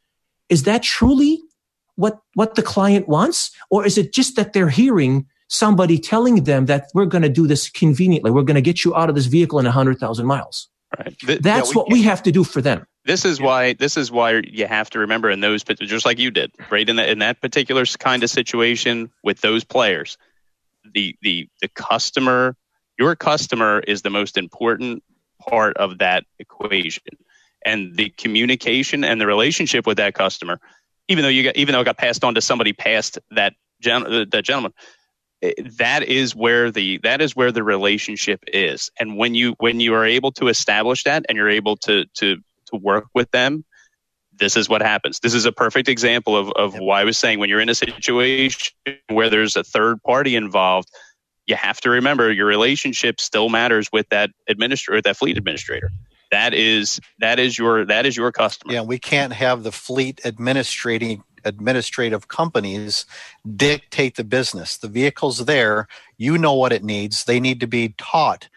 Is 0.50 0.64
that 0.64 0.84
truly 0.84 1.42
what, 1.96 2.20
what 2.36 2.56
the 2.56 2.62
client 2.62 3.10
wants? 3.10 3.52
Or 3.70 3.86
is 3.86 3.98
it 3.98 4.14
just 4.14 4.36
that 4.36 4.54
they're 4.54 4.70
hearing 4.70 5.26
somebody 5.50 5.98
telling 5.98 6.44
them 6.46 6.68
that 6.68 6.86
we're 6.94 7.06
going 7.06 7.24
to 7.24 7.30
do 7.30 7.48
this 7.48 7.70
conveniently? 7.70 8.32
We're 8.32 8.44
going 8.44 8.56
to 8.56 8.62
get 8.62 8.86
you 8.86 8.96
out 8.96 9.10
of 9.10 9.16
this 9.16 9.26
vehicle 9.26 9.60
in 9.60 9.66
100,000 9.66 10.26
miles. 10.26 10.70
Right. 10.98 11.16
That's 11.26 11.46
yeah, 11.46 11.62
we, 11.62 11.74
what 11.74 11.90
we 11.90 12.04
have 12.04 12.24
to 12.24 12.32
do 12.32 12.44
for 12.44 12.62
them. 12.62 12.86
This 13.06 13.26
is 13.26 13.42
why 13.42 13.74
this 13.74 13.98
is 13.98 14.12
why 14.12 14.42
you 14.46 14.68
have 14.68 14.90
to 14.92 15.00
remember 15.00 15.30
in 15.30 15.40
those 15.40 15.64
just 15.64 16.06
like 16.06 16.20
you 16.20 16.32
did, 16.32 16.52
right? 16.70 16.88
In 16.88 16.98
that 16.98 17.10
in 17.10 17.20
that 17.20 17.42
particular 17.42 17.86
kind 17.86 18.24
of 18.24 18.30
situation 18.30 19.12
with 19.24 19.42
those 19.42 19.64
players, 19.64 20.18
the 20.94 21.16
the 21.22 21.50
the 21.62 21.68
customer, 21.70 22.56
your 22.98 23.16
customer 23.16 23.80
is 23.80 24.04
the 24.04 24.10
most 24.10 24.38
important 24.38 25.04
part 25.42 25.76
of 25.78 25.98
that 25.98 26.26
equation. 26.40 27.04
And 27.66 27.96
the 27.96 28.10
communication 28.10 29.04
and 29.04 29.20
the 29.22 29.26
relationship 29.26 29.88
with 29.88 29.98
that 29.98 30.14
customer, 30.14 30.60
even 31.08 31.24
though 31.24 31.30
you 31.30 31.44
got 31.44 31.56
even 31.56 31.74
though 31.74 31.82
it 31.82 31.86
got 31.86 31.98
passed 31.98 32.24
on 32.24 32.36
to 32.36 32.42
somebody 32.42 32.74
past 32.74 33.18
that 33.32 33.54
gen- 33.82 34.06
uh, 34.06 34.26
that 34.32 34.44
gentleman 34.44 34.74
that 35.78 36.04
is 36.04 36.36
where 36.36 36.72
the 36.72 37.00
that 37.04 37.22
is 37.22 37.36
where 37.36 37.52
the 37.52 37.64
relationship 37.64 38.44
is. 38.48 38.92
And 39.00 39.18
when 39.18 39.36
you 39.36 39.56
when 39.60 39.80
you 39.80 39.94
are 39.96 40.06
able 40.06 40.32
to 40.34 40.48
establish 40.48 41.04
that 41.04 41.26
and 41.28 41.38
you're 41.38 41.50
able 41.50 41.78
to 41.78 42.06
to 42.16 42.38
to 42.68 42.76
work 42.76 43.06
with 43.14 43.30
them 43.32 43.66
this 44.36 44.58
is 44.58 44.68
what 44.68 44.82
happens. 44.82 45.20
This 45.20 45.36
is 45.36 45.46
a 45.46 45.52
perfect 45.52 45.88
example 45.88 46.36
of, 46.36 46.52
of 46.54 46.74
why 46.80 47.02
i 47.02 47.04
was 47.04 47.18
saying 47.18 47.40
when 47.40 47.50
you're 47.50 47.62
in 47.62 47.70
a 47.70 47.76
situation 47.76 48.74
where 49.10 49.30
there's 49.30 49.56
a 49.56 49.64
third 49.64 50.02
party 50.02 50.36
involved 50.36 50.90
you 51.46 51.56
have 51.56 51.82
to 51.82 51.90
remember 51.90 52.32
your 52.32 52.46
relationship 52.46 53.20
still 53.20 53.50
matters 53.50 53.90
with 53.92 54.08
that 54.10 54.32
administrator 54.48 55.02
that 55.02 55.18
fleet 55.18 55.38
administrator. 55.38 55.92
That 56.32 56.54
is 56.54 57.00
that 57.20 57.40
is 57.40 57.58
your 57.58 57.86
that 57.86 58.06
is 58.06 58.18
your 58.18 58.32
customer. 58.32 58.74
Yeah 58.74 58.82
we 58.82 59.00
can't 59.00 59.34
have 59.34 59.64
the 59.64 59.72
fleet 59.72 60.22
administrating 60.24 61.24
administrative 61.46 62.28
companies 62.28 63.06
dictate 63.56 64.16
the 64.16 64.24
business. 64.24 64.78
The 64.78 64.88
vehicle's 64.88 65.46
there. 65.46 65.88
You 66.18 66.38
know 66.38 66.54
what 66.54 66.74
it 66.74 66.84
needs. 66.84 67.24
They 67.24 67.40
need 67.40 67.60
to 67.60 67.68
be 67.68 67.96
taught 67.98 68.50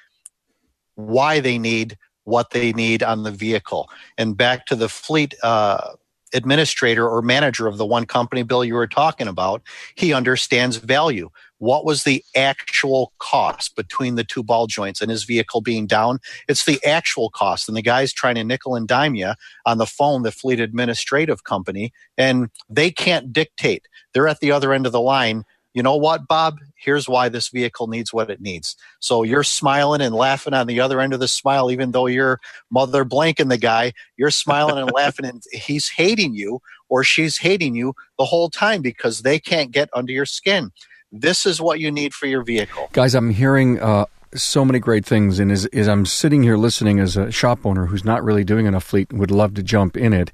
why 0.95 1.41
they 1.41 1.59
need 1.59 1.99
what 2.24 2.51
they 2.51 2.72
need 2.72 3.03
on 3.03 3.22
the 3.22 3.30
vehicle. 3.30 3.89
And 4.18 4.37
back 4.37 4.66
to 4.66 4.76
the 4.76 4.89
fleet 4.89 5.34
uh, 5.43 5.93
administrator 6.35 7.09
or 7.09 7.22
manager 7.22 7.66
of 7.66 7.79
the 7.79 7.87
one 7.87 8.05
company 8.05 8.43
bill 8.43 8.64
you 8.64 8.74
were 8.74 8.87
talking 8.87 9.29
about 9.29 9.62
he 9.95 10.12
understands 10.12 10.77
value 10.77 11.31
what 11.59 11.85
was 11.85 12.05
the 12.05 12.22
actual 12.35 13.12
cost 13.18 13.77
between 13.77 14.14
the 14.14 14.24
two 14.24 14.43
ball 14.43 14.66
joints 14.66 15.01
and 15.01 15.11
his 15.11 15.24
vehicle 15.24 15.61
being 15.61 15.87
down? 15.87 16.18
It's 16.49 16.64
the 16.64 16.83
actual 16.85 17.31
cost. 17.31 17.68
And 17.68 17.77
the 17.77 17.83
guy's 17.83 18.12
trying 18.12 18.35
to 18.35 18.45
nickel 18.45 18.77
and 18.77 18.87
dime 18.87 19.14
you 19.14 19.33
on 19.64 19.79
the 19.79 19.87
phone, 19.87 20.22
the 20.22 20.33
fleet 20.33 20.61
administrative 20.61 21.45
company, 21.45 21.93
and 22.18 22.51
they 22.68 22.91
can't 22.91 23.33
dictate. 23.33 23.89
They're 24.12 24.29
at 24.29 24.41
the 24.41 24.53
other 24.53 24.72
end 24.72 24.87
of 24.87 24.93
the 24.93 25.01
line. 25.01 25.45
You 25.72 25.83
know 25.83 25.97
what, 25.97 26.29
Bob? 26.29 26.59
Here's 26.77 27.09
why 27.09 27.29
this 27.29 27.49
vehicle 27.49 27.87
needs 27.87 28.12
what 28.12 28.31
it 28.31 28.41
needs. 28.41 28.77
So 29.01 29.22
you're 29.22 29.43
smiling 29.43 30.01
and 30.01 30.14
laughing 30.14 30.55
on 30.55 30.66
the 30.66 30.81
other 30.81 31.01
end 31.01 31.12
of 31.12 31.20
the 31.20 31.29
smile, 31.29 31.70
even 31.70 31.91
though 31.91 32.07
you're 32.07 32.39
mother 32.70 33.05
blanking 33.05 33.49
the 33.49 33.59
guy. 33.59 33.93
You're 34.16 34.31
smiling 34.31 34.79
and 34.79 34.93
laughing, 34.93 35.27
and 35.27 35.43
he's 35.53 35.89
hating 35.89 36.35
you 36.35 36.61
or 36.89 37.03
she's 37.03 37.39
hating 37.39 37.74
you 37.74 37.95
the 38.18 38.24
whole 38.24 38.51
time 38.51 38.83
because 38.83 39.22
they 39.22 39.39
can't 39.39 39.70
get 39.70 39.89
under 39.93 40.12
your 40.12 40.27
skin. 40.27 40.70
This 41.11 41.47
is 41.47 41.61
what 41.61 41.81
you 41.81 41.91
need 41.91 42.14
for 42.14 42.27
your 42.27 42.43
vehicle. 42.43 42.91
Guys, 42.93 43.14
I'm 43.14 43.31
hearing 43.31 43.81
uh, 43.81 44.07
so 44.35 44.64
many 44.64 44.79
great 44.79 45.05
things. 45.05 45.39
And 45.39 45.51
as, 45.51 45.66
as 45.66 45.89
I'm 45.89 46.07
sitting 46.07 46.43
here 46.43 46.57
listening 46.57 47.01
as 47.01 47.16
a 47.16 47.31
shop 47.31 47.64
owner 47.64 47.87
who's 47.87 48.05
not 48.05 48.24
really 48.24 48.45
doing 48.45 48.66
enough 48.66 48.85
fleet 48.85 49.11
and 49.11 49.18
would 49.18 49.31
love 49.31 49.55
to 49.55 49.62
jump 49.62 49.97
in 49.97 50.12
it, 50.12 50.31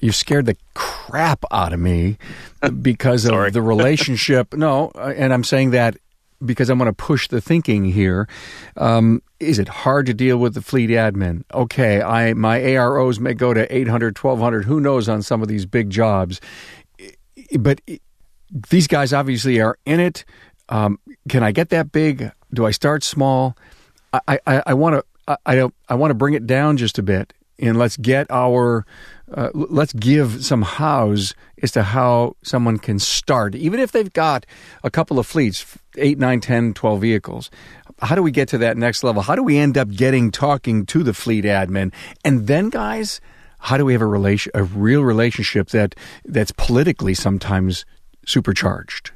you 0.00 0.12
scared 0.12 0.46
the 0.46 0.56
crap 0.74 1.44
out 1.50 1.72
of 1.72 1.80
me 1.80 2.18
because 2.82 3.24
of 3.24 3.52
the 3.52 3.62
relationship. 3.62 4.54
no, 4.56 4.90
uh, 4.94 5.12
and 5.16 5.32
I'm 5.32 5.44
saying 5.44 5.70
that 5.70 5.96
because 6.44 6.70
I'm 6.70 6.78
going 6.78 6.86
to 6.86 6.92
push 6.92 7.28
the 7.28 7.40
thinking 7.40 7.84
here. 7.84 8.28
Um, 8.76 9.22
is 9.40 9.58
it 9.58 9.68
hard 9.68 10.06
to 10.06 10.14
deal 10.14 10.38
with 10.38 10.54
the 10.54 10.62
fleet 10.62 10.90
admin? 10.90 11.42
Okay, 11.52 12.00
I 12.00 12.34
my 12.34 12.60
AROs 12.60 13.18
may 13.18 13.34
go 13.34 13.52
to 13.54 13.74
800, 13.74 14.16
1200, 14.16 14.64
who 14.64 14.80
knows 14.80 15.08
on 15.08 15.22
some 15.22 15.42
of 15.42 15.48
these 15.48 15.66
big 15.66 15.90
jobs. 15.90 16.40
But 17.58 17.80
these 18.70 18.86
guys 18.86 19.12
obviously 19.12 19.60
are 19.60 19.78
in 19.84 20.00
it. 20.00 20.24
Um, 20.68 20.98
can 21.28 21.42
I 21.42 21.52
get 21.52 21.70
that 21.70 21.92
big? 21.92 22.30
Do 22.52 22.66
I 22.66 22.70
start 22.70 23.02
small? 23.02 23.56
I 24.26 24.38
I 24.46 24.74
want 24.74 24.94
to 24.94 25.38
I 25.44 25.54
don't 25.54 25.74
I 25.88 25.94
want 25.94 26.10
to 26.10 26.14
bring 26.14 26.34
it 26.34 26.46
down 26.46 26.76
just 26.76 26.98
a 26.98 27.02
bit 27.02 27.34
and 27.58 27.78
let's 27.78 27.96
get 27.96 28.26
our 28.30 28.86
uh, 29.32 29.50
let's 29.52 29.92
give 29.92 30.44
some 30.44 30.62
hows 30.62 31.34
as 31.62 31.70
to 31.72 31.82
how 31.82 32.36
someone 32.42 32.78
can 32.78 32.98
start 32.98 33.54
even 33.54 33.80
if 33.80 33.92
they've 33.92 34.12
got 34.12 34.46
a 34.82 34.90
couple 34.90 35.18
of 35.18 35.26
fleets 35.26 35.78
8 35.96 36.18
9 36.18 36.40
10 36.40 36.74
12 36.74 37.00
vehicles 37.00 37.50
how 38.00 38.14
do 38.14 38.22
we 38.22 38.30
get 38.30 38.48
to 38.48 38.58
that 38.58 38.76
next 38.76 39.02
level 39.02 39.22
how 39.22 39.34
do 39.34 39.42
we 39.42 39.58
end 39.58 39.76
up 39.76 39.90
getting 39.90 40.30
talking 40.30 40.86
to 40.86 41.02
the 41.02 41.14
fleet 41.14 41.44
admin 41.44 41.92
and 42.24 42.46
then 42.46 42.70
guys 42.70 43.20
how 43.58 43.76
do 43.76 43.84
we 43.84 43.92
have 43.92 44.02
a 44.02 44.06
relation 44.06 44.50
a 44.54 44.62
real 44.62 45.02
relationship 45.02 45.68
that 45.70 45.94
that's 46.24 46.52
politically 46.52 47.14
sometimes 47.14 47.84
supercharged. 48.28 49.10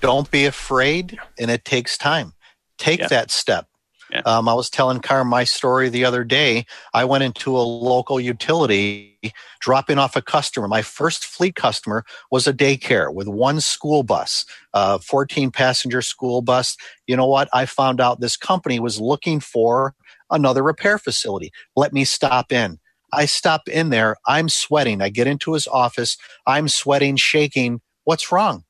Don't 0.00 0.30
be 0.30 0.46
afraid, 0.46 1.18
and 1.38 1.50
it 1.50 1.64
takes 1.64 1.96
time. 1.96 2.32
Take 2.78 3.00
yeah. 3.00 3.08
that 3.08 3.30
step. 3.30 3.68
Yeah. 4.10 4.22
Um, 4.26 4.48
I 4.48 4.54
was 4.54 4.70
telling 4.70 5.00
Carm 5.00 5.28
my 5.28 5.44
story 5.44 5.88
the 5.88 6.04
other 6.04 6.24
day. 6.24 6.66
I 6.94 7.04
went 7.04 7.24
into 7.24 7.56
a 7.56 7.60
local 7.60 8.20
utility 8.20 9.18
dropping 9.60 9.98
off 9.98 10.16
a 10.16 10.22
customer. 10.22 10.66
My 10.66 10.82
first 10.82 11.24
fleet 11.24 11.54
customer 11.54 12.04
was 12.30 12.46
a 12.46 12.52
daycare 12.52 13.12
with 13.12 13.28
one 13.28 13.60
school 13.60 14.02
bus, 14.02 14.44
a 14.72 14.98
14 14.98 15.50
passenger 15.50 16.02
school 16.02 16.42
bus. 16.42 16.76
You 17.06 17.16
know 17.16 17.26
what? 17.26 17.48
I 17.52 17.66
found 17.66 18.00
out 18.00 18.20
this 18.20 18.36
company 18.36 18.80
was 18.80 19.00
looking 19.00 19.40
for 19.40 19.94
another 20.30 20.62
repair 20.62 20.98
facility. 20.98 21.52
Let 21.76 21.92
me 21.92 22.04
stop 22.04 22.50
in. 22.52 22.78
I 23.12 23.26
stop 23.26 23.68
in 23.68 23.90
there. 23.90 24.16
I'm 24.26 24.48
sweating. 24.48 25.02
I 25.02 25.08
get 25.08 25.26
into 25.26 25.52
his 25.52 25.66
office. 25.68 26.16
I'm 26.46 26.68
sweating, 26.68 27.16
shaking 27.16 27.80
What's 28.04 28.32
wrong? 28.32 28.64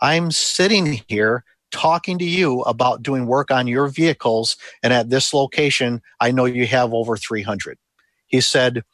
I'm 0.00 0.30
sitting 0.32 1.02
here 1.06 1.44
talking 1.72 2.18
to 2.18 2.24
you 2.24 2.60
about 2.62 3.02
doing 3.02 3.26
work 3.26 3.50
on 3.50 3.66
your 3.66 3.88
vehicles. 3.88 4.56
And 4.82 4.92
at 4.92 5.10
this 5.10 5.34
location, 5.34 6.00
I 6.20 6.30
know 6.30 6.44
you 6.44 6.66
have 6.66 6.94
over 6.94 7.16
300. 7.16 7.78
He 8.26 8.40
said, 8.40 8.84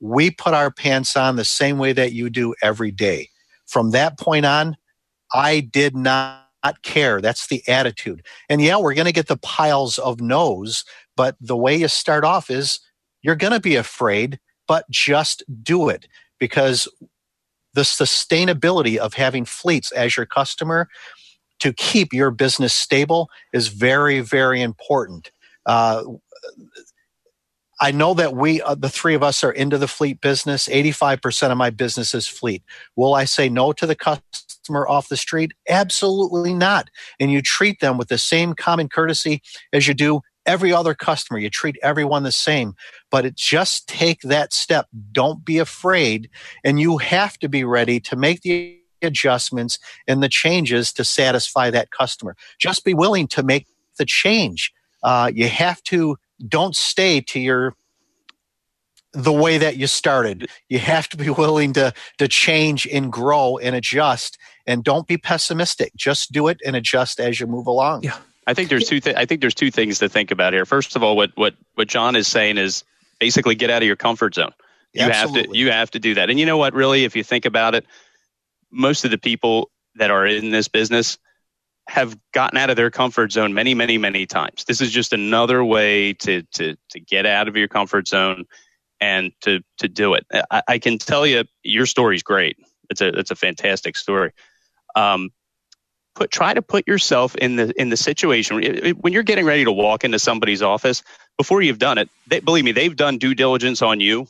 We 0.00 0.30
put 0.30 0.54
our 0.54 0.70
pants 0.70 1.16
on 1.16 1.36
the 1.36 1.44
same 1.44 1.78
way 1.78 1.92
that 1.92 2.12
you 2.12 2.28
do 2.28 2.54
every 2.62 2.90
day. 2.90 3.30
From 3.66 3.92
that 3.92 4.18
point 4.18 4.44
on, 4.44 4.76
I 5.32 5.60
did 5.60 5.96
not 5.96 6.44
care. 6.82 7.20
That's 7.20 7.46
the 7.46 7.66
attitude. 7.68 8.24
And 8.48 8.60
yeah, 8.60 8.76
we're 8.76 8.94
going 8.94 9.06
to 9.06 9.12
get 9.12 9.28
the 9.28 9.36
piles 9.36 9.98
of 9.98 10.20
no's, 10.20 10.84
but 11.16 11.36
the 11.40 11.56
way 11.56 11.76
you 11.76 11.88
start 11.88 12.24
off 12.24 12.50
is 12.50 12.80
you're 13.22 13.36
going 13.36 13.52
to 13.52 13.60
be 13.60 13.76
afraid, 13.76 14.38
but 14.68 14.88
just 14.90 15.42
do 15.62 15.88
it 15.88 16.06
because 16.38 16.88
the 17.74 17.82
sustainability 17.82 18.96
of 18.96 19.14
having 19.14 19.44
fleets 19.44 19.90
as 19.92 20.16
your 20.16 20.26
customer 20.26 20.88
to 21.60 21.72
keep 21.72 22.12
your 22.12 22.30
business 22.30 22.74
stable 22.74 23.28
is 23.52 23.68
very, 23.68 24.20
very 24.20 24.60
important. 24.60 25.30
Uh, 25.66 26.02
I 27.80 27.90
know 27.90 28.14
that 28.14 28.34
we, 28.34 28.62
uh, 28.62 28.76
the 28.76 28.88
three 28.88 29.14
of 29.14 29.22
us, 29.22 29.42
are 29.42 29.50
into 29.50 29.78
the 29.78 29.88
fleet 29.88 30.20
business. 30.20 30.68
85% 30.68 31.50
of 31.50 31.58
my 31.58 31.70
business 31.70 32.14
is 32.14 32.26
fleet. 32.26 32.62
Will 32.96 33.14
I 33.14 33.24
say 33.24 33.48
no 33.48 33.72
to 33.72 33.86
the 33.86 33.96
customer 33.96 34.86
off 34.86 35.08
the 35.08 35.16
street? 35.16 35.52
Absolutely 35.68 36.54
not. 36.54 36.88
And 37.18 37.32
you 37.32 37.42
treat 37.42 37.80
them 37.80 37.98
with 37.98 38.08
the 38.08 38.18
same 38.18 38.54
common 38.54 38.88
courtesy 38.88 39.42
as 39.72 39.88
you 39.88 39.94
do 39.94 40.20
every 40.46 40.72
other 40.72 40.94
customer. 40.94 41.38
You 41.38 41.50
treat 41.50 41.76
everyone 41.82 42.22
the 42.22 42.32
same, 42.32 42.74
but 43.10 43.24
it 43.24 43.34
just 43.34 43.88
take 43.88 44.20
that 44.22 44.52
step. 44.52 44.86
Don't 45.12 45.44
be 45.44 45.58
afraid. 45.58 46.30
And 46.62 46.78
you 46.78 46.98
have 46.98 47.38
to 47.38 47.48
be 47.48 47.64
ready 47.64 47.98
to 48.00 48.16
make 48.16 48.42
the 48.42 48.78
adjustments 49.04 49.78
and 50.08 50.22
the 50.22 50.28
changes 50.28 50.92
to 50.94 51.04
satisfy 51.04 51.70
that 51.70 51.90
customer. 51.90 52.36
Just 52.58 52.84
be 52.84 52.94
willing 52.94 53.28
to 53.28 53.42
make 53.42 53.66
the 53.98 54.04
change. 54.04 54.72
Uh, 55.02 55.30
you 55.32 55.48
have 55.48 55.82
to, 55.84 56.16
don't 56.48 56.74
stay 56.74 57.20
to 57.20 57.38
your, 57.38 57.74
the 59.12 59.32
way 59.32 59.58
that 59.58 59.76
you 59.76 59.86
started. 59.86 60.48
You 60.68 60.80
have 60.80 61.08
to 61.10 61.16
be 61.16 61.30
willing 61.30 61.74
to, 61.74 61.92
to 62.18 62.26
change 62.26 62.86
and 62.86 63.12
grow 63.12 63.58
and 63.58 63.76
adjust 63.76 64.38
and 64.66 64.82
don't 64.82 65.06
be 65.06 65.16
pessimistic. 65.16 65.94
Just 65.94 66.32
do 66.32 66.48
it 66.48 66.60
and 66.66 66.74
adjust 66.74 67.20
as 67.20 67.38
you 67.38 67.46
move 67.46 67.66
along. 67.66 68.02
Yeah. 68.02 68.16
I 68.46 68.54
think 68.54 68.68
there's 68.68 68.86
two. 68.86 69.00
Th- 69.00 69.16
I 69.16 69.24
think 69.24 69.40
there's 69.40 69.54
two 69.54 69.70
things 69.70 70.00
to 70.00 70.08
think 70.08 70.30
about 70.30 70.52
here. 70.52 70.66
First 70.66 70.96
of 70.96 71.02
all, 71.02 71.16
what 71.16 71.30
what 71.34 71.54
what 71.76 71.88
John 71.88 72.14
is 72.14 72.28
saying 72.28 72.58
is 72.58 72.84
basically 73.18 73.54
get 73.54 73.70
out 73.70 73.80
of 73.80 73.86
your 73.86 73.96
comfort 73.96 74.34
zone. 74.34 74.52
You 74.92 75.02
Absolutely. 75.02 75.40
have 75.40 75.50
to 75.50 75.58
you 75.58 75.70
have 75.70 75.90
to 75.92 75.98
do 75.98 76.14
that. 76.14 76.28
And 76.28 76.38
you 76.38 76.44
know 76.44 76.58
what? 76.58 76.74
Really, 76.74 77.04
if 77.04 77.16
you 77.16 77.24
think 77.24 77.46
about 77.46 77.74
it, 77.74 77.86
most 78.74 79.04
of 79.04 79.10
the 79.10 79.18
people 79.18 79.70
that 79.96 80.10
are 80.10 80.26
in 80.26 80.50
this 80.50 80.68
business 80.68 81.18
have 81.88 82.16
gotten 82.32 82.58
out 82.58 82.70
of 82.70 82.76
their 82.76 82.90
comfort 82.90 83.30
zone 83.32 83.54
many, 83.54 83.74
many, 83.74 83.98
many 83.98 84.26
times. 84.26 84.64
This 84.64 84.80
is 84.80 84.90
just 84.90 85.12
another 85.12 85.62
way 85.64 86.14
to 86.14 86.42
to 86.54 86.76
to 86.90 87.00
get 87.00 87.26
out 87.26 87.48
of 87.48 87.56
your 87.56 87.68
comfort 87.68 88.08
zone 88.08 88.44
and 89.00 89.32
to 89.42 89.60
to 89.78 89.88
do 89.88 90.14
it. 90.14 90.26
I, 90.50 90.62
I 90.66 90.78
can 90.78 90.98
tell 90.98 91.26
you, 91.26 91.44
your 91.62 91.86
story's 91.86 92.22
great. 92.22 92.56
It's 92.90 93.00
a 93.00 93.08
it's 93.08 93.30
a 93.30 93.36
fantastic 93.36 93.96
story. 93.96 94.32
Um, 94.96 95.30
put 96.14 96.30
try 96.30 96.54
to 96.54 96.62
put 96.62 96.86
yourself 96.86 97.34
in 97.36 97.56
the 97.56 97.72
in 97.80 97.90
the 97.90 97.96
situation 97.96 98.94
when 99.00 99.12
you're 99.12 99.22
getting 99.22 99.44
ready 99.44 99.64
to 99.64 99.72
walk 99.72 100.04
into 100.04 100.18
somebody's 100.18 100.62
office 100.62 101.02
before 101.36 101.60
you've 101.62 101.78
done 101.78 101.98
it 101.98 102.08
they, 102.28 102.40
believe 102.40 102.64
me 102.64 102.72
they've 102.72 102.96
done 102.96 103.18
due 103.18 103.34
diligence 103.34 103.82
on 103.82 104.00
you 104.00 104.26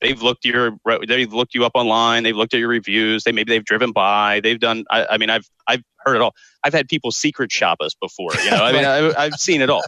they've 0.00 0.22
looked 0.22 0.44
your 0.44 0.78
they've 1.06 1.32
looked 1.32 1.54
you 1.54 1.64
up 1.64 1.72
online 1.74 2.22
they've 2.22 2.36
looked 2.36 2.54
at 2.54 2.60
your 2.60 2.68
reviews 2.68 3.24
they 3.24 3.32
maybe 3.32 3.52
they've 3.52 3.64
driven 3.64 3.92
by 3.92 4.40
they've 4.40 4.60
done 4.60 4.84
i, 4.90 5.06
I 5.10 5.18
mean 5.18 5.30
i've 5.30 5.48
i've 5.66 5.82
heard 6.04 6.16
it 6.16 6.22
all. 6.22 6.34
I've 6.64 6.72
had 6.72 6.88
people 6.88 7.10
secret 7.10 7.50
shop 7.52 7.78
us 7.80 7.94
before 8.00 8.30
you 8.44 8.50
know 8.50 8.64
i 8.64 8.72
mean 8.72 8.84
I, 9.18 9.24
have 9.24 9.34
seen 9.34 9.60
it 9.60 9.70
all. 9.70 9.82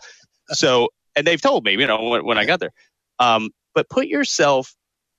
So 0.49 0.89
and 1.17 1.27
they've 1.27 1.41
told 1.41 1.65
me 1.65 1.73
you 1.73 1.87
know 1.87 2.09
when, 2.09 2.25
when 2.25 2.39
i 2.39 2.45
got 2.45 2.61
there. 2.61 2.73
Um, 3.19 3.51
but 3.75 3.89
put 3.89 4.07
yourself 4.07 4.75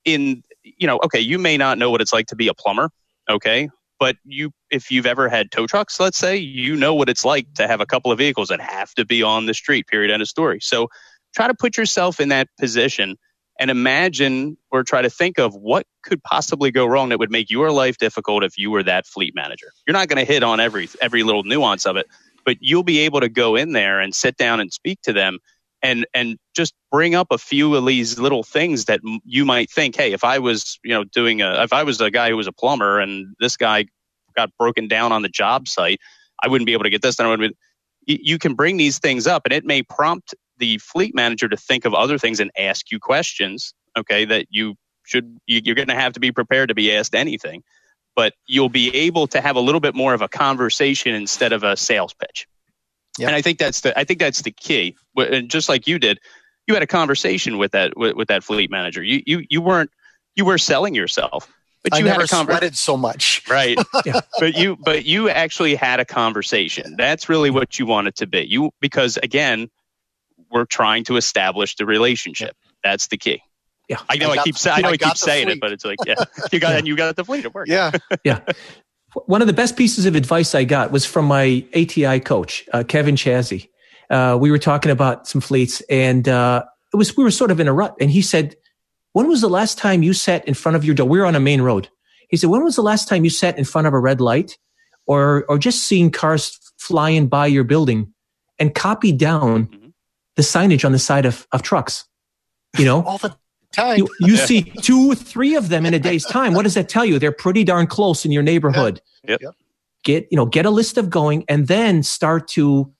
in 0.05 0.43
you 0.63 0.87
know 0.87 0.99
okay 1.05 1.19
you 1.19 1.39
may 1.39 1.57
not 1.57 1.77
know 1.77 1.89
what 1.91 2.01
it's 2.01 2.13
like 2.13 2.27
to 2.27 2.35
be 2.35 2.47
a 2.47 2.53
plumber 2.53 2.89
okay 3.29 3.69
but 4.01 4.15
you 4.25 4.51
if 4.71 4.89
you've 4.89 5.05
ever 5.05 5.29
had 5.29 5.51
tow 5.51 5.67
trucks 5.67 5.99
let's 5.99 6.17
say 6.17 6.35
you 6.35 6.75
know 6.75 6.95
what 6.95 7.07
it's 7.07 7.23
like 7.23 7.45
to 7.53 7.67
have 7.67 7.81
a 7.81 7.85
couple 7.85 8.11
of 8.11 8.17
vehicles 8.17 8.49
that 8.49 8.59
have 8.59 8.91
to 8.95 9.05
be 9.05 9.21
on 9.21 9.45
the 9.45 9.53
street 9.53 9.87
period 9.87 10.11
end 10.11 10.21
of 10.21 10.27
story. 10.27 10.59
So 10.59 10.89
try 11.35 11.47
to 11.47 11.53
put 11.53 11.77
yourself 11.77 12.19
in 12.19 12.29
that 12.29 12.47
position 12.59 13.17
and 13.61 13.71
imagine 13.71 14.57
or 14.71 14.83
try 14.83 15.01
to 15.01 15.09
think 15.09 15.39
of 15.39 15.55
what 15.55 15.85
could 16.03 16.21
possibly 16.23 16.71
go 16.71 16.85
wrong 16.85 17.09
that 17.09 17.19
would 17.19 17.31
make 17.31 17.49
your 17.49 17.71
life 17.71 17.97
difficult 17.97 18.43
if 18.43 18.57
you 18.57 18.71
were 18.71 18.83
that 18.83 19.07
fleet 19.07 19.33
manager. 19.33 19.71
You're 19.87 19.93
not 19.93 20.09
going 20.09 20.25
to 20.25 20.29
hit 20.29 20.43
on 20.43 20.59
every 20.59 20.89
every 21.01 21.23
little 21.23 21.43
nuance 21.43 21.85
of 21.85 21.95
it 21.95 22.07
but 22.45 22.57
you'll 22.59 22.83
be 22.83 22.99
able 22.99 23.19
to 23.19 23.29
go 23.29 23.55
in 23.55 23.73
there 23.73 23.99
and 23.99 24.13
sit 24.13 24.37
down 24.37 24.59
and 24.59 24.71
speak 24.71 25.01
to 25.03 25.13
them 25.13 25.39
and 25.81 26.05
and 26.13 26.37
just 26.55 26.73
bring 26.91 27.15
up 27.15 27.27
a 27.31 27.37
few 27.37 27.75
of 27.75 27.85
these 27.85 28.19
little 28.19 28.43
things 28.43 28.85
that 28.85 28.99
you 29.23 29.45
might 29.45 29.69
think 29.69 29.95
hey 29.95 30.13
if 30.13 30.23
i 30.23 30.39
was 30.39 30.79
you 30.83 30.93
know 30.93 31.03
doing 31.03 31.41
a 31.41 31.63
if 31.63 31.73
i 31.73 31.83
was 31.83 32.01
a 32.01 32.11
guy 32.11 32.29
who 32.29 32.37
was 32.37 32.47
a 32.47 32.51
plumber 32.51 32.99
and 32.99 33.35
this 33.39 33.57
guy 33.57 33.85
got 34.35 34.49
broken 34.57 34.87
down 34.87 35.11
on 35.11 35.21
the 35.21 35.29
job 35.29 35.67
site 35.67 35.99
i 36.43 36.47
wouldn't 36.47 36.65
be 36.65 36.73
able 36.73 36.83
to 36.83 36.89
get 36.89 37.01
this 37.01 37.15
done. 37.15 37.51
You 38.07 38.39
can 38.39 38.55
bring 38.55 38.77
these 38.77 38.97
things 38.97 39.27
up 39.27 39.43
and 39.45 39.53
it 39.53 39.63
may 39.63 39.83
prompt 39.83 40.33
the 40.61 40.77
fleet 40.77 41.13
manager 41.13 41.49
to 41.49 41.57
think 41.57 41.83
of 41.83 41.93
other 41.93 42.17
things 42.17 42.39
and 42.39 42.49
ask 42.57 42.89
you 42.91 42.99
questions 42.99 43.73
okay 43.97 44.23
that 44.23 44.45
you 44.49 44.75
should 45.03 45.37
you're 45.45 45.75
going 45.75 45.89
to 45.89 45.95
have 45.95 46.13
to 46.13 46.21
be 46.21 46.31
prepared 46.31 46.69
to 46.69 46.75
be 46.75 46.95
asked 46.95 47.13
anything 47.13 47.61
but 48.15 48.33
you'll 48.47 48.69
be 48.69 48.93
able 48.95 49.27
to 49.27 49.41
have 49.41 49.57
a 49.57 49.59
little 49.59 49.81
bit 49.81 49.95
more 49.95 50.13
of 50.13 50.21
a 50.21 50.29
conversation 50.29 51.13
instead 51.13 51.51
of 51.51 51.63
a 51.63 51.75
sales 51.75 52.13
pitch 52.13 52.47
Yep. 53.19 53.27
And 53.27 53.35
I 53.35 53.41
think 53.41 53.57
that's 53.57 53.81
the 53.81 53.97
I 53.97 54.03
think 54.03 54.19
that's 54.19 54.41
the 54.41 54.51
key. 54.51 54.95
And 55.17 55.49
just 55.49 55.67
like 55.67 55.87
you 55.87 55.99
did, 55.99 56.19
you 56.67 56.73
had 56.73 56.83
a 56.83 56.87
conversation 56.87 57.57
with 57.57 57.71
that 57.71 57.97
with, 57.97 58.15
with 58.15 58.27
that 58.29 58.43
fleet 58.43 58.71
manager. 58.71 59.03
You 59.03 59.21
you 59.25 59.43
you 59.49 59.61
weren't 59.61 59.91
you 60.35 60.45
were 60.45 60.57
selling 60.57 60.95
yourself, 60.95 61.51
but 61.83 61.93
you 61.93 62.05
I 62.05 62.07
never 62.07 62.21
had 62.21 62.31
a 62.31 62.33
conver- 62.33 62.45
sweated 62.45 62.77
so 62.77 62.95
much, 62.95 63.43
right? 63.49 63.77
yeah. 64.05 64.21
But 64.39 64.55
you 64.55 64.77
but 64.77 65.05
you 65.05 65.29
actually 65.29 65.75
had 65.75 65.99
a 65.99 66.05
conversation. 66.05 66.95
That's 66.97 67.27
really 67.27 67.49
what 67.49 67.77
you 67.79 67.85
wanted 67.85 68.15
to 68.15 68.27
be. 68.27 68.45
You 68.47 68.71
because 68.79 69.17
again, 69.17 69.69
we're 70.51 70.65
trying 70.65 71.03
to 71.05 71.17
establish 71.17 71.75
the 71.75 71.85
relationship. 71.85 72.55
That's 72.83 73.07
the 73.07 73.17
key. 73.17 73.41
Yeah, 73.87 73.97
I 74.09 74.17
know 74.17 74.31
I, 74.31 74.35
got, 74.35 74.41
I 74.41 74.43
keep 74.43 74.55
I 74.65 74.81
know 74.81 74.89
I, 74.89 74.91
I 74.91 74.97
keep 74.97 75.17
saying 75.17 75.47
fleet. 75.47 75.57
it, 75.57 75.59
but 75.59 75.71
it's 75.71 75.83
like 75.83 75.97
yeah, 76.05 76.15
you 76.51 76.59
got 76.59 76.71
yeah. 76.71 76.77
and 76.77 76.87
you 76.87 76.95
got 76.95 77.15
the 77.15 77.25
fleet 77.25 77.45
at 77.45 77.53
work. 77.53 77.67
Yeah, 77.67 77.91
yeah 78.23 78.39
one 79.25 79.41
of 79.41 79.47
the 79.47 79.53
best 79.53 79.75
pieces 79.75 80.05
of 80.05 80.15
advice 80.15 80.55
I 80.55 80.63
got 80.63 80.91
was 80.91 81.05
from 81.05 81.25
my 81.25 81.65
ATI 81.75 82.19
coach, 82.19 82.67
uh, 82.73 82.83
Kevin 82.87 83.15
Chazzy. 83.15 83.69
Uh, 84.09 84.37
we 84.39 84.51
were 84.51 84.59
talking 84.59 84.91
about 84.91 85.27
some 85.27 85.41
fleets 85.41 85.81
and, 85.89 86.27
uh, 86.27 86.63
it 86.93 86.97
was, 86.97 87.15
we 87.15 87.23
were 87.23 87.31
sort 87.31 87.51
of 87.51 87.59
in 87.59 87.67
a 87.67 87.73
rut. 87.73 87.95
And 88.01 88.11
he 88.11 88.21
said, 88.21 88.55
when 89.13 89.27
was 89.27 89.41
the 89.41 89.49
last 89.49 89.77
time 89.77 90.03
you 90.03 90.13
sat 90.13 90.45
in 90.47 90.53
front 90.53 90.75
of 90.75 90.83
your 90.83 90.95
door? 90.95 91.07
We 91.07 91.19
are 91.19 91.25
on 91.25 91.35
a 91.35 91.39
main 91.39 91.61
road. 91.61 91.89
He 92.29 92.37
said, 92.37 92.49
when 92.49 92.63
was 92.63 92.75
the 92.75 92.81
last 92.81 93.07
time 93.07 93.23
you 93.23 93.29
sat 93.29 93.57
in 93.57 93.63
front 93.63 93.87
of 93.87 93.93
a 93.93 93.99
red 93.99 94.19
light 94.19 94.57
or, 95.05 95.45
or 95.47 95.57
just 95.57 95.83
seeing 95.83 96.11
cars 96.11 96.57
flying 96.77 97.27
by 97.27 97.47
your 97.47 97.63
building 97.63 98.13
and 98.59 98.75
copied 98.75 99.17
down 99.17 99.67
mm-hmm. 99.67 99.80
The 100.35 100.41
signage 100.41 100.85
on 100.85 100.91
the 100.91 100.99
side 100.99 101.25
of, 101.25 101.47
of 101.51 101.61
trucks? 101.61 102.05
You 102.77 102.85
know, 102.85 103.03
all 103.05 103.17
the 103.17 103.35
time. 103.71 103.97
You, 103.97 104.09
you 104.19 104.37
see 104.37 104.63
two, 104.63 105.15
three 105.15 105.55
of 105.55 105.69
them 105.69 105.85
in 105.85 105.93
a 105.93 105.99
day's 105.99 106.25
time. 106.25 106.53
What 106.53 106.63
does 106.63 106.73
that 106.73 106.89
tell 106.89 107.05
you? 107.05 107.19
They're 107.19 107.31
pretty 107.31 107.63
darn 107.63 107.87
close 107.87 108.25
in 108.25 108.31
your 108.31 108.43
neighborhood. 108.43 109.01
Yep. 109.27 109.41
yep. 109.41 109.55
Get, 110.03 110.27
you 110.31 110.35
know, 110.35 110.45
get 110.45 110.65
a 110.65 110.71
list 110.71 110.97
of 110.97 111.09
going 111.09 111.45
and 111.47 111.67
then 111.67 112.01
start 112.03 112.47
to 112.49 112.91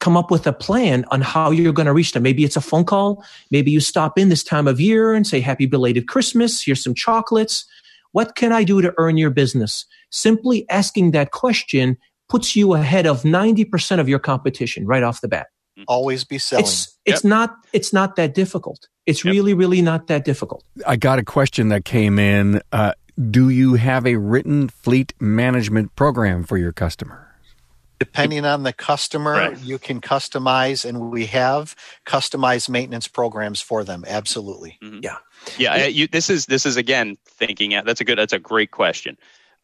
come 0.00 0.16
up 0.16 0.30
with 0.30 0.46
a 0.46 0.52
plan 0.52 1.04
on 1.10 1.20
how 1.20 1.50
you're 1.50 1.72
going 1.72 1.86
to 1.86 1.92
reach 1.92 2.12
them. 2.12 2.22
Maybe 2.22 2.44
it's 2.44 2.56
a 2.56 2.60
phone 2.60 2.84
call. 2.84 3.24
Maybe 3.50 3.70
you 3.70 3.80
stop 3.80 4.18
in 4.18 4.28
this 4.28 4.44
time 4.44 4.68
of 4.68 4.80
year 4.80 5.14
and 5.14 5.26
say, 5.26 5.40
happy 5.40 5.66
belated 5.66 6.08
Christmas. 6.08 6.62
Here's 6.62 6.82
some 6.82 6.94
chocolates. 6.94 7.66
What 8.12 8.34
can 8.36 8.52
I 8.52 8.64
do 8.64 8.80
to 8.82 8.94
earn 8.98 9.16
your 9.16 9.30
business? 9.30 9.84
Simply 10.10 10.68
asking 10.70 11.10
that 11.10 11.32
question 11.32 11.98
puts 12.28 12.56
you 12.56 12.74
ahead 12.74 13.06
of 13.06 13.22
90% 13.22 14.00
of 14.00 14.08
your 14.08 14.18
competition 14.18 14.86
right 14.86 15.02
off 15.02 15.20
the 15.20 15.28
bat. 15.28 15.48
Always 15.88 16.24
be 16.24 16.38
selling. 16.38 16.64
It's, 16.64 16.98
it's 17.04 17.24
yep. 17.24 17.28
not, 17.28 17.56
it's 17.72 17.92
not 17.92 18.16
that 18.16 18.34
difficult. 18.34 18.88
It's 19.04 19.24
yep. 19.24 19.32
really, 19.32 19.54
really 19.54 19.82
not 19.82 20.06
that 20.08 20.24
difficult. 20.24 20.64
I 20.86 20.96
got 20.96 21.18
a 21.18 21.24
question 21.24 21.68
that 21.68 21.84
came 21.84 22.18
in. 22.18 22.60
Uh, 22.72 22.92
do 23.30 23.48
you 23.48 23.74
have 23.74 24.06
a 24.06 24.16
written 24.16 24.68
fleet 24.68 25.14
management 25.20 25.94
program 25.96 26.44
for 26.44 26.58
your 26.58 26.72
customers? 26.72 27.22
Depending 27.98 28.44
on 28.44 28.62
the 28.62 28.74
customer, 28.74 29.32
right. 29.32 29.58
you 29.58 29.78
can 29.78 30.02
customize, 30.02 30.84
and 30.84 31.10
we 31.10 31.24
have 31.26 31.74
customized 32.04 32.68
maintenance 32.68 33.08
programs 33.08 33.62
for 33.62 33.84
them. 33.84 34.04
Absolutely. 34.06 34.78
Mm-hmm. 34.82 34.98
Yeah. 35.02 35.16
Yeah. 35.56 35.86
You, 35.86 36.06
this 36.06 36.28
is 36.28 36.44
this 36.44 36.66
is 36.66 36.76
again 36.76 37.16
thinking. 37.26 37.70
That's 37.70 38.02
a 38.02 38.04
good. 38.04 38.18
That's 38.18 38.34
a 38.34 38.38
great 38.38 38.70
question. 38.70 39.16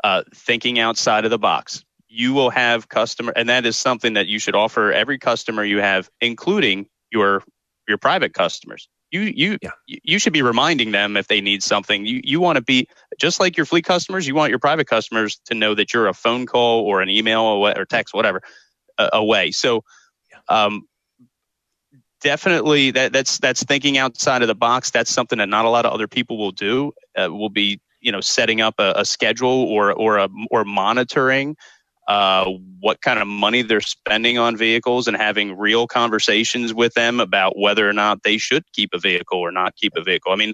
Uh, 0.02 0.22
thinking 0.34 0.78
outside 0.78 1.26
of 1.26 1.30
the 1.30 1.38
box. 1.38 1.84
You 2.14 2.34
will 2.34 2.50
have 2.50 2.88
customer, 2.88 3.32
and 3.34 3.48
that 3.48 3.64
is 3.64 3.76
something 3.76 4.14
that 4.14 4.26
you 4.26 4.38
should 4.38 4.54
offer 4.54 4.92
every 4.92 5.18
customer 5.18 5.64
you 5.64 5.78
have, 5.78 6.10
including 6.20 6.86
your 7.10 7.42
your 7.88 7.98
private 7.98 8.34
customers 8.34 8.88
you 9.12 9.20
you 9.20 9.58
yeah. 9.62 9.70
you 9.86 10.18
should 10.18 10.32
be 10.32 10.42
reminding 10.42 10.90
them 10.90 11.16
if 11.16 11.28
they 11.28 11.40
need 11.40 11.62
something. 11.62 12.04
You 12.06 12.20
you 12.24 12.40
want 12.40 12.56
to 12.56 12.62
be 12.62 12.88
just 13.20 13.38
like 13.38 13.56
your 13.56 13.66
fleet 13.66 13.84
customers. 13.84 14.26
You 14.26 14.34
want 14.34 14.50
your 14.50 14.58
private 14.58 14.88
customers 14.88 15.38
to 15.46 15.54
know 15.54 15.74
that 15.74 15.92
you're 15.92 16.08
a 16.08 16.14
phone 16.14 16.46
call 16.46 16.80
or 16.80 17.02
an 17.02 17.10
email 17.10 17.42
or 17.42 17.84
text, 17.84 18.14
whatever, 18.14 18.40
uh, 18.98 19.10
away. 19.12 19.50
So, 19.50 19.84
um, 20.48 20.88
definitely 22.22 22.92
that 22.92 23.12
that's 23.12 23.38
that's 23.38 23.62
thinking 23.62 23.98
outside 23.98 24.40
of 24.40 24.48
the 24.48 24.54
box. 24.54 24.90
That's 24.90 25.10
something 25.10 25.38
that 25.38 25.48
not 25.48 25.66
a 25.66 25.70
lot 25.70 25.84
of 25.84 25.92
other 25.92 26.08
people 26.08 26.38
will 26.38 26.52
do. 26.52 26.92
Uh, 27.16 27.28
will 27.30 27.50
be 27.50 27.80
you 28.00 28.12
know 28.12 28.22
setting 28.22 28.62
up 28.62 28.76
a, 28.78 28.94
a 28.96 29.04
schedule 29.04 29.64
or 29.64 29.92
or 29.92 30.16
a, 30.16 30.28
or 30.50 30.64
monitoring 30.64 31.56
uh, 32.08 32.50
what 32.80 33.00
kind 33.00 33.20
of 33.20 33.28
money 33.28 33.62
they're 33.62 33.80
spending 33.80 34.38
on 34.38 34.56
vehicles 34.56 35.06
and 35.08 35.16
having 35.16 35.56
real 35.56 35.86
conversations 35.86 36.74
with 36.74 36.94
them 36.94 37.20
about 37.20 37.56
whether 37.56 37.88
or 37.88 37.92
not 37.92 38.22
they 38.24 38.38
should 38.38 38.64
keep 38.72 38.90
a 38.92 38.98
vehicle 38.98 39.38
or 39.38 39.52
not 39.52 39.76
keep 39.76 39.92
a 39.96 40.02
vehicle. 40.02 40.32
I 40.32 40.36
mean, 40.36 40.52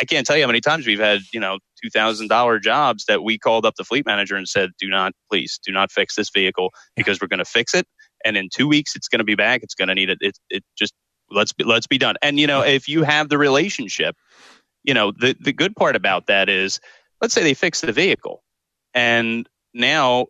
I 0.00 0.04
can't 0.04 0.26
tell 0.26 0.36
you 0.36 0.42
how 0.42 0.48
many 0.48 0.60
times 0.60 0.86
we've 0.86 1.00
had, 1.00 1.20
you 1.32 1.40
know, 1.40 1.58
two 1.82 1.90
thousand 1.90 2.28
dollar 2.28 2.58
jobs 2.58 3.04
that 3.06 3.22
we 3.22 3.38
called 3.38 3.66
up 3.66 3.74
the 3.76 3.84
fleet 3.84 4.06
manager 4.06 4.36
and 4.36 4.48
said, 4.48 4.70
"Do 4.78 4.88
not, 4.88 5.12
please, 5.30 5.58
do 5.64 5.72
not 5.72 5.90
fix 5.90 6.14
this 6.14 6.30
vehicle 6.30 6.70
because 6.96 7.20
we're 7.20 7.28
going 7.28 7.38
to 7.38 7.44
fix 7.44 7.74
it, 7.74 7.86
and 8.24 8.36
in 8.36 8.48
two 8.52 8.68
weeks 8.68 8.94
it's 8.94 9.08
going 9.08 9.18
to 9.18 9.24
be 9.24 9.34
back. 9.34 9.62
It's 9.62 9.74
going 9.74 9.88
to 9.88 9.94
need 9.94 10.10
it. 10.10 10.18
It, 10.20 10.38
it 10.50 10.64
just 10.76 10.94
let's 11.30 11.52
be 11.52 11.64
let's 11.64 11.86
be 11.86 11.98
done." 11.98 12.16
And 12.22 12.38
you 12.38 12.46
know, 12.46 12.62
if 12.62 12.88
you 12.88 13.02
have 13.02 13.28
the 13.28 13.38
relationship, 13.38 14.16
you 14.84 14.94
know, 14.94 15.12
the 15.12 15.36
the 15.40 15.52
good 15.52 15.74
part 15.74 15.96
about 15.96 16.26
that 16.26 16.48
is, 16.48 16.80
let's 17.20 17.34
say 17.34 17.42
they 17.42 17.54
fix 17.54 17.80
the 17.80 17.92
vehicle, 17.92 18.42
and 18.94 19.48
now 19.74 20.26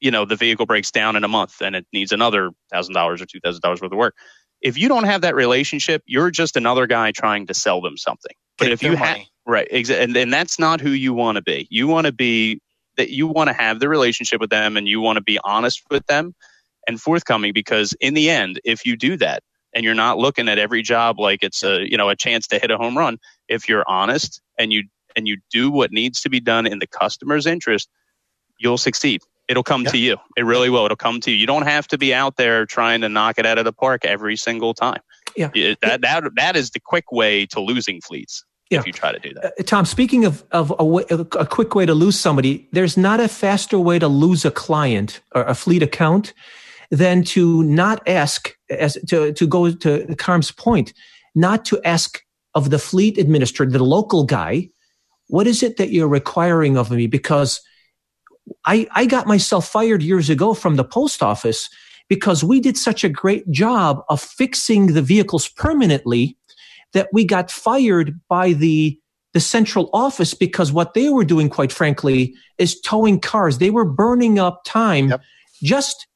you 0.00 0.10
know 0.10 0.24
the 0.24 0.36
vehicle 0.36 0.66
breaks 0.66 0.90
down 0.90 1.16
in 1.16 1.24
a 1.24 1.28
month 1.28 1.60
and 1.60 1.76
it 1.76 1.86
needs 1.92 2.12
another 2.12 2.50
thousand 2.70 2.94
dollars 2.94 3.20
or 3.22 3.26
two 3.26 3.40
thousand 3.40 3.60
dollars 3.60 3.80
worth 3.80 3.92
of 3.92 3.98
work. 3.98 4.14
If 4.60 4.76
you 4.76 4.88
don't 4.88 5.04
have 5.04 5.22
that 5.22 5.34
relationship, 5.34 6.02
you're 6.06 6.30
just 6.30 6.56
another 6.56 6.86
guy 6.86 7.12
trying 7.12 7.46
to 7.46 7.54
sell 7.54 7.80
them 7.80 7.96
something. 7.96 8.32
But 8.58 8.66
Take 8.66 8.72
if 8.74 8.82
you 8.82 8.96
have 8.96 9.18
right, 9.46 9.68
exa- 9.70 10.00
and 10.00 10.16
and 10.16 10.32
that's 10.32 10.58
not 10.58 10.80
who 10.80 10.90
you 10.90 11.14
want 11.14 11.36
to 11.36 11.42
be. 11.42 11.66
You 11.70 11.86
want 11.86 12.06
to 12.06 12.12
be 12.12 12.60
that 12.96 13.10
you 13.10 13.26
want 13.26 13.48
to 13.48 13.54
have 13.54 13.80
the 13.80 13.88
relationship 13.88 14.40
with 14.40 14.50
them 14.50 14.76
and 14.76 14.86
you 14.86 15.00
want 15.00 15.16
to 15.16 15.22
be 15.22 15.38
honest 15.42 15.82
with 15.90 16.04
them 16.06 16.34
and 16.86 17.00
forthcoming 17.00 17.52
because 17.52 17.94
in 18.00 18.14
the 18.14 18.28
end, 18.30 18.60
if 18.64 18.84
you 18.84 18.96
do 18.96 19.16
that 19.16 19.42
and 19.74 19.84
you're 19.84 19.94
not 19.94 20.18
looking 20.18 20.48
at 20.48 20.58
every 20.58 20.82
job 20.82 21.18
like 21.18 21.42
it's 21.42 21.62
a 21.62 21.88
you 21.88 21.96
know 21.96 22.08
a 22.08 22.16
chance 22.16 22.46
to 22.48 22.58
hit 22.58 22.70
a 22.70 22.76
home 22.76 22.96
run, 22.96 23.18
if 23.48 23.68
you're 23.68 23.84
honest 23.86 24.40
and 24.58 24.72
you 24.72 24.84
and 25.16 25.26
you 25.26 25.38
do 25.50 25.70
what 25.70 25.92
needs 25.92 26.20
to 26.22 26.30
be 26.30 26.40
done 26.40 26.66
in 26.66 26.78
the 26.78 26.86
customer's 26.86 27.46
interest, 27.46 27.88
you'll 28.58 28.78
succeed. 28.78 29.20
It'll 29.50 29.64
come 29.64 29.82
yeah. 29.82 29.90
to 29.90 29.98
you. 29.98 30.16
It 30.36 30.44
really 30.44 30.70
will. 30.70 30.84
It'll 30.84 30.96
come 30.96 31.20
to 31.22 31.30
you. 31.30 31.36
You 31.36 31.46
don't 31.46 31.66
have 31.66 31.88
to 31.88 31.98
be 31.98 32.14
out 32.14 32.36
there 32.36 32.64
trying 32.66 33.00
to 33.00 33.08
knock 33.08 33.36
it 33.36 33.44
out 33.44 33.58
of 33.58 33.64
the 33.64 33.72
park 33.72 34.04
every 34.04 34.36
single 34.36 34.74
time. 34.74 35.00
Yeah. 35.36 35.50
It, 35.52 35.80
that, 35.82 36.02
that, 36.02 36.22
that 36.36 36.54
is 36.54 36.70
the 36.70 36.78
quick 36.78 37.10
way 37.10 37.46
to 37.46 37.60
losing 37.60 38.00
fleets. 38.00 38.44
Yeah. 38.70 38.78
If 38.78 38.86
you 38.86 38.92
try 38.92 39.10
to 39.10 39.18
do 39.18 39.34
that. 39.34 39.54
Uh, 39.58 39.62
Tom, 39.64 39.84
speaking 39.84 40.24
of, 40.24 40.44
of 40.52 40.72
a, 40.78 40.84
way, 40.84 41.04
a 41.10 41.44
quick 41.44 41.74
way 41.74 41.84
to 41.84 41.94
lose 41.94 42.18
somebody, 42.18 42.68
there's 42.70 42.96
not 42.96 43.18
a 43.18 43.26
faster 43.26 43.80
way 43.80 43.98
to 43.98 44.06
lose 44.06 44.44
a 44.44 44.52
client 44.52 45.20
or 45.34 45.42
a 45.42 45.56
fleet 45.56 45.82
account 45.82 46.32
than 46.92 47.24
to 47.24 47.64
not 47.64 48.00
ask, 48.08 48.56
as 48.70 48.96
to, 49.08 49.32
to 49.32 49.46
go 49.48 49.72
to 49.72 50.14
Carm's 50.14 50.52
point, 50.52 50.92
not 51.34 51.64
to 51.64 51.80
ask 51.84 52.22
of 52.54 52.70
the 52.70 52.78
fleet 52.78 53.18
administrator, 53.18 53.72
the 53.72 53.82
local 53.82 54.22
guy, 54.22 54.70
what 55.26 55.48
is 55.48 55.64
it 55.64 55.76
that 55.76 55.90
you're 55.90 56.08
requiring 56.08 56.78
of 56.78 56.92
me? 56.92 57.08
Because 57.08 57.60
I, 58.64 58.86
I 58.92 59.06
got 59.06 59.26
myself 59.26 59.68
fired 59.68 60.02
years 60.02 60.30
ago 60.30 60.54
from 60.54 60.76
the 60.76 60.84
post 60.84 61.22
office 61.22 61.68
because 62.08 62.42
we 62.42 62.60
did 62.60 62.76
such 62.76 63.04
a 63.04 63.08
great 63.08 63.50
job 63.50 64.02
of 64.08 64.20
fixing 64.20 64.88
the 64.88 65.02
vehicles 65.02 65.48
permanently 65.48 66.36
that 66.92 67.08
we 67.12 67.24
got 67.24 67.50
fired 67.50 68.20
by 68.28 68.52
the 68.52 68.98
the 69.32 69.40
central 69.40 69.88
office 69.92 70.34
because 70.34 70.72
what 70.72 70.94
they 70.94 71.08
were 71.08 71.24
doing, 71.24 71.48
quite 71.48 71.70
frankly, 71.70 72.34
is 72.58 72.80
towing 72.80 73.20
cars. 73.20 73.58
They 73.58 73.70
were 73.70 73.84
burning 73.84 74.40
up 74.40 74.64
time 74.64 75.10
yep. 75.10 75.22
just 75.62 76.08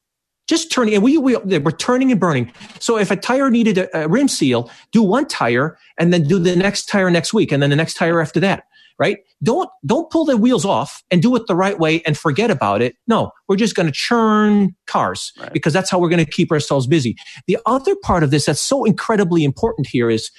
just 0.47 0.71
turning 0.71 0.93
and 0.93 1.03
we, 1.03 1.17
we 1.17 1.37
they 1.45 1.59
were 1.59 1.71
turning 1.71 2.11
and 2.11 2.19
burning. 2.19 2.51
So 2.79 2.97
if 2.97 3.11
a 3.11 3.15
tire 3.15 3.49
needed 3.49 3.77
a, 3.77 4.03
a 4.03 4.07
rim 4.07 4.27
seal, 4.27 4.69
do 4.91 5.01
one 5.01 5.27
tire 5.27 5.77
and 5.97 6.13
then 6.13 6.23
do 6.23 6.39
the 6.39 6.55
next 6.55 6.87
tire 6.87 7.09
next 7.09 7.33
week 7.33 7.51
and 7.51 7.63
then 7.63 7.69
the 7.69 7.75
next 7.75 7.95
tire 7.95 8.21
after 8.21 8.39
that 8.41 8.65
right? 8.97 9.17
Don't, 9.43 9.69
don't 9.85 10.09
pull 10.09 10.25
the 10.25 10.37
wheels 10.37 10.65
off 10.65 11.03
and 11.11 11.21
do 11.21 11.35
it 11.35 11.43
the 11.47 11.55
right 11.55 11.77
way 11.79 12.01
and 12.03 12.17
forget 12.17 12.49
about 12.49 12.81
it. 12.81 12.95
No, 13.07 13.31
we're 13.47 13.55
just 13.55 13.75
going 13.75 13.87
to 13.87 13.91
churn 13.91 14.75
cars 14.87 15.33
right. 15.39 15.51
because 15.51 15.73
that's 15.73 15.89
how 15.89 15.99
we're 15.99 16.09
going 16.09 16.23
to 16.23 16.31
keep 16.31 16.51
ourselves 16.51 16.87
busy. 16.87 17.15
The 17.47 17.57
other 17.65 17.95
part 17.95 18.23
of 18.23 18.31
this 18.31 18.45
that's 18.45 18.61
so 18.61 18.85
incredibly 18.85 19.43
important 19.43 19.87
here 19.87 20.09
is 20.09 20.31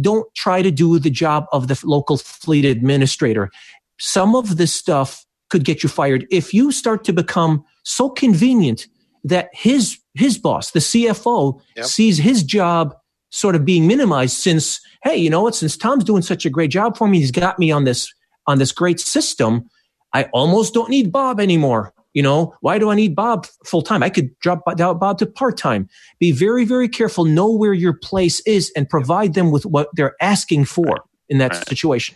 don't 0.00 0.26
try 0.34 0.62
to 0.62 0.70
do 0.70 0.98
the 0.98 1.10
job 1.10 1.46
of 1.52 1.68
the 1.68 1.80
local 1.84 2.16
fleet 2.16 2.64
administrator. 2.64 3.50
Some 3.98 4.34
of 4.34 4.56
this 4.56 4.74
stuff 4.74 5.24
could 5.50 5.64
get 5.64 5.82
you 5.82 5.88
fired 5.88 6.26
if 6.30 6.54
you 6.54 6.72
start 6.72 7.04
to 7.04 7.12
become 7.12 7.62
so 7.84 8.08
convenient 8.08 8.88
that 9.24 9.50
his 9.52 9.98
his 10.14 10.36
boss, 10.36 10.72
the 10.72 10.80
CFO, 10.80 11.60
yep. 11.76 11.86
sees 11.86 12.18
his 12.18 12.42
job 12.42 12.94
sort 13.32 13.56
of 13.56 13.64
being 13.64 13.88
minimized 13.88 14.36
since 14.36 14.80
hey, 15.02 15.16
you 15.16 15.28
know 15.28 15.42
what, 15.42 15.56
since 15.56 15.76
Tom's 15.76 16.04
doing 16.04 16.22
such 16.22 16.46
a 16.46 16.50
great 16.50 16.70
job 16.70 16.96
for 16.96 17.08
me, 17.08 17.18
he's 17.18 17.32
got 17.32 17.58
me 17.58 17.72
on 17.72 17.84
this 17.84 18.12
on 18.46 18.58
this 18.58 18.72
great 18.72 19.00
system, 19.00 19.68
I 20.12 20.24
almost 20.32 20.74
don't 20.74 20.90
need 20.90 21.12
Bob 21.12 21.40
anymore. 21.40 21.92
You 22.12 22.22
know, 22.22 22.54
why 22.60 22.78
do 22.78 22.90
I 22.90 22.94
need 22.94 23.14
Bob 23.14 23.46
full 23.64 23.82
time? 23.82 24.02
I 24.02 24.10
could 24.10 24.38
drop 24.40 24.64
Bob 24.66 25.18
to 25.18 25.26
part 25.26 25.56
time. 25.56 25.88
Be 26.18 26.30
very, 26.30 26.64
very 26.66 26.88
careful. 26.88 27.24
Know 27.24 27.50
where 27.50 27.72
your 27.72 27.94
place 27.94 28.40
is 28.40 28.70
and 28.76 28.88
provide 28.88 29.32
them 29.32 29.50
with 29.50 29.64
what 29.64 29.88
they're 29.94 30.14
asking 30.20 30.66
for 30.66 31.04
in 31.30 31.38
that 31.38 31.66
situation. 31.68 32.14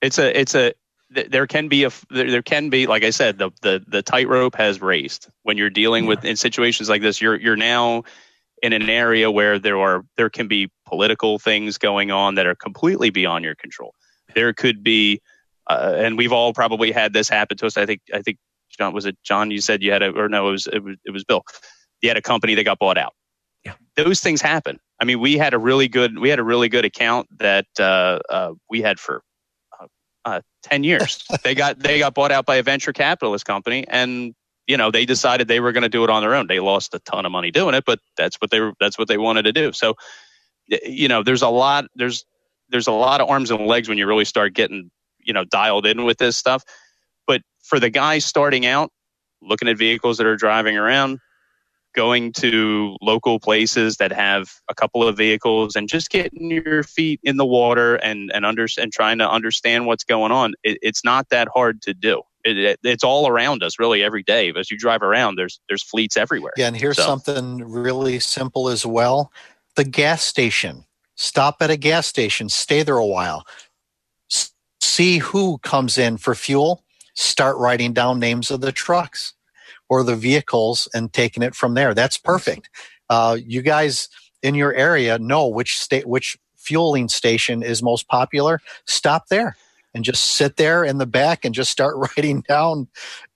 It's 0.00 0.18
a, 0.18 0.38
it's 0.38 0.54
a, 0.54 0.72
there 1.10 1.46
can 1.46 1.68
be 1.68 1.84
a 1.84 1.90
there 2.10 2.42
can 2.42 2.70
be 2.70 2.88
like 2.88 3.04
I 3.04 3.10
said 3.10 3.38
the 3.38 3.50
the 3.62 3.84
the 3.86 4.02
tightrope 4.02 4.56
has 4.56 4.80
raised 4.80 5.28
when 5.44 5.56
you're 5.56 5.70
dealing 5.70 6.04
yeah. 6.04 6.08
with 6.08 6.24
in 6.24 6.34
situations 6.34 6.88
like 6.88 7.02
this 7.02 7.20
you're 7.20 7.36
you're 7.36 7.54
now 7.54 8.02
in 8.62 8.72
an 8.72 8.88
area 8.88 9.30
where 9.30 9.58
there 9.58 9.78
are 9.78 10.04
there 10.16 10.30
can 10.30 10.48
be 10.48 10.70
political 10.86 11.38
things 11.38 11.78
going 11.78 12.10
on 12.10 12.36
that 12.36 12.46
are 12.46 12.54
completely 12.54 13.10
beyond 13.10 13.44
your 13.44 13.54
control. 13.54 13.94
There 14.34 14.52
could 14.52 14.82
be 14.82 15.20
uh, 15.68 15.94
and 15.96 16.18
we've 16.18 16.32
all 16.32 16.52
probably 16.52 16.92
had 16.92 17.12
this 17.12 17.28
happen 17.28 17.56
to 17.58 17.66
us. 17.66 17.76
I 17.76 17.86
think 17.86 18.00
I 18.12 18.22
think 18.22 18.38
John 18.76 18.92
was 18.92 19.06
it 19.06 19.16
John 19.22 19.50
you 19.50 19.60
said 19.60 19.82
you 19.82 19.92
had 19.92 20.02
a 20.02 20.10
or 20.10 20.28
no 20.28 20.48
it 20.48 20.52
was 20.52 20.66
it 20.66 20.82
was, 20.82 20.96
it 21.04 21.10
was 21.10 21.24
Bill. 21.24 21.42
You 22.02 22.10
had 22.10 22.16
a 22.16 22.22
company 22.22 22.54
that 22.54 22.64
got 22.64 22.78
bought 22.78 22.98
out. 22.98 23.14
Yeah. 23.64 23.74
Those 23.96 24.20
things 24.20 24.42
happen. 24.42 24.78
I 25.00 25.04
mean, 25.04 25.20
we 25.20 25.38
had 25.38 25.54
a 25.54 25.58
really 25.58 25.88
good 25.88 26.18
we 26.18 26.28
had 26.28 26.38
a 26.38 26.44
really 26.44 26.68
good 26.68 26.84
account 26.84 27.28
that 27.38 27.66
uh, 27.78 28.18
uh, 28.28 28.52
we 28.68 28.82
had 28.82 29.00
for 29.00 29.22
uh, 30.24 30.40
10 30.62 30.84
years. 30.84 31.24
they 31.44 31.54
got 31.54 31.78
they 31.78 31.98
got 31.98 32.14
bought 32.14 32.32
out 32.32 32.46
by 32.46 32.56
a 32.56 32.62
venture 32.62 32.92
capitalist 32.92 33.44
company 33.44 33.84
and 33.88 34.34
you 34.66 34.76
know 34.76 34.90
they 34.90 35.06
decided 35.06 35.48
they 35.48 35.60
were 35.60 35.72
going 35.72 35.82
to 35.82 35.88
do 35.88 36.04
it 36.04 36.10
on 36.10 36.22
their 36.22 36.34
own. 36.34 36.46
They 36.46 36.60
lost 36.60 36.94
a 36.94 36.98
ton 37.00 37.26
of 37.26 37.32
money 37.32 37.50
doing 37.50 37.74
it, 37.74 37.84
but 37.84 37.98
that's 38.16 38.36
what 38.36 38.50
they 38.50 38.60
were 38.60 38.72
that's 38.80 38.98
what 38.98 39.08
they 39.08 39.18
wanted 39.18 39.42
to 39.42 39.52
do. 39.52 39.72
So 39.72 39.96
you 40.66 41.08
know, 41.08 41.22
there's 41.22 41.42
a 41.42 41.48
lot 41.48 41.86
there's 41.94 42.24
there's 42.70 42.86
a 42.86 42.92
lot 42.92 43.20
of 43.20 43.28
arms 43.28 43.50
and 43.50 43.66
legs 43.66 43.88
when 43.88 43.98
you 43.98 44.06
really 44.06 44.24
start 44.24 44.54
getting, 44.54 44.90
you 45.20 45.32
know, 45.32 45.44
dialed 45.44 45.86
in 45.86 46.04
with 46.04 46.18
this 46.18 46.36
stuff. 46.36 46.64
But 47.26 47.42
for 47.62 47.78
the 47.78 47.90
guys 47.90 48.24
starting 48.24 48.66
out, 48.66 48.90
looking 49.42 49.68
at 49.68 49.76
vehicles 49.76 50.18
that 50.18 50.26
are 50.26 50.36
driving 50.36 50.76
around, 50.76 51.18
going 51.94 52.32
to 52.32 52.96
local 53.00 53.40
places 53.40 53.96
that 53.96 54.12
have 54.12 54.52
a 54.68 54.74
couple 54.74 55.06
of 55.06 55.16
vehicles 55.16 55.76
and 55.76 55.88
just 55.88 56.10
getting 56.10 56.50
your 56.50 56.82
feet 56.82 57.20
in 57.22 57.36
the 57.36 57.46
water 57.46 57.96
and 57.96 58.30
and 58.32 58.44
under 58.44 58.66
and 58.78 58.92
trying 58.92 59.18
to 59.18 59.28
understand 59.28 59.86
what's 59.86 60.04
going 60.04 60.32
on. 60.32 60.54
It, 60.62 60.78
it's 60.82 61.04
not 61.04 61.30
that 61.30 61.48
hard 61.48 61.80
to 61.82 61.94
do. 61.94 62.22
It, 62.44 62.58
it, 62.58 62.80
it's 62.82 63.04
all 63.04 63.26
around 63.26 63.62
us 63.62 63.78
really 63.78 64.02
every 64.02 64.22
day. 64.22 64.52
As 64.58 64.70
you 64.70 64.76
drive 64.76 65.02
around, 65.02 65.36
there's 65.36 65.60
there's 65.68 65.82
fleets 65.82 66.16
everywhere. 66.16 66.52
Yeah, 66.56 66.68
and 66.68 66.76
here's 66.76 66.96
so. 66.96 67.04
something 67.04 67.58
really 67.58 68.20
simple 68.20 68.68
as 68.68 68.84
well: 68.84 69.32
the 69.76 69.84
gas 69.84 70.22
station. 70.22 70.84
Stop 71.16 71.58
at 71.60 71.70
a 71.70 71.76
gas 71.76 72.08
station, 72.08 72.48
stay 72.48 72.82
there 72.82 72.96
a 72.96 73.06
while, 73.06 73.46
see 74.80 75.18
who 75.18 75.58
comes 75.58 75.96
in 75.96 76.16
for 76.16 76.34
fuel. 76.34 76.82
Start 77.14 77.56
writing 77.56 77.92
down 77.92 78.18
names 78.18 78.50
of 78.50 78.60
the 78.60 78.72
trucks 78.72 79.34
or 79.88 80.02
the 80.02 80.16
vehicles 80.16 80.88
and 80.94 81.12
taking 81.12 81.42
it 81.42 81.54
from 81.54 81.74
there. 81.74 81.94
That's 81.94 82.16
perfect. 82.16 82.70
Uh, 83.08 83.36
you 83.44 83.62
guys 83.62 84.08
in 84.42 84.54
your 84.54 84.74
area 84.74 85.18
know 85.18 85.46
which 85.46 85.78
state, 85.78 86.06
which 86.06 86.38
fueling 86.56 87.08
station 87.08 87.62
is 87.62 87.82
most 87.82 88.08
popular. 88.08 88.60
Stop 88.86 89.28
there 89.28 89.56
and 89.94 90.04
just 90.04 90.24
sit 90.24 90.56
there 90.56 90.84
in 90.84 90.98
the 90.98 91.06
back 91.06 91.44
and 91.44 91.54
just 91.54 91.70
start 91.70 91.96
writing 92.16 92.40
down 92.42 92.88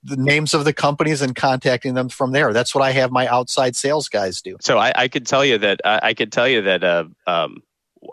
the 0.03 0.17
names 0.17 0.53
of 0.53 0.65
the 0.65 0.73
companies 0.73 1.21
and 1.21 1.35
contacting 1.35 1.93
them 1.93 2.09
from 2.09 2.31
there. 2.31 2.53
That's 2.53 2.75
what 2.75 2.83
I 2.83 2.91
have 2.91 3.11
my 3.11 3.27
outside 3.27 3.75
sales 3.75 4.09
guys 4.09 4.41
do. 4.41 4.57
So 4.59 4.77
I, 4.77 4.91
I 4.95 5.07
could 5.07 5.25
tell 5.25 5.45
you 5.45 5.57
that 5.59 5.81
I, 5.85 5.99
I 6.03 6.13
could 6.13 6.31
tell 6.31 6.47
you 6.47 6.61
that 6.63 6.83
uh, 6.83 7.05
um, 7.25 7.63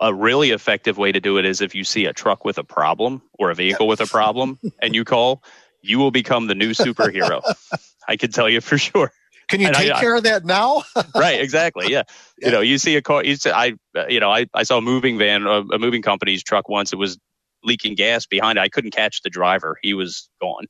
a 0.01 0.15
really 0.15 0.51
effective 0.51 0.99
way 0.99 1.13
to 1.13 1.21
do 1.21 1.39
it 1.39 1.45
is 1.45 1.61
if 1.61 1.75
you 1.75 1.85
see 1.85 2.07
a 2.07 2.13
truck 2.13 2.45
with 2.45 2.59
a 2.59 2.65
problem 2.65 3.23
or 3.39 3.51
a 3.51 3.55
vehicle 3.55 3.89
with 3.89 4.01
a 4.01 4.07
problem 4.07 4.59
and 4.83 4.95
you 4.95 5.05
call, 5.05 5.43
you 5.83 5.99
will 5.99 6.11
become 6.11 6.47
the 6.47 6.55
new 6.55 6.71
superhero. 6.71 7.43
I 8.07 8.17
can 8.17 8.31
tell 8.31 8.49
you 8.49 8.61
for 8.63 8.79
sure. 8.79 9.13
Can 9.49 9.61
you 9.61 9.69
and 9.69 9.77
take 9.77 9.93
I, 9.93 10.01
care 10.01 10.15
I, 10.15 10.19
of 10.19 10.25
that 10.25 10.45
now? 10.45 10.83
right, 11.15 11.41
exactly. 11.41 11.87
Yeah. 11.91 11.99
yeah. 11.99 12.03
You 12.39 12.53
know, 12.53 12.61
you 12.61 12.77
see 12.77 12.97
a 12.97 13.03
car. 13.03 13.25
You 13.25 13.35
see, 13.37 13.51
I, 13.51 13.73
you 14.09 14.21
know, 14.21 14.31
I, 14.31 14.45
I 14.53 14.65
saw 14.65 14.77
a 14.77 14.83
moving 14.83 15.17
van, 15.17 15.47
a, 15.47 15.63
a 15.63 15.79
moving 15.79 16.03
company's 16.03 16.43
truck 16.43 16.69
once. 16.69 16.93
It 16.93 16.97
was 16.97 17.19
leaking 17.65 17.95
gas 17.95 18.27
behind 18.27 18.59
it. 18.59 18.61
I 18.61 18.69
couldn't 18.69 18.91
catch 18.91 19.23
the 19.23 19.31
driver; 19.31 19.79
he 19.81 19.95
was 19.95 20.29
gone. 20.39 20.67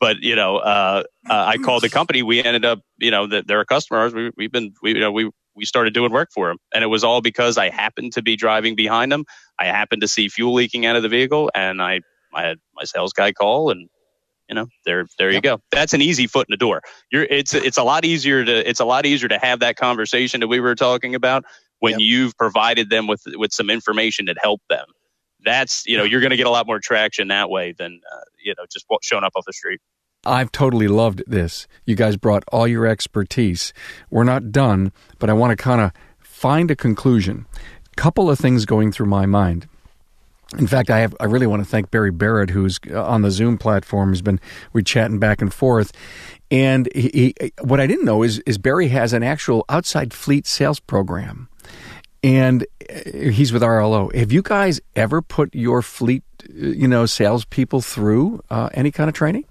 But 0.00 0.20
you 0.20 0.34
know, 0.34 0.56
uh, 0.56 1.02
uh, 1.28 1.44
I 1.48 1.58
called 1.58 1.82
the 1.82 1.88
company. 1.98 2.22
We 2.22 2.42
ended 2.42 2.64
up, 2.64 2.80
you 2.96 3.10
know, 3.10 3.26
that 3.26 3.46
they're 3.46 3.64
customers. 3.66 4.14
We, 4.14 4.30
we've 4.38 4.50
been, 4.50 4.72
we, 4.82 4.94
you 4.94 5.00
know, 5.00 5.12
we 5.12 5.30
we 5.54 5.66
started 5.66 5.92
doing 5.92 6.12
work 6.12 6.30
for 6.32 6.48
them, 6.48 6.56
and 6.74 6.82
it 6.82 6.86
was 6.86 7.04
all 7.04 7.20
because 7.20 7.58
I 7.58 7.68
happened 7.68 8.14
to 8.14 8.22
be 8.22 8.36
driving 8.36 8.74
behind 8.74 9.12
them. 9.12 9.26
I 9.60 9.66
happened 9.66 10.00
to 10.00 10.08
see 10.08 10.30
fuel 10.30 10.54
leaking 10.54 10.86
out 10.86 10.96
of 10.96 11.02
the 11.02 11.10
vehicle, 11.10 11.50
and 11.54 11.82
I 11.82 12.00
I 12.34 12.42
had 12.42 12.58
my 12.74 12.84
sales 12.84 13.12
guy 13.12 13.32
call 13.32 13.70
and 13.70 13.90
you 14.52 14.54
know 14.54 14.66
there 14.84 15.06
there 15.18 15.30
yep. 15.30 15.36
you 15.36 15.40
go 15.40 15.62
that's 15.70 15.94
an 15.94 16.02
easy 16.02 16.26
foot 16.26 16.46
in 16.46 16.52
the 16.52 16.58
door 16.58 16.82
you're 17.10 17.24
it's 17.24 17.54
it's 17.54 17.78
a 17.78 17.82
lot 17.82 18.04
easier 18.04 18.44
to 18.44 18.68
it's 18.68 18.80
a 18.80 18.84
lot 18.84 19.06
easier 19.06 19.26
to 19.26 19.38
have 19.38 19.60
that 19.60 19.76
conversation 19.76 20.40
that 20.40 20.48
we 20.48 20.60
were 20.60 20.74
talking 20.74 21.14
about 21.14 21.42
when 21.78 21.92
yep. 21.92 22.00
you've 22.00 22.36
provided 22.36 22.90
them 22.90 23.06
with 23.06 23.22
with 23.36 23.50
some 23.50 23.70
information 23.70 24.26
that 24.26 24.36
helped 24.42 24.68
them 24.68 24.84
that's 25.42 25.86
you 25.86 25.96
know 25.96 26.04
you're 26.04 26.20
going 26.20 26.32
to 26.32 26.36
get 26.36 26.46
a 26.46 26.50
lot 26.50 26.66
more 26.66 26.78
traction 26.80 27.28
that 27.28 27.48
way 27.48 27.72
than 27.78 27.98
uh, 28.14 28.20
you 28.44 28.52
know 28.58 28.64
just 28.70 28.84
showing 29.00 29.24
up 29.24 29.32
off 29.34 29.44
the 29.46 29.54
street 29.54 29.80
I've 30.24 30.52
totally 30.52 30.86
loved 30.86 31.24
this. 31.26 31.66
You 31.84 31.96
guys 31.96 32.16
brought 32.16 32.44
all 32.52 32.68
your 32.68 32.86
expertise. 32.86 33.72
We're 34.08 34.22
not 34.22 34.52
done, 34.52 34.92
but 35.18 35.28
I 35.28 35.32
want 35.32 35.50
to 35.50 35.56
kind 35.56 35.80
of 35.80 35.90
find 36.20 36.70
a 36.70 36.76
conclusion. 36.76 37.44
Couple 37.96 38.30
of 38.30 38.38
things 38.38 38.64
going 38.64 38.92
through 38.92 39.06
my 39.06 39.26
mind. 39.26 39.66
In 40.58 40.66
fact, 40.66 40.90
I 40.90 41.00
have 41.00 41.14
I 41.18 41.24
really 41.24 41.46
want 41.46 41.62
to 41.62 41.68
thank 41.68 41.90
Barry 41.90 42.10
Barrett, 42.10 42.50
who's 42.50 42.78
uh, 42.90 43.02
on 43.04 43.22
the 43.22 43.30
Zoom 43.30 43.56
platform. 43.56 44.10
Has 44.10 44.20
been 44.20 44.38
we 44.72 44.82
chatting 44.82 45.18
back 45.18 45.40
and 45.40 45.52
forth, 45.52 45.92
and 46.50 46.88
he, 46.94 47.34
he, 47.40 47.52
what 47.62 47.80
I 47.80 47.86
didn't 47.86 48.04
know 48.04 48.22
is 48.22 48.38
is 48.40 48.58
Barry 48.58 48.88
has 48.88 49.12
an 49.12 49.22
actual 49.22 49.64
outside 49.70 50.12
fleet 50.12 50.46
sales 50.46 50.78
program, 50.78 51.48
and 52.22 52.66
uh, 52.90 53.30
he's 53.30 53.52
with 53.52 53.62
RLO. 53.62 54.14
Have 54.14 54.30
you 54.30 54.42
guys 54.42 54.80
ever 54.94 55.22
put 55.22 55.54
your 55.54 55.80
fleet, 55.80 56.22
uh, 56.42 56.52
you 56.52 56.86
know, 56.86 57.06
salespeople 57.06 57.80
through 57.80 58.42
uh, 58.50 58.68
any 58.74 58.90
kind 58.90 59.08
of 59.08 59.14
training? 59.14 59.46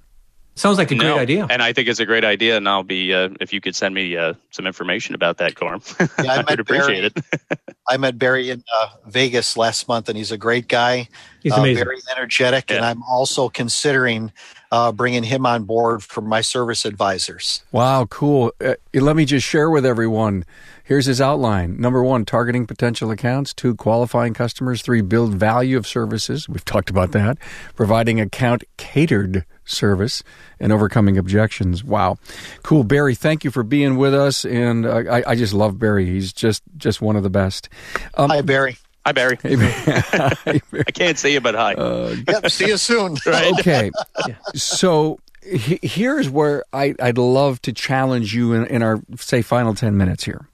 Sounds 0.61 0.77
like 0.77 0.91
a 0.91 0.95
no, 0.95 1.15
great 1.15 1.21
idea. 1.21 1.47
And 1.49 1.63
I 1.63 1.73
think 1.73 1.87
it's 1.87 1.99
a 1.99 2.05
great 2.05 2.23
idea. 2.23 2.55
And 2.55 2.69
I'll 2.69 2.83
be, 2.83 3.15
uh, 3.15 3.29
if 3.39 3.51
you 3.51 3.59
could 3.59 3.75
send 3.75 3.95
me 3.95 4.15
uh, 4.15 4.35
some 4.51 4.67
information 4.67 5.15
about 5.15 5.37
that, 5.37 5.55
Carm. 5.55 5.81
Yeah, 6.23 6.33
I 6.33 6.43
would 6.47 6.59
appreciate 6.59 7.15
Barry, 7.15 7.33
it. 7.49 7.59
I 7.89 7.97
met 7.97 8.19
Barry 8.19 8.51
in 8.51 8.63
uh, 8.79 8.89
Vegas 9.07 9.57
last 9.57 9.87
month, 9.87 10.07
and 10.07 10.15
he's 10.15 10.31
a 10.31 10.37
great 10.37 10.67
guy. 10.67 11.09
He's 11.41 11.51
uh, 11.51 11.55
amazing. 11.55 11.83
very 11.83 11.97
energetic. 12.15 12.69
Yeah. 12.69 12.75
And 12.75 12.85
I'm 12.85 13.01
also 13.03 13.49
considering 13.49 14.31
uh, 14.71 14.91
bringing 14.91 15.23
him 15.23 15.47
on 15.47 15.63
board 15.63 16.03
for 16.03 16.21
my 16.21 16.41
service 16.41 16.85
advisors. 16.85 17.63
Wow, 17.71 18.05
cool. 18.05 18.53
Uh, 18.63 18.75
let 18.93 19.15
me 19.15 19.25
just 19.25 19.47
share 19.47 19.71
with 19.71 19.83
everyone. 19.83 20.45
Here's 20.83 21.07
his 21.07 21.19
outline. 21.19 21.81
Number 21.81 22.03
one, 22.03 22.23
targeting 22.23 22.67
potential 22.67 23.09
accounts. 23.09 23.51
Two, 23.51 23.73
qualifying 23.73 24.35
customers. 24.35 24.83
Three, 24.83 25.01
build 25.01 25.33
value 25.33 25.75
of 25.77 25.87
services. 25.87 26.47
We've 26.47 26.65
talked 26.65 26.91
about 26.91 27.13
that. 27.13 27.39
Providing 27.75 28.19
account 28.19 28.63
catered 28.77 29.43
service 29.65 30.23
and 30.59 30.71
overcoming 30.71 31.17
objections. 31.17 31.83
Wow, 31.83 32.17
cool, 32.63 32.83
Barry. 32.83 33.15
Thank 33.15 33.43
you 33.43 33.51
for 33.51 33.63
being 33.63 33.97
with 33.97 34.13
us, 34.13 34.45
and 34.45 34.85
uh, 34.85 35.03
I, 35.09 35.23
I, 35.31 35.35
just 35.35 35.53
love 35.53 35.79
Barry. 35.79 36.05
He's 36.05 36.33
just 36.33 36.63
just 36.77 37.01
one 37.01 37.15
of 37.15 37.23
the 37.23 37.29
best. 37.29 37.69
Um, 38.15 38.29
Hi, 38.29 38.41
Barry. 38.41 38.77
Hi, 39.05 39.13
Barry. 39.13 39.37
Hey, 39.41 39.55
Barry. 39.55 40.61
I 40.87 40.91
can't 40.93 41.17
see 41.17 41.33
you, 41.33 41.41
but 41.41 41.55
hi. 41.55 41.73
Uh, 41.73 42.15
yep, 42.27 42.51
see 42.51 42.67
you 42.67 42.77
soon. 42.77 43.17
right? 43.25 43.53
Okay. 43.59 43.91
So 44.53 45.19
here's 45.41 46.29
where 46.29 46.63
I, 46.71 46.93
would 46.99 47.17
love 47.17 47.61
to 47.63 47.73
challenge 47.73 48.35
you 48.35 48.53
in, 48.53 48.65
in 48.67 48.83
our, 48.83 49.01
say, 49.17 49.41
final 49.41 49.73
10 49.73 49.97
minutes 49.97 50.23
here. 50.23 50.47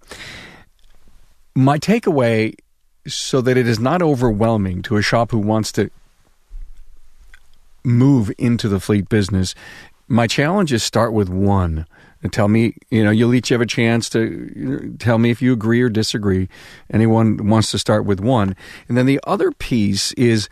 My 1.55 1.77
takeaway, 1.77 2.55
so 3.05 3.41
that 3.41 3.57
it 3.57 3.67
is 3.67 3.79
not 3.79 4.01
overwhelming 4.01 4.81
to 4.83 4.95
a 4.95 5.01
shop 5.01 5.31
who 5.31 5.39
wants 5.39 5.71
to 5.73 5.89
move 7.83 8.31
into 8.37 8.67
the 8.67 8.79
fleet 8.79 9.09
business, 9.09 9.55
my 10.07 10.27
challenge 10.27 10.71
is 10.73 10.83
start 10.83 11.13
with 11.13 11.29
one. 11.29 11.85
And 12.23 12.33
tell 12.33 12.47
me, 12.47 12.75
you 12.89 13.03
know, 13.03 13.11
you'll 13.11 13.35
each 13.35 13.49
have 13.49 13.61
a 13.61 13.65
chance 13.65 14.09
to 14.09 14.95
tell 14.97 15.19
me 15.19 15.29
if 15.29 15.41
you 15.41 15.53
agree 15.53 15.81
or 15.81 15.89
disagree. 15.89 16.49
Anyone 16.91 17.47
wants 17.47 17.69
to 17.71 17.79
start 17.79 18.05
with 18.05 18.19
one. 18.19 18.55
And 18.87 18.97
then 18.97 19.05
the 19.05 19.19
other 19.25 19.51
piece 19.51 20.13
is 20.13 20.49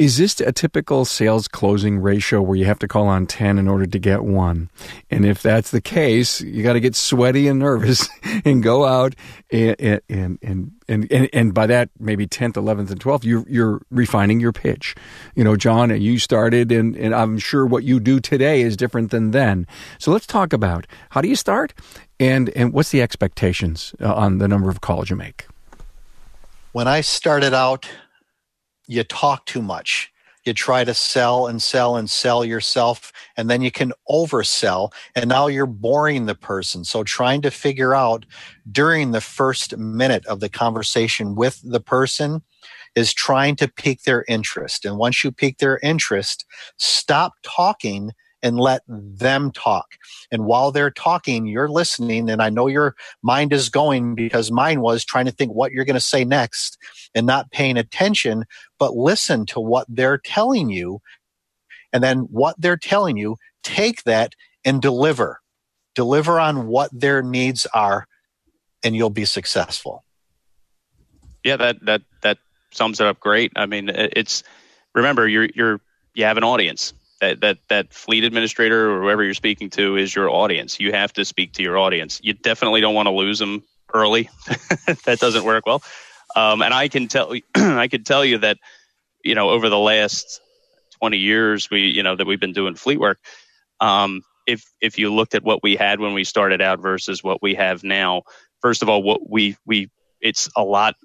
Is 0.00 0.16
this 0.16 0.40
a 0.40 0.50
typical 0.50 1.04
sales 1.04 1.46
closing 1.46 1.98
ratio 1.98 2.40
where 2.40 2.56
you 2.56 2.64
have 2.64 2.78
to 2.78 2.88
call 2.88 3.06
on 3.06 3.26
10 3.26 3.58
in 3.58 3.68
order 3.68 3.84
to 3.84 3.98
get 3.98 4.24
one? 4.24 4.70
And 5.10 5.26
if 5.26 5.42
that's 5.42 5.72
the 5.72 5.82
case, 5.82 6.40
you 6.40 6.62
got 6.62 6.72
to 6.72 6.80
get 6.80 6.96
sweaty 6.96 7.46
and 7.48 7.58
nervous 7.58 8.08
and 8.46 8.62
go 8.62 8.86
out 8.86 9.14
and, 9.52 9.76
and, 9.78 10.38
and, 10.40 10.72
and, 10.88 11.12
and, 11.12 11.28
and 11.34 11.52
by 11.52 11.66
that, 11.66 11.90
maybe 11.98 12.26
10th, 12.26 12.54
11th, 12.54 12.90
and 12.90 12.98
12th, 12.98 13.24
you're, 13.24 13.44
you're 13.46 13.82
refining 13.90 14.40
your 14.40 14.52
pitch. 14.52 14.94
You 15.34 15.44
know, 15.44 15.54
John, 15.54 15.90
you 16.00 16.18
started 16.18 16.72
and, 16.72 16.96
and 16.96 17.14
I'm 17.14 17.36
sure 17.36 17.66
what 17.66 17.84
you 17.84 18.00
do 18.00 18.20
today 18.20 18.62
is 18.62 18.78
different 18.78 19.10
than 19.10 19.32
then. 19.32 19.66
So 19.98 20.12
let's 20.12 20.26
talk 20.26 20.54
about 20.54 20.86
how 21.10 21.20
do 21.20 21.28
you 21.28 21.36
start 21.36 21.74
and, 22.18 22.48
and 22.56 22.72
what's 22.72 22.88
the 22.88 23.02
expectations 23.02 23.94
uh, 24.00 24.14
on 24.14 24.38
the 24.38 24.48
number 24.48 24.70
of 24.70 24.80
calls 24.80 25.10
you 25.10 25.16
make? 25.16 25.46
When 26.72 26.88
I 26.88 27.02
started 27.02 27.52
out, 27.52 27.86
you 28.90 29.04
talk 29.04 29.46
too 29.46 29.62
much. 29.62 30.12
You 30.44 30.52
try 30.52 30.84
to 30.84 30.94
sell 30.94 31.46
and 31.46 31.62
sell 31.62 31.96
and 31.96 32.10
sell 32.10 32.44
yourself, 32.44 33.12
and 33.36 33.48
then 33.48 33.62
you 33.62 33.70
can 33.70 33.92
oversell, 34.10 34.90
and 35.14 35.28
now 35.28 35.46
you're 35.46 35.66
boring 35.66 36.26
the 36.26 36.34
person. 36.34 36.82
So, 36.82 37.04
trying 37.04 37.42
to 37.42 37.50
figure 37.50 37.94
out 37.94 38.24
during 38.70 39.12
the 39.12 39.20
first 39.20 39.76
minute 39.76 40.26
of 40.26 40.40
the 40.40 40.48
conversation 40.48 41.34
with 41.34 41.60
the 41.62 41.80
person 41.80 42.42
is 42.96 43.12
trying 43.12 43.54
to 43.56 43.68
pique 43.68 44.02
their 44.02 44.24
interest. 44.28 44.84
And 44.84 44.96
once 44.96 45.22
you 45.22 45.30
pique 45.30 45.58
their 45.58 45.78
interest, 45.82 46.44
stop 46.78 47.34
talking 47.44 48.12
and 48.42 48.58
let 48.58 48.82
them 48.86 49.50
talk. 49.50 49.86
And 50.30 50.44
while 50.44 50.72
they're 50.72 50.90
talking, 50.90 51.46
you're 51.46 51.68
listening. 51.68 52.30
And 52.30 52.42
I 52.42 52.50
know 52.50 52.66
your 52.66 52.94
mind 53.22 53.52
is 53.52 53.68
going 53.68 54.14
because 54.14 54.50
mine 54.50 54.80
was 54.80 55.04
trying 55.04 55.26
to 55.26 55.32
think 55.32 55.52
what 55.52 55.72
you're 55.72 55.84
going 55.84 55.94
to 55.94 56.00
say 56.00 56.24
next 56.24 56.78
and 57.14 57.26
not 57.26 57.50
paying 57.50 57.76
attention, 57.76 58.44
but 58.78 58.94
listen 58.94 59.46
to 59.46 59.60
what 59.60 59.86
they're 59.88 60.18
telling 60.18 60.70
you. 60.70 61.00
And 61.92 62.02
then 62.02 62.20
what 62.30 62.54
they're 62.58 62.76
telling 62.76 63.16
you, 63.16 63.36
take 63.62 64.04
that 64.04 64.34
and 64.64 64.80
deliver. 64.80 65.40
Deliver 65.94 66.38
on 66.38 66.68
what 66.68 66.88
their 66.92 67.20
needs 67.22 67.66
are, 67.74 68.06
and 68.84 68.94
you'll 68.94 69.10
be 69.10 69.24
successful. 69.24 70.04
Yeah, 71.42 71.56
that 71.56 71.84
that 71.84 72.02
that 72.22 72.38
sums 72.70 73.00
it 73.00 73.06
up 73.06 73.18
great. 73.18 73.52
I 73.56 73.66
mean, 73.66 73.88
it's 73.88 74.44
remember 74.94 75.26
you're 75.26 75.48
you're 75.54 75.80
you 76.14 76.24
have 76.24 76.36
an 76.36 76.44
audience 76.44 76.94
that 77.20 77.40
that 77.40 77.58
that 77.68 77.92
fleet 77.92 78.24
administrator 78.24 78.90
or 78.90 79.02
whoever 79.02 79.22
you're 79.22 79.34
speaking 79.34 79.70
to 79.70 79.96
is 79.96 80.14
your 80.14 80.30
audience. 80.30 80.80
You 80.80 80.92
have 80.92 81.12
to 81.14 81.24
speak 81.24 81.54
to 81.54 81.62
your 81.62 81.78
audience. 81.78 82.20
You 82.22 82.32
definitely 82.32 82.80
don't 82.80 82.94
want 82.94 83.06
to 83.06 83.12
lose 83.12 83.38
them 83.38 83.62
early. 83.92 84.30
that 85.04 85.18
doesn't 85.20 85.44
work 85.44 85.66
well. 85.66 85.82
Um, 86.34 86.62
and 86.62 86.72
I 86.72 86.88
can 86.88 87.08
tell 87.08 87.34
I 87.54 87.88
can 87.88 88.04
tell 88.04 88.24
you 88.24 88.38
that 88.38 88.58
you 89.24 89.34
know 89.34 89.50
over 89.50 89.68
the 89.68 89.78
last 89.78 90.40
20 90.98 91.18
years 91.18 91.70
we 91.70 91.88
you 91.88 92.02
know 92.02 92.16
that 92.16 92.26
we've 92.26 92.40
been 92.40 92.52
doing 92.52 92.74
fleet 92.74 92.98
work. 92.98 93.18
Um, 93.80 94.22
if 94.46 94.64
if 94.80 94.98
you 94.98 95.14
looked 95.14 95.34
at 95.34 95.44
what 95.44 95.62
we 95.62 95.76
had 95.76 96.00
when 96.00 96.14
we 96.14 96.24
started 96.24 96.60
out 96.60 96.80
versus 96.80 97.22
what 97.22 97.42
we 97.42 97.54
have 97.54 97.84
now, 97.84 98.22
first 98.60 98.82
of 98.82 98.88
all, 98.88 99.02
what 99.02 99.28
we 99.28 99.56
we 99.66 99.90
it's 100.20 100.48
a 100.56 100.62
lot 100.62 100.96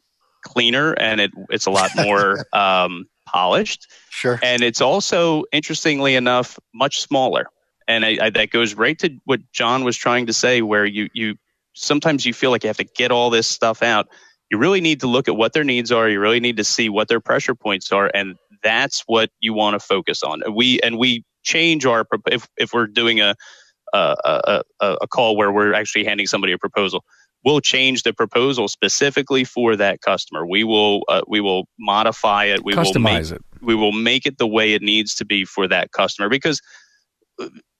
cleaner 0.43 0.93
and 0.93 1.19
it 1.19 1.31
it's 1.49 1.65
a 1.65 1.71
lot 1.71 1.89
more 1.95 2.45
um, 2.53 3.05
polished. 3.25 3.87
Sure. 4.09 4.39
And 4.41 4.61
it's 4.61 4.81
also, 4.81 5.43
interestingly 5.51 6.15
enough, 6.15 6.57
much 6.73 7.01
smaller. 7.01 7.47
And 7.87 8.05
I, 8.05 8.17
I, 8.21 8.29
that 8.31 8.49
goes 8.49 8.73
right 8.73 8.97
to 8.99 9.17
what 9.25 9.41
John 9.51 9.83
was 9.83 9.97
trying 9.97 10.27
to 10.27 10.33
say, 10.33 10.61
where 10.61 10.85
you, 10.85 11.09
you 11.13 11.35
sometimes 11.73 12.25
you 12.25 12.33
feel 12.33 12.51
like 12.51 12.63
you 12.63 12.67
have 12.67 12.77
to 12.77 12.85
get 12.85 13.11
all 13.11 13.29
this 13.29 13.47
stuff 13.47 13.83
out. 13.83 14.07
You 14.49 14.57
really 14.57 14.81
need 14.81 15.01
to 15.01 15.07
look 15.07 15.27
at 15.27 15.35
what 15.35 15.53
their 15.53 15.63
needs 15.63 15.91
are. 15.91 16.09
You 16.09 16.19
really 16.19 16.39
need 16.39 16.57
to 16.57 16.63
see 16.63 16.89
what 16.89 17.07
their 17.07 17.19
pressure 17.19 17.55
points 17.55 17.91
are, 17.91 18.09
and 18.13 18.35
that's 18.63 19.03
what 19.07 19.29
you 19.39 19.53
want 19.53 19.73
to 19.73 19.79
focus 19.79 20.23
on. 20.23 20.41
We 20.55 20.79
and 20.81 20.97
we 20.97 21.23
change 21.43 21.85
our 21.85 22.07
if 22.27 22.47
if 22.57 22.73
we're 22.73 22.87
doing 22.87 23.21
a 23.21 23.35
a, 23.93 24.63
a, 24.79 24.97
a 25.01 25.07
call 25.07 25.35
where 25.35 25.51
we're 25.51 25.73
actually 25.73 26.05
handing 26.05 26.27
somebody 26.27 26.53
a 26.53 26.57
proposal 26.57 27.03
we'll 27.45 27.61
change 27.61 28.03
the 28.03 28.11
proposal 28.11 28.67
specifically 28.67 29.43
for 29.43 29.75
that 29.75 30.01
customer. 30.01 30.45
We 30.45 30.63
will 30.63 31.03
uh, 31.07 31.21
we 31.27 31.39
will 31.39 31.67
modify 31.79 32.45
it. 32.45 32.65
We 32.65 32.73
Customize 32.73 32.95
will 32.95 33.01
make, 33.01 33.31
it. 33.31 33.41
We 33.61 33.75
will 33.75 33.91
make 33.91 34.25
it 34.25 34.37
the 34.37 34.47
way 34.47 34.73
it 34.73 34.81
needs 34.81 35.15
to 35.15 35.25
be 35.25 35.45
for 35.45 35.67
that 35.67 35.91
customer 35.91 36.27
because 36.27 36.59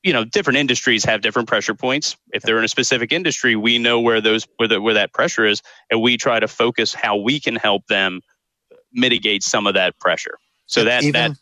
you 0.03 0.13
know 0.13 0.23
different 0.23 0.57
industries 0.57 1.03
have 1.05 1.21
different 1.21 1.47
pressure 1.47 1.73
points. 1.73 2.15
If 2.31 2.43
they're 2.43 2.59
in 2.59 2.63
a 2.63 2.69
specific 2.69 3.11
industry, 3.11 3.55
we 3.55 3.79
know 3.79 3.99
where 3.99 4.21
those 4.21 4.47
where, 4.57 4.69
the, 4.69 4.79
where 4.79 4.93
that 4.93 5.11
pressure 5.11 5.45
is, 5.45 5.61
and 5.89 6.01
we 6.01 6.15
try 6.15 6.39
to 6.39 6.47
focus 6.47 6.93
how 6.93 7.17
we 7.17 7.39
can 7.39 7.55
help 7.55 7.87
them 7.87 8.21
mitigate 8.93 9.43
some 9.43 9.67
of 9.67 9.73
that 9.73 9.99
pressure. 9.99 10.37
So 10.67 10.85
that 10.85 11.03
even, 11.03 11.13
that 11.13 11.37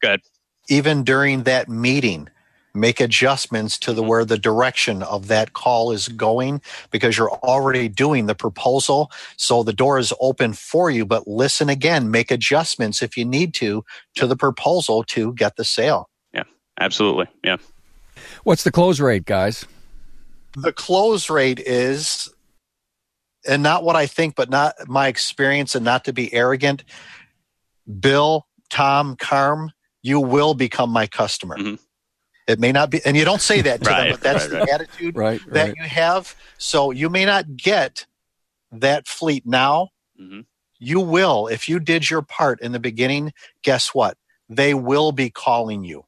good. 0.00 0.20
Even 0.68 1.02
during 1.02 1.44
that 1.44 1.68
meeting, 1.68 2.28
make 2.74 3.00
adjustments 3.00 3.78
to 3.78 3.92
the 3.92 4.02
where 4.02 4.24
the 4.24 4.38
direction 4.38 5.02
of 5.02 5.28
that 5.28 5.52
call 5.52 5.92
is 5.92 6.08
going 6.08 6.60
because 6.90 7.16
you're 7.16 7.30
already 7.30 7.88
doing 7.88 8.26
the 8.26 8.34
proposal. 8.34 9.10
So 9.36 9.62
the 9.62 9.72
door 9.72 9.98
is 9.98 10.12
open 10.20 10.52
for 10.52 10.90
you 10.90 11.04
but 11.04 11.26
listen 11.26 11.68
again 11.68 12.10
make 12.10 12.30
adjustments 12.30 13.02
if 13.02 13.16
you 13.16 13.24
need 13.24 13.54
to 13.54 13.84
to 14.14 14.26
the 14.26 14.36
proposal 14.36 15.04
to 15.04 15.32
get 15.34 15.56
the 15.56 15.64
sale. 15.64 16.08
Yeah 16.32 16.44
absolutely. 16.80 17.26
Yeah. 17.44 17.56
What's 18.44 18.64
the 18.64 18.72
close 18.72 19.00
rate 19.00 19.24
guys? 19.24 19.66
The 20.56 20.72
close 20.72 21.30
rate 21.30 21.60
is 21.60 22.32
and 23.48 23.62
not 23.62 23.82
what 23.82 23.96
i 23.96 24.06
think 24.06 24.36
but 24.36 24.48
not 24.48 24.74
my 24.86 25.08
experience 25.08 25.74
and 25.74 25.84
not 25.84 26.04
to 26.04 26.12
be 26.12 26.32
arrogant 26.32 26.84
bill 27.98 28.46
tom 28.70 29.16
carm 29.16 29.72
you 30.02 30.20
will 30.20 30.54
become 30.54 30.90
my 30.90 31.06
customer. 31.06 31.56
Mm-hmm 31.56 31.74
it 32.46 32.58
may 32.58 32.72
not 32.72 32.90
be, 32.90 33.00
and 33.04 33.16
you 33.16 33.24
don't 33.24 33.40
say 33.40 33.60
that 33.62 33.82
to 33.82 33.90
right, 33.90 34.02
them, 34.04 34.12
but 34.12 34.20
that's 34.20 34.44
right, 34.44 34.50
the 34.50 34.58
right. 34.58 34.68
attitude 34.68 35.14
that 35.48 35.76
you 35.76 35.82
have. 35.82 36.34
So 36.58 36.90
you 36.90 37.08
may 37.08 37.24
not 37.24 37.56
get 37.56 38.06
that 38.72 39.06
fleet 39.06 39.46
now. 39.46 39.90
Mm-hmm. 40.20 40.40
You 40.78 41.00
will, 41.00 41.46
if 41.46 41.68
you 41.68 41.78
did 41.78 42.10
your 42.10 42.22
part 42.22 42.60
in 42.60 42.72
the 42.72 42.80
beginning, 42.80 43.32
guess 43.62 43.94
what? 43.94 44.16
They 44.48 44.74
will 44.74 45.12
be 45.12 45.30
calling 45.30 45.84
you. 45.84 46.04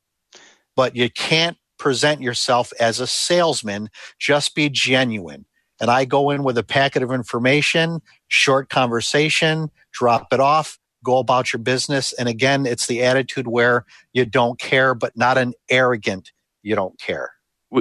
But 0.74 0.96
you 0.96 1.08
can't 1.10 1.56
present 1.78 2.20
yourself 2.20 2.72
as 2.80 2.98
a 2.98 3.06
salesman, 3.06 3.90
just 4.18 4.54
be 4.54 4.68
genuine. 4.68 5.44
And 5.80 5.90
I 5.90 6.04
go 6.04 6.30
in 6.30 6.42
with 6.44 6.56
a 6.58 6.62
packet 6.62 7.02
of 7.02 7.12
information, 7.12 8.00
short 8.28 8.68
conversation, 8.68 9.70
drop 9.92 10.32
it 10.32 10.40
off, 10.40 10.78
go 11.04 11.18
about 11.18 11.52
your 11.52 11.60
business. 11.60 12.12
And 12.14 12.28
again, 12.28 12.66
it's 12.66 12.86
the 12.86 13.04
attitude 13.04 13.46
where 13.46 13.84
you 14.12 14.24
don't 14.24 14.58
care, 14.58 14.94
but 14.94 15.16
not 15.16 15.38
an 15.38 15.54
arrogant, 15.68 16.32
you 16.62 16.74
don't 16.74 16.98
care. 16.98 17.30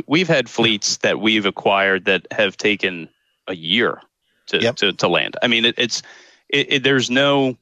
We've 0.08 0.28
had 0.28 0.50
fleets 0.50 0.98
that 0.98 1.20
we've 1.20 1.46
acquired 1.46 2.06
that 2.06 2.28
have 2.32 2.58
taken 2.58 3.10
a 3.48 3.56
year 3.56 4.02
to, 4.48 4.60
yep. 4.60 4.76
to, 4.78 4.94
to, 4.94 5.08
land. 5.08 5.38
I 5.42 5.48
mean, 5.48 5.66
it, 5.66 5.76
it's, 5.78 6.02
it, 6.50 6.74
it, 6.74 6.84
there's 6.84 7.12
no, 7.12 7.58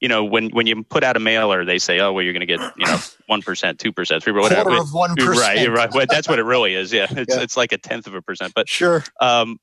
you 0.00 0.08
know, 0.08 0.24
when, 0.24 0.50
when 0.50 0.66
you 0.66 0.84
put 0.84 1.02
out 1.02 1.16
a 1.16 1.20
mailer, 1.20 1.64
they 1.64 1.78
say, 1.78 1.98
oh, 1.98 2.12
well, 2.12 2.22
you're 2.22 2.32
going 2.32 2.46
to 2.46 2.46
get, 2.46 2.60
you 2.76 2.86
know, 2.86 2.98
1%, 3.30 3.40
2%, 3.40 4.22
3 4.22 4.32
whatever. 4.32 4.70
Quarter 4.70 4.82
of 4.82 4.88
1%. 4.88 5.36
Right, 5.36 5.68
right. 5.68 5.92
Well, 5.92 6.06
that's 6.08 6.28
what 6.28 6.38
it 6.38 6.44
really 6.44 6.74
is. 6.74 6.92
Yeah. 6.92 7.06
It's, 7.10 7.34
yeah. 7.34 7.42
it's 7.42 7.56
like 7.56 7.72
a 7.72 7.78
tenth 7.78 8.06
of 8.06 8.14
a 8.14 8.22
percent. 8.22 8.52
But 8.54 8.68
sure. 8.68 9.02
Um, 9.20 9.58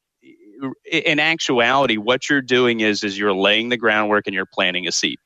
in 0.92 1.20
actuality, 1.20 1.98
what 1.98 2.30
you're 2.30 2.42
doing 2.42 2.82
is, 2.82 3.04
is 3.04 3.18
you're 3.18 3.34
laying 3.34 3.70
the 3.70 3.78
groundwork 3.78 4.28
and 4.28 4.34
you're 4.34 4.46
planting 4.46 4.88
a 4.88 4.92
seed. 4.92 5.18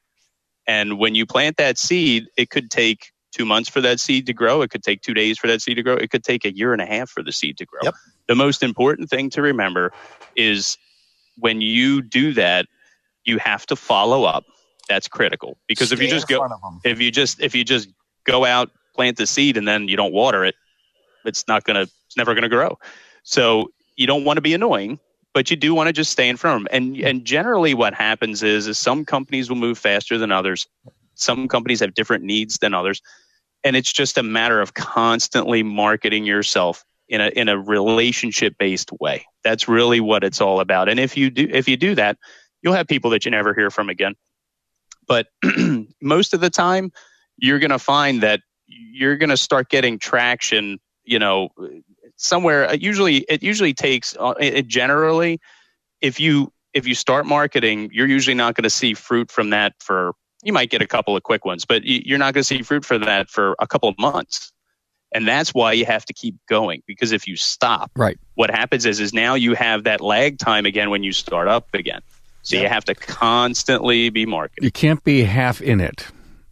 And 0.67 0.97
when 0.97 1.15
you 1.15 1.25
plant 1.25 1.57
that 1.57 1.77
seed, 1.77 2.27
it 2.37 2.49
could 2.49 2.71
take 2.71 3.11
two 3.31 3.45
months 3.45 3.69
for 3.69 3.81
that 3.81 3.99
seed 3.99 4.25
to 4.27 4.33
grow. 4.33 4.61
It 4.61 4.71
could 4.71 4.83
take 4.83 5.01
two 5.01 5.13
days 5.13 5.37
for 5.37 5.47
that 5.47 5.61
seed 5.61 5.77
to 5.77 5.83
grow. 5.83 5.95
It 5.95 6.09
could 6.09 6.23
take 6.23 6.45
a 6.45 6.55
year 6.55 6.73
and 6.73 6.81
a 6.81 6.85
half 6.85 7.09
for 7.09 7.21
the 7.21 7.31
seed 7.31 7.57
to 7.57 7.65
grow. 7.65 7.81
Yep. 7.83 7.93
The 8.27 8.35
most 8.35 8.63
important 8.63 9.09
thing 9.09 9.29
to 9.31 9.41
remember 9.41 9.91
is 10.35 10.77
when 11.37 11.61
you 11.61 12.01
do 12.01 12.33
that, 12.33 12.65
you 13.23 13.37
have 13.39 13.65
to 13.67 13.75
follow 13.75 14.23
up. 14.23 14.45
That's 14.87 15.07
critical 15.07 15.57
because 15.67 15.87
Stay 15.87 15.95
if 15.95 16.01
you 16.03 16.09
just 16.09 16.27
go, 16.27 16.47
if 16.83 17.01
you 17.01 17.09
just 17.09 17.41
if 17.41 17.55
you 17.55 17.63
just 17.63 17.89
go 18.23 18.45
out 18.45 18.69
plant 18.93 19.17
the 19.17 19.25
seed 19.25 19.57
and 19.57 19.67
then 19.67 19.87
you 19.87 19.97
don't 19.97 20.13
water 20.13 20.45
it, 20.45 20.53
it's 21.25 21.47
not 21.47 21.63
gonna, 21.63 21.81
it's 21.81 22.17
never 22.17 22.35
gonna 22.35 22.49
grow. 22.49 22.77
So 23.23 23.71
you 23.95 24.05
don't 24.05 24.25
want 24.25 24.37
to 24.37 24.41
be 24.41 24.53
annoying 24.53 24.99
but 25.35 25.51
you 25.51 25.57
do 25.57 25.75
want 25.75 25.87
to 25.87 25.93
just 25.93 26.13
stay 26.13 26.29
in 26.29 26.37
front 26.37 26.55
of 26.55 26.61
them. 26.61 26.67
And 26.71 26.97
and 27.05 27.25
generally, 27.25 27.73
what 27.73 27.93
happens 27.93 28.41
is 28.41 28.67
is 28.67 28.79
some 28.79 29.03
companies 29.03 29.49
will 29.49 29.57
move 29.57 29.77
faster 29.77 30.17
than 30.17 30.31
others. 30.31 30.65
Some 31.13 31.49
companies 31.49 31.81
have 31.81 31.93
different 31.93 32.23
needs 32.23 32.57
than 32.57 32.73
others, 32.73 33.01
and 33.61 33.75
it's 33.75 33.91
just 33.91 34.17
a 34.17 34.23
matter 34.23 34.61
of 34.61 34.73
constantly 34.73 35.61
marketing 35.61 36.25
yourself 36.25 36.85
in 37.09 37.19
a 37.19 37.27
in 37.27 37.49
a 37.49 37.59
relationship 37.59 38.57
based 38.57 38.91
way. 38.93 39.25
That's 39.43 39.67
really 39.67 39.99
what 39.99 40.23
it's 40.23 40.39
all 40.39 40.61
about. 40.61 40.87
And 40.87 41.01
if 41.01 41.17
you 41.17 41.29
do 41.29 41.47
if 41.51 41.67
you 41.67 41.75
do 41.75 41.95
that, 41.95 42.17
you'll 42.61 42.73
have 42.73 42.87
people 42.87 43.11
that 43.11 43.25
you 43.25 43.31
never 43.31 43.53
hear 43.53 43.69
from 43.69 43.89
again. 43.89 44.15
But 45.05 45.27
most 46.01 46.33
of 46.33 46.39
the 46.39 46.49
time, 46.49 46.93
you're 47.37 47.59
going 47.59 47.71
to 47.71 47.79
find 47.79 48.23
that 48.23 48.39
you're 48.67 49.17
going 49.17 49.29
to 49.29 49.37
start 49.37 49.67
getting 49.67 49.99
traction. 49.99 50.79
You 51.03 51.19
know, 51.19 51.49
somewhere. 52.17 52.69
Uh, 52.69 52.73
usually, 52.73 53.17
it 53.17 53.43
usually 53.43 53.73
takes. 53.73 54.15
Uh, 54.17 54.33
it 54.39 54.67
generally, 54.67 55.39
if 56.01 56.19
you 56.19 56.51
if 56.73 56.85
you 56.85 56.95
start 56.95 57.25
marketing, 57.25 57.89
you're 57.93 58.07
usually 58.07 58.35
not 58.35 58.55
going 58.55 58.63
to 58.63 58.69
see 58.69 58.93
fruit 58.93 59.31
from 59.31 59.51
that 59.51 59.73
for 59.79 60.13
You 60.43 60.53
might 60.53 60.69
get 60.69 60.81
a 60.81 60.87
couple 60.87 61.15
of 61.15 61.23
quick 61.23 61.45
ones, 61.45 61.65
but 61.65 61.83
you're 61.83 62.19
not 62.19 62.33
going 62.33 62.41
to 62.41 62.47
see 62.47 62.61
fruit 62.61 62.85
for 62.85 62.97
that 62.99 63.29
for 63.29 63.55
a 63.59 63.67
couple 63.67 63.89
of 63.89 63.97
months. 63.97 64.51
And 65.13 65.25
that's 65.25 65.53
why 65.53 65.71
you 65.71 65.85
have 65.85 66.03
to 66.05 66.13
keep 66.13 66.35
going 66.49 66.83
because 66.85 67.13
if 67.13 67.25
you 67.25 67.37
stop, 67.37 67.89
right. 67.95 68.17
what 68.33 68.49
happens 68.51 68.85
is 68.85 68.99
is 68.99 69.13
now 69.13 69.35
you 69.35 69.53
have 69.53 69.85
that 69.85 70.01
lag 70.01 70.37
time 70.37 70.65
again 70.65 70.89
when 70.89 71.03
you 71.03 71.13
start 71.13 71.47
up 71.47 71.73
again. 71.73 72.01
So 72.41 72.57
you 72.57 72.67
have 72.67 72.85
to 72.85 72.93
constantly 72.93 74.09
be 74.09 74.27
marketing. 74.27 74.65
You 74.65 74.71
can't 74.71 75.03
be 75.03 75.23
half 75.23 75.61
in 75.61 75.81
it. 75.81 76.05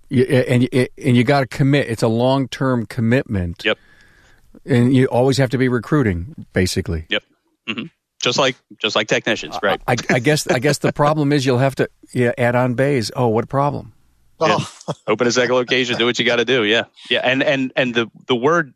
You, 0.09 0.23
and 0.23 0.67
and 0.73 1.15
you 1.17 1.23
got 1.23 1.41
to 1.41 1.45
commit. 1.45 1.87
It's 1.87 2.01
a 2.01 2.07
long 2.07 2.47
term 2.47 2.87
commitment. 2.87 3.63
Yep. 3.63 3.77
And 4.65 4.95
you 4.95 5.07
always 5.07 5.37
have 5.37 5.49
to 5.51 5.57
be 5.57 5.67
recruiting, 5.67 6.45
basically. 6.53 7.05
Yep. 7.09 7.23
Mm-hmm. 7.69 7.85
Just 8.21 8.37
like 8.37 8.55
just 8.77 8.95
like 8.95 9.07
technicians, 9.07 9.57
right? 9.61 9.81
I, 9.85 9.95
I, 10.09 10.19
guess 10.19 10.47
I 10.47 10.59
guess 10.59 10.77
the 10.77 10.93
problem 10.93 11.33
is 11.33 11.45
you'll 11.45 11.57
have 11.57 11.75
to 11.75 11.89
yeah 12.13 12.31
add 12.37 12.55
on 12.55 12.73
bays. 12.73 13.11
Oh, 13.15 13.27
what 13.27 13.43
a 13.43 13.47
problem! 13.47 13.91
Yeah. 14.39 14.59
Oh. 14.59 14.93
Open 15.07 15.27
a 15.27 15.31
second 15.31 15.55
location. 15.55 15.97
Do 15.97 16.05
what 16.05 16.17
you 16.17 16.25
got 16.25 16.37
to 16.37 16.45
do. 16.45 16.63
Yeah, 16.63 16.85
yeah. 17.09 17.19
And 17.21 17.43
and 17.43 17.73
and 17.75 17.93
the 17.93 18.09
the 18.27 18.35
word 18.35 18.73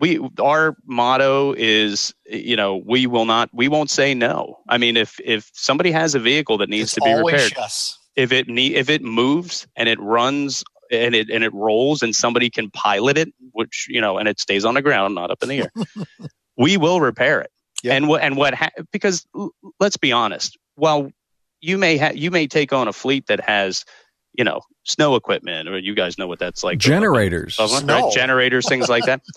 we 0.00 0.18
our 0.40 0.76
motto 0.84 1.54
is 1.56 2.14
you 2.26 2.56
know 2.56 2.76
we 2.76 3.06
will 3.06 3.26
not 3.26 3.50
we 3.52 3.68
won't 3.68 3.90
say 3.90 4.14
no. 4.14 4.58
I 4.68 4.78
mean 4.78 4.96
if 4.96 5.20
if 5.20 5.50
somebody 5.54 5.92
has 5.92 6.14
a 6.14 6.18
vehicle 6.18 6.58
that 6.58 6.68
needs 6.68 6.84
it's 6.84 6.94
to 6.94 7.00
be 7.02 7.14
repaired, 7.14 7.52
yes. 7.56 7.98
if 8.16 8.32
it 8.32 8.48
need 8.48 8.74
if 8.74 8.90
it 8.90 9.02
moves 9.02 9.66
and 9.76 9.88
it 9.88 10.00
runs 10.00 10.64
and 10.90 11.14
it 11.14 11.30
and 11.30 11.44
it 11.44 11.52
rolls 11.54 12.02
and 12.02 12.14
somebody 12.14 12.50
can 12.50 12.70
pilot 12.70 13.16
it, 13.16 13.32
which 13.52 13.86
you 13.88 14.00
know, 14.00 14.18
and 14.18 14.28
it 14.28 14.40
stays 14.40 14.64
on 14.64 14.74
the 14.74 14.82
ground, 14.82 15.14
not 15.14 15.30
up 15.30 15.42
in 15.42 15.48
the 15.48 15.58
air, 15.60 15.72
we 16.56 16.76
will 16.76 17.00
repair 17.00 17.40
it. 17.40 17.50
Yep. 17.82 17.96
And 17.96 18.08
what 18.08 18.22
and 18.22 18.36
what 18.36 18.54
ha- 18.54 18.70
because 18.92 19.26
let's 19.78 19.96
be 19.96 20.12
honest, 20.12 20.58
while 20.74 21.10
you 21.60 21.78
may 21.78 21.96
ha- 21.96 22.12
you 22.14 22.30
may 22.30 22.46
take 22.46 22.72
on 22.72 22.88
a 22.88 22.92
fleet 22.92 23.26
that 23.28 23.40
has 23.40 23.84
you 24.34 24.44
know 24.44 24.60
snow 24.84 25.14
equipment 25.14 25.68
or 25.68 25.78
you 25.78 25.94
guys 25.94 26.18
know 26.18 26.26
what 26.26 26.38
that's 26.38 26.62
like. 26.62 26.78
Generators. 26.78 27.56
Right? 27.58 28.12
generators 28.12 28.68
things 28.68 28.88
like 28.88 29.04
that. 29.06 29.22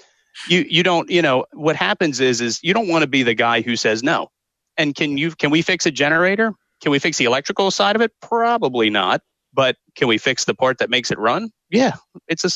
You 0.49 0.65
you 0.67 0.81
don't 0.81 1.11
you 1.11 1.21
know 1.21 1.45
what 1.53 1.75
happens 1.75 2.19
is 2.19 2.41
is 2.41 2.59
you 2.63 2.73
don't 2.73 2.87
want 2.87 3.03
to 3.03 3.07
be 3.07 3.21
the 3.21 3.35
guy 3.35 3.61
who 3.61 3.75
says 3.75 4.01
no. 4.01 4.31
And 4.77 4.95
can 4.95 5.15
you 5.15 5.29
can 5.29 5.51
we 5.51 5.61
fix 5.61 5.85
a 5.85 5.91
generator? 5.91 6.53
Can 6.81 6.91
we 6.91 6.97
fix 6.97 7.19
the 7.19 7.25
electrical 7.25 7.69
side 7.69 7.95
of 7.95 8.01
it? 8.01 8.11
Probably 8.19 8.89
not 8.89 9.21
but 9.53 9.75
can 9.95 10.07
we 10.07 10.17
fix 10.17 10.45
the 10.45 10.53
part 10.53 10.77
that 10.79 10.89
makes 10.89 11.11
it 11.11 11.19
run 11.19 11.49
yeah 11.69 11.95
it's 12.27 12.45
a 12.45 12.49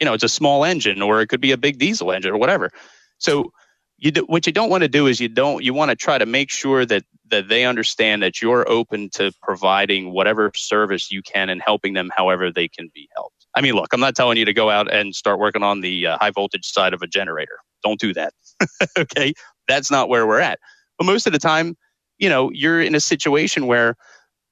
you 0.00 0.04
know 0.04 0.14
it's 0.14 0.24
a 0.24 0.28
small 0.28 0.64
engine 0.64 1.02
or 1.02 1.20
it 1.20 1.28
could 1.28 1.40
be 1.40 1.52
a 1.52 1.58
big 1.58 1.78
diesel 1.78 2.12
engine 2.12 2.32
or 2.32 2.38
whatever 2.38 2.70
so 3.18 3.52
you 4.00 4.10
do, 4.10 4.22
what 4.22 4.46
you 4.46 4.52
don't 4.52 4.70
want 4.70 4.82
to 4.82 4.88
do 4.88 5.06
is 5.06 5.20
you 5.20 5.28
don't 5.28 5.62
you 5.62 5.74
want 5.74 5.90
to 5.90 5.96
try 5.96 6.18
to 6.18 6.26
make 6.26 6.50
sure 6.50 6.84
that 6.86 7.04
that 7.28 7.48
they 7.48 7.64
understand 7.64 8.22
that 8.22 8.42
you're 8.42 8.68
open 8.68 9.08
to 9.10 9.30
providing 9.42 10.12
whatever 10.12 10.50
service 10.54 11.12
you 11.12 11.22
can 11.22 11.48
and 11.48 11.62
helping 11.62 11.92
them 11.92 12.10
however 12.16 12.50
they 12.50 12.66
can 12.66 12.90
be 12.92 13.08
helped. 13.14 13.46
I 13.54 13.60
mean, 13.60 13.74
look, 13.74 13.92
I'm 13.92 14.00
not 14.00 14.16
telling 14.16 14.38
you 14.38 14.44
to 14.46 14.52
go 14.52 14.70
out 14.70 14.92
and 14.92 15.14
start 15.14 15.38
working 15.38 15.62
on 15.62 15.80
the 15.80 16.08
uh, 16.08 16.18
high 16.18 16.30
voltage 16.30 16.64
side 16.64 16.94
of 16.94 17.02
a 17.02 17.06
generator. 17.06 17.58
Don't 17.84 18.00
do 18.00 18.12
that. 18.14 18.32
okay, 18.98 19.32
that's 19.68 19.90
not 19.90 20.08
where 20.08 20.26
we're 20.26 20.40
at. 20.40 20.58
But 20.98 21.04
most 21.04 21.26
of 21.26 21.32
the 21.32 21.38
time, 21.38 21.76
you 22.18 22.28
know, 22.28 22.50
you're 22.52 22.80
in 22.80 22.94
a 22.94 23.00
situation 23.00 23.66
where 23.66 23.96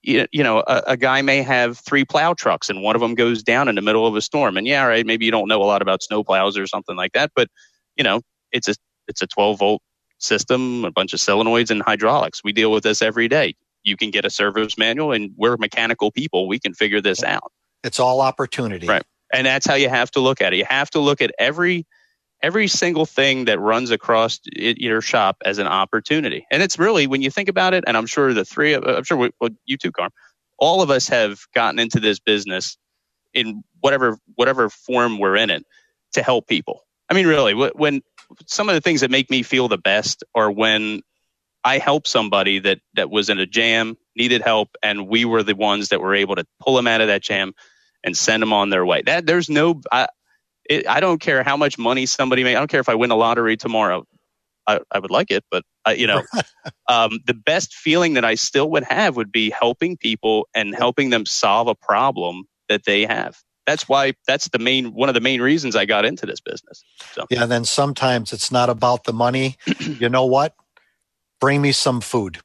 you, 0.09 0.27
you 0.33 0.43
know 0.43 0.61
a, 0.67 0.83
a 0.89 0.97
guy 0.97 1.23
may 1.23 1.43
have 1.43 1.79
three 1.79 2.05
plow 2.05 2.33
trucks 2.33 2.71
and 2.71 2.83
one 2.83 2.97
of 2.97 3.01
them 3.01 3.15
goes 3.15 3.43
down 3.43 3.69
in 3.69 3.75
the 3.75 3.83
middle 3.83 4.07
of 4.07 4.17
a 4.17 4.23
storm. 4.23 4.57
And 4.57 4.67
yeah, 4.67 4.85
right, 4.85 5.07
maybe 5.07 5.27
you 5.27 5.31
don't 5.31 5.49
know 5.49 5.63
a 5.63 5.65
lot 5.65 5.83
about 5.83 6.03
snow 6.03 6.25
plows 6.25 6.57
or 6.57 6.67
something 6.67 6.97
like 6.97 7.13
that, 7.13 7.31
but 7.37 7.49
you 7.97 8.05
know, 8.05 8.23
it's 8.51 8.69
a 8.69 8.75
it's 9.07 9.23
a 9.23 9.27
12 9.27 9.59
volt 9.59 9.83
system, 10.19 10.85
a 10.85 10.91
bunch 10.91 11.13
of 11.13 11.21
solenoids 11.21 11.71
and 11.71 11.83
hydraulics. 11.83 12.43
We 12.43 12.53
deal 12.53 12.73
with 12.73 12.83
this 12.83 13.03
every 13.03 13.29
day. 13.29 13.55
You 13.85 13.97
can 13.97 14.11
get 14.11 14.25
a 14.25 14.31
service 14.31 14.77
manual, 14.77 15.13
and 15.13 15.33
we're 15.37 15.57
mechanical 15.57 16.11
people. 16.11 16.49
We 16.49 16.59
can 16.59 16.75
figure 16.75 17.01
this 17.01 17.23
out. 17.23 17.53
It's 17.85 18.01
all 18.01 18.21
opportunity, 18.21 18.87
right? 18.87 19.05
And 19.33 19.47
that's 19.47 19.67
how 19.67 19.75
you 19.75 19.89
have 19.89 20.11
to 20.13 20.21
look 20.21 20.41
at 20.41 20.53
it. 20.53 20.57
You 20.57 20.65
have 20.69 20.91
to 20.91 21.01
look 21.01 21.21
at 21.21 21.33
every 21.39 21.87
every 22.43 22.69
single 22.69 23.07
thing 23.07 23.47
that 23.47 23.61
runs 23.61 23.91
across 23.91 24.41
your 24.55 25.01
shop 25.01 25.39
as 25.45 25.59
an 25.59 25.67
opportunity. 25.67 26.47
And 26.51 26.63
it's 26.63 26.79
really 26.79 27.07
when 27.07 27.23
you 27.23 27.31
think 27.31 27.49
about 27.49 27.75
it, 27.75 27.85
and 27.87 27.97
I'm 27.97 28.07
sure 28.07 28.33
the 28.33 28.45
three, 28.45 28.75
I'm 28.75 29.05
sure 29.05 29.17
we, 29.17 29.31
well, 29.41 29.51
you 29.67 29.77
too, 29.77 29.93
Carm, 29.93 30.11
all 30.59 30.83
of 30.83 30.91
us 30.91 31.09
have 31.09 31.41
gotten 31.55 31.79
into 31.79 32.01
this 32.01 32.19
business 32.19 32.77
in 33.35 33.63
whatever 33.81 34.19
whatever 34.35 34.69
form 34.69 35.19
we're 35.19 35.37
in 35.37 35.51
it 35.51 35.65
to 36.13 36.23
help 36.23 36.47
people. 36.47 36.83
I 37.09 37.15
mean, 37.15 37.27
really, 37.27 37.55
when 37.55 38.03
some 38.47 38.69
of 38.69 38.75
the 38.75 38.81
things 38.81 39.01
that 39.01 39.11
make 39.11 39.31
me 39.31 39.43
feel 39.43 39.69
the 39.69 39.79
best 39.79 40.25
are 40.35 40.51
when 40.51 41.03
I 41.65 41.79
help 41.79 42.07
somebody 42.07 42.59
that 42.61 42.81
that 42.95 43.11
was 43.11 43.31
in 43.31 43.39
a 43.39 43.47
jam, 43.47 43.97
needed 44.17 44.43
help, 44.43 44.71
and 44.83 45.09
we 45.09 45.25
were 45.25 45.43
the 45.43 45.55
ones 45.55 45.89
that 45.89 46.01
were 46.01 46.15
able 46.15 46.37
to 46.37 46.45
pull 46.61 46.77
them 46.77 46.87
out 46.87 47.01
of 47.01 47.09
that 47.09 47.23
jam 47.23 47.55
and 48.05 48.17
send 48.17 48.43
them 48.43 48.53
on 48.53 48.71
their 48.71 48.87
way. 48.87 49.03
That 49.03 49.27
there's 49.27 49.49
no, 49.49 49.81
I, 49.91 50.09
it, 50.69 50.89
I 50.89 51.01
don't 51.01 51.21
care 51.21 51.43
how 51.43 51.57
much 51.57 51.79
money 51.79 52.07
somebody 52.07 52.45
makes. 52.45 52.57
I 52.57 52.61
don't 52.61 52.71
care 52.71 52.81
if 52.81 52.89
I 52.89 52.95
win 52.95 53.09
the 53.09 53.17
lottery 53.17 53.57
tomorrow. 53.57 54.05
I, 54.67 54.81
I 54.91 54.99
would 54.99 55.11
like 55.11 55.31
it, 55.31 55.45
but 55.51 55.65
uh, 55.87 55.93
you 55.93 56.07
know, 56.07 56.23
um, 56.89 57.21
the 57.27 57.35
best 57.35 57.75
feeling 57.75 58.15
that 58.15 58.25
I 58.25 58.35
still 58.35 58.71
would 58.71 58.85
have 58.85 59.17
would 59.17 59.33
be 59.33 59.51
helping 59.51 59.97
people 59.97 60.47
and 60.55 60.75
helping 60.75 61.11
them 61.11 61.25
solve 61.25 61.69
a 61.69 61.75
problem 61.75 62.45
that 62.69 62.85
they 62.85 63.07
have 63.07 63.39
that's 63.69 63.87
why 63.87 64.15
that's 64.27 64.49
the 64.49 64.59
main 64.59 64.95
one 64.95 65.11
of 65.11 65.15
the 65.15 65.21
main 65.21 65.43
reasons 65.43 65.77
I 65.77 65.85
got 65.85 66.07
into 66.07 66.25
this 66.25 66.41
business. 66.41 66.83
So. 67.13 67.27
Yeah, 67.29 67.43
and 67.43 67.53
then 67.53 67.67
sometimes 67.67 68.33
it's 68.33 68.51
not 68.51 68.71
about 68.71 69.05
the 69.05 69.13
money. 69.13 69.59
you 69.81 70.09
know 70.09 70.25
what? 70.25 70.55
Bring 71.39 71.61
me 71.61 71.73
some 71.73 72.01
food. 72.01 72.39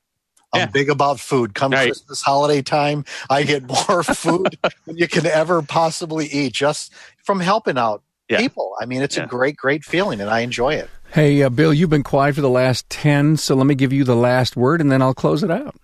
I'm 0.51 0.59
yeah. 0.59 0.65
big 0.67 0.89
about 0.89 1.19
food. 1.21 1.55
Come 1.55 1.71
right. 1.71 1.87
Christmas 1.87 2.21
holiday 2.21 2.61
time, 2.61 3.05
I 3.29 3.43
get 3.43 3.63
more 3.63 4.03
food 4.03 4.59
than 4.85 4.97
you 4.97 5.07
can 5.07 5.25
ever 5.25 5.61
possibly 5.61 6.27
eat 6.27 6.53
just 6.53 6.93
from 7.23 7.39
helping 7.39 7.77
out 7.77 8.03
yeah. 8.33 8.39
people. 8.39 8.75
I 8.81 8.85
mean, 8.85 9.01
it's 9.01 9.17
yeah. 9.17 9.23
a 9.23 9.27
great, 9.27 9.55
great 9.55 9.83
feeling, 9.83 10.21
and 10.21 10.29
I 10.29 10.41
enjoy 10.41 10.75
it. 10.75 10.89
Hey, 11.11 11.43
uh, 11.43 11.49
Bill, 11.49 11.73
you've 11.73 11.89
been 11.89 12.03
quiet 12.03 12.35
for 12.35 12.41
the 12.41 12.49
last 12.49 12.89
10, 12.89 13.37
so 13.37 13.55
let 13.55 13.65
me 13.65 13.75
give 13.75 13.93
you 13.93 14.03
the 14.03 14.15
last 14.15 14.57
word 14.57 14.81
and 14.81 14.91
then 14.91 15.01
I'll 15.01 15.13
close 15.13 15.43
it 15.43 15.51
out 15.51 15.75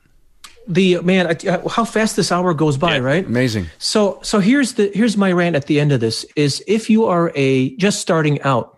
the 0.70 1.02
man 1.02 1.26
uh, 1.28 1.68
how 1.68 1.84
fast 1.84 2.16
this 2.16 2.32
hour 2.32 2.54
goes 2.54 2.78
by 2.78 2.95
yeah, 2.95 3.02
right 3.02 3.26
amazing 3.26 3.66
so 3.80 4.20
so 4.22 4.39
here's 4.39 4.74
the 4.74 4.91
here's 4.93 5.18
my 5.18 5.32
rant 5.32 5.56
at 5.56 5.66
the 5.66 5.80
end 5.80 5.91
of 5.91 6.00
this 6.00 6.26
is 6.36 6.64
if 6.68 6.89
you 6.89 7.06
are 7.06 7.32
a 7.36 7.76
just 7.78 8.00
starting 8.00 8.39
out 8.43 8.78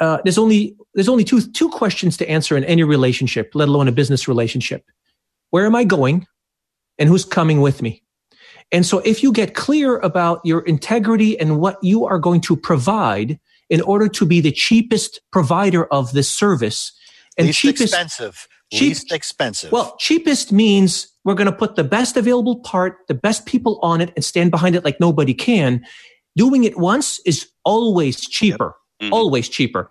uh, 0.00 0.18
there's 0.22 0.38
only 0.38 0.76
there's 0.94 1.08
only 1.08 1.24
two 1.24 1.40
two 1.40 1.70
questions 1.70 2.18
to 2.18 2.28
answer 2.28 2.56
in 2.56 2.64
any 2.64 2.84
relationship 2.84 3.50
let 3.54 3.68
alone 3.68 3.88
a 3.88 3.92
business 3.92 4.28
relationship 4.28 4.84
where 5.48 5.64
am 5.64 5.74
i 5.74 5.82
going 5.82 6.26
and 6.98 7.08
who's 7.08 7.24
coming 7.24 7.62
with 7.62 7.80
me 7.80 8.02
and 8.72 8.84
so 8.84 8.98
if 9.00 9.22
you 9.22 9.32
get 9.32 9.54
clear 9.54 9.98
about 9.98 10.40
your 10.44 10.60
integrity 10.60 11.38
and 11.38 11.58
what 11.58 11.82
you 11.82 12.04
are 12.04 12.18
going 12.18 12.40
to 12.42 12.56
provide 12.56 13.38
in 13.70 13.80
order 13.82 14.08
to 14.08 14.26
be 14.26 14.40
the 14.40 14.52
cheapest 14.52 15.20
provider 15.30 15.86
of 15.86 16.12
this 16.12 16.28
service 16.28 16.92
and 17.36 17.48
Least 17.48 17.60
cheapest 17.60 17.82
expensive 17.82 18.48
Cheap, 18.72 18.88
least 18.88 19.12
expensive. 19.12 19.72
Well, 19.72 19.96
cheapest 19.98 20.52
means 20.52 21.08
we're 21.24 21.34
going 21.34 21.50
to 21.50 21.56
put 21.56 21.76
the 21.76 21.84
best 21.84 22.18
available 22.18 22.60
part, 22.60 22.98
the 23.08 23.14
best 23.14 23.46
people 23.46 23.78
on 23.82 24.02
it, 24.02 24.12
and 24.14 24.22
stand 24.22 24.50
behind 24.50 24.76
it 24.76 24.84
like 24.84 25.00
nobody 25.00 25.32
can. 25.32 25.84
Doing 26.36 26.64
it 26.64 26.76
once 26.78 27.18
is 27.24 27.48
always 27.64 28.20
cheaper. 28.20 28.66
Yep. 28.66 28.74
Mm-hmm. 29.00 29.12
Always 29.12 29.48
cheaper. 29.48 29.88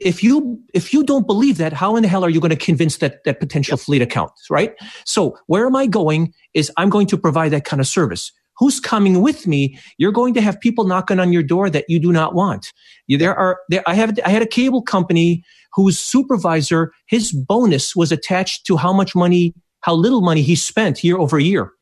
If 0.00 0.22
you 0.22 0.60
if 0.74 0.92
you 0.92 1.04
don't 1.04 1.26
believe 1.26 1.56
that, 1.56 1.72
how 1.72 1.96
in 1.96 2.02
the 2.02 2.08
hell 2.08 2.24
are 2.24 2.28
you 2.28 2.40
going 2.40 2.50
to 2.50 2.56
convince 2.56 2.98
that 2.98 3.24
that 3.24 3.40
potential 3.40 3.78
yep. 3.78 3.84
fleet 3.84 4.02
account, 4.02 4.32
right? 4.50 4.74
So 5.06 5.38
where 5.46 5.66
am 5.66 5.74
I 5.74 5.86
going? 5.86 6.34
Is 6.52 6.70
I'm 6.76 6.90
going 6.90 7.06
to 7.08 7.16
provide 7.16 7.50
that 7.52 7.64
kind 7.64 7.80
of 7.80 7.86
service. 7.86 8.30
Who's 8.58 8.78
coming 8.78 9.22
with 9.22 9.46
me? 9.46 9.78
You're 9.96 10.12
going 10.12 10.34
to 10.34 10.42
have 10.42 10.60
people 10.60 10.84
knocking 10.84 11.18
on 11.18 11.32
your 11.32 11.42
door 11.42 11.70
that 11.70 11.86
you 11.88 11.98
do 11.98 12.12
not 12.12 12.34
want. 12.34 12.72
You, 13.06 13.16
there 13.16 13.34
are 13.34 13.58
there. 13.70 13.82
I 13.86 13.94
have 13.94 14.18
I 14.24 14.28
had 14.28 14.42
a 14.42 14.46
cable 14.46 14.82
company 14.82 15.42
whose 15.74 15.98
supervisor, 15.98 16.92
his 17.06 17.32
bonus 17.32 17.96
was 17.96 18.12
attached 18.12 18.66
to 18.66 18.76
how 18.76 18.92
much 18.92 19.14
money, 19.14 19.54
how 19.80 19.94
little 19.94 20.20
money 20.20 20.42
he 20.42 20.54
spent 20.54 21.02
year 21.02 21.18
over 21.18 21.38
year. 21.38 21.72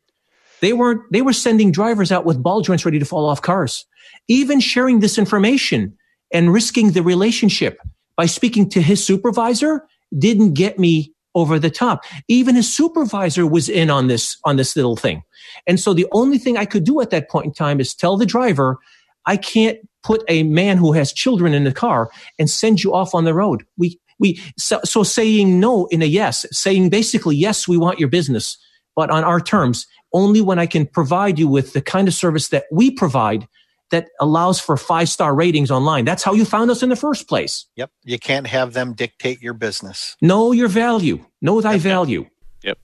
They 0.61 0.73
weren't, 0.73 1.01
they 1.11 1.23
were 1.23 1.33
sending 1.33 1.73
drivers 1.73 2.13
out 2.13 2.25
with 2.25 2.43
ball 2.43 2.61
joints 2.61 2.85
ready 2.85 2.99
to 2.99 3.05
fall 3.05 3.29
off 3.29 3.43
cars. 3.43 3.87
Even 4.29 4.61
sharing 4.61 5.01
this 5.01 5.19
information 5.19 5.97
and 6.33 6.53
risking 6.53 6.93
the 6.93 7.03
relationship 7.03 7.81
by 8.17 8.27
speaking 8.27 8.69
to 8.71 8.83
his 8.83 9.05
supervisor 9.05 9.87
didn't 10.17 10.55
get 10.55 10.79
me 10.79 11.13
over 11.35 11.59
the 11.59 11.71
top. 11.71 12.05
Even 12.29 12.57
his 12.57 12.73
supervisor 12.73 13.47
was 13.47 13.69
in 13.69 13.91
on 13.91 14.09
this, 14.09 14.37
on 14.45 14.57
this 14.57 14.75
little 14.75 14.97
thing. 14.97 15.23
And 15.67 15.79
so 15.79 15.95
the 15.95 16.07
only 16.13 16.39
thing 16.39 16.57
I 16.57 16.65
could 16.65 16.85
do 16.85 17.01
at 17.01 17.11
that 17.11 17.31
point 17.31 17.47
in 17.47 17.53
time 17.53 17.81
is 17.81 17.95
tell 17.95 18.17
the 18.17 18.27
driver, 18.27 18.79
I 19.27 19.37
can't 19.37 19.79
put 20.03 20.25
a 20.29 20.43
man 20.43 20.77
who 20.77 20.93
has 20.93 21.13
children 21.13 21.55
in 21.55 21.65
the 21.65 21.73
car 21.73 22.11
and 22.39 22.51
send 22.51 22.83
you 22.83 22.95
off 22.95 23.15
on 23.15 23.25
the 23.25 23.35
road. 23.35 23.65
We, 23.77 24.01
we, 24.19 24.41
so, 24.59 24.81
so 24.85 25.03
saying 25.03 25.61
no 25.61 25.87
in 25.87 26.03
a 26.03 26.07
yes, 26.07 26.47
saying 26.53 26.91
basically, 26.91 27.37
yes, 27.37 27.69
we 27.69 27.77
want 27.77 27.99
your 27.99 28.09
business, 28.09 28.59
but 28.97 29.11
on 29.11 29.25
our 29.25 29.41
terms, 29.41 29.87
only 30.13 30.41
when 30.41 30.59
I 30.59 30.67
can 30.67 30.87
provide 30.87 31.39
you 31.39 31.49
with 31.49 31.73
the 31.73 31.81
kind 31.83 32.09
of 32.09 32.15
service 32.15 32.49
that 32.49 32.65
we 32.73 32.91
provide 32.91 33.47
that 33.91 34.09
allows 34.21 34.61
for 34.61 34.77
five 34.77 35.09
star 35.09 35.35
ratings 35.35 35.71
online. 35.71 36.05
That's 36.05 36.23
how 36.23 36.33
you 36.33 36.45
found 36.45 36.71
us 36.71 36.83
in 36.83 36.89
the 36.89 36.97
first 36.97 37.29
place. 37.29 37.67
Yep. 37.77 37.91
You 38.05 38.19
can't 38.19 38.47
have 38.47 38.73
them 38.73 38.95
dictate 38.95 39.41
your 39.43 39.55
business. 39.55 40.17
Know 40.21 40.53
your 40.53 40.69
value. 40.69 41.25
Know 41.41 41.61
thy 41.61 41.79
value. 41.79 42.27
Yep. 42.63 42.79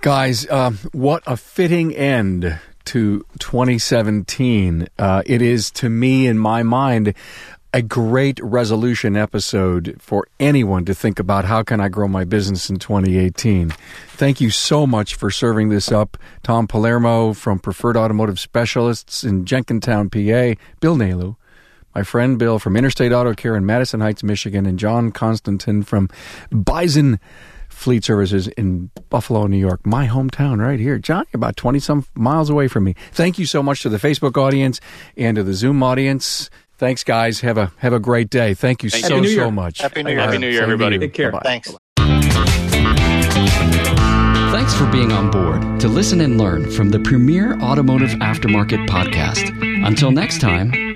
Guys, 0.00 0.46
uh, 0.46 0.72
what 0.92 1.22
a 1.26 1.36
fitting 1.36 1.94
end 1.94 2.60
to 2.86 3.24
2017. 3.38 4.88
Uh, 4.98 5.22
it 5.26 5.42
is, 5.42 5.70
to 5.72 5.90
me, 5.90 6.26
in 6.26 6.38
my 6.38 6.62
mind, 6.62 7.14
a 7.74 7.82
great 7.82 8.40
resolution 8.42 9.16
episode 9.16 9.96
for 9.98 10.26
anyone 10.40 10.84
to 10.86 10.94
think 10.94 11.18
about 11.18 11.44
how 11.44 11.62
can 11.62 11.80
I 11.80 11.88
grow 11.88 12.08
my 12.08 12.24
business 12.24 12.70
in 12.70 12.78
2018. 12.78 13.70
Thank 14.10 14.40
you 14.40 14.50
so 14.50 14.86
much 14.86 15.14
for 15.14 15.30
serving 15.30 15.68
this 15.68 15.92
up. 15.92 16.16
Tom 16.42 16.66
Palermo 16.66 17.34
from 17.34 17.58
Preferred 17.58 17.96
Automotive 17.96 18.40
Specialists 18.40 19.22
in 19.22 19.44
Jenkintown, 19.44 20.10
PA, 20.10 20.60
Bill 20.80 20.96
Nalu, 20.96 21.36
my 21.94 22.02
friend 22.02 22.38
Bill 22.38 22.58
from 22.58 22.76
Interstate 22.76 23.12
Auto 23.12 23.34
Care 23.34 23.56
in 23.56 23.66
Madison 23.66 24.00
Heights, 24.00 24.22
Michigan, 24.22 24.64
and 24.64 24.78
John 24.78 25.12
Constantin 25.12 25.82
from 25.82 26.08
Bison 26.50 27.20
Fleet 27.68 28.02
Services 28.02 28.48
in 28.48 28.90
Buffalo, 29.10 29.46
New 29.46 29.58
York, 29.58 29.86
my 29.86 30.08
hometown 30.08 30.58
right 30.58 30.80
here. 30.80 30.98
John, 30.98 31.26
about 31.34 31.56
20 31.56 31.78
some 31.78 32.06
miles 32.14 32.50
away 32.50 32.66
from 32.66 32.84
me. 32.84 32.94
Thank 33.12 33.38
you 33.38 33.46
so 33.46 33.62
much 33.62 33.82
to 33.82 33.88
the 33.88 33.98
Facebook 33.98 34.36
audience 34.36 34.80
and 35.16 35.36
to 35.36 35.44
the 35.44 35.54
Zoom 35.54 35.82
audience. 35.82 36.50
Thanks, 36.78 37.02
guys. 37.04 37.40
Have 37.40 37.58
a 37.58 37.72
have 37.78 37.92
a 37.92 37.98
great 37.98 38.30
day. 38.30 38.54
Thank 38.54 38.84
you 38.84 38.90
Thank 38.90 39.04
so 39.04 39.16
you. 39.16 39.34
so 39.34 39.50
much. 39.50 39.80
Happy 39.80 40.02
New 40.02 40.10
Year. 40.10 40.20
Happy 40.20 40.38
New 40.38 40.46
Year, 40.48 40.60
Same 40.60 40.70
everybody. 40.70 40.98
Take 40.98 41.12
care. 41.12 41.32
Bye-bye. 41.32 41.42
Thanks. 41.44 41.74
Thanks 44.52 44.74
for 44.74 44.86
being 44.86 45.12
on 45.12 45.30
board 45.30 45.80
to 45.80 45.88
listen 45.88 46.20
and 46.20 46.38
learn 46.38 46.70
from 46.70 46.90
the 46.90 47.00
premier 47.00 47.58
automotive 47.60 48.10
aftermarket 48.20 48.86
podcast. 48.88 49.52
Until 49.86 50.10
next 50.10 50.40
time, 50.40 50.87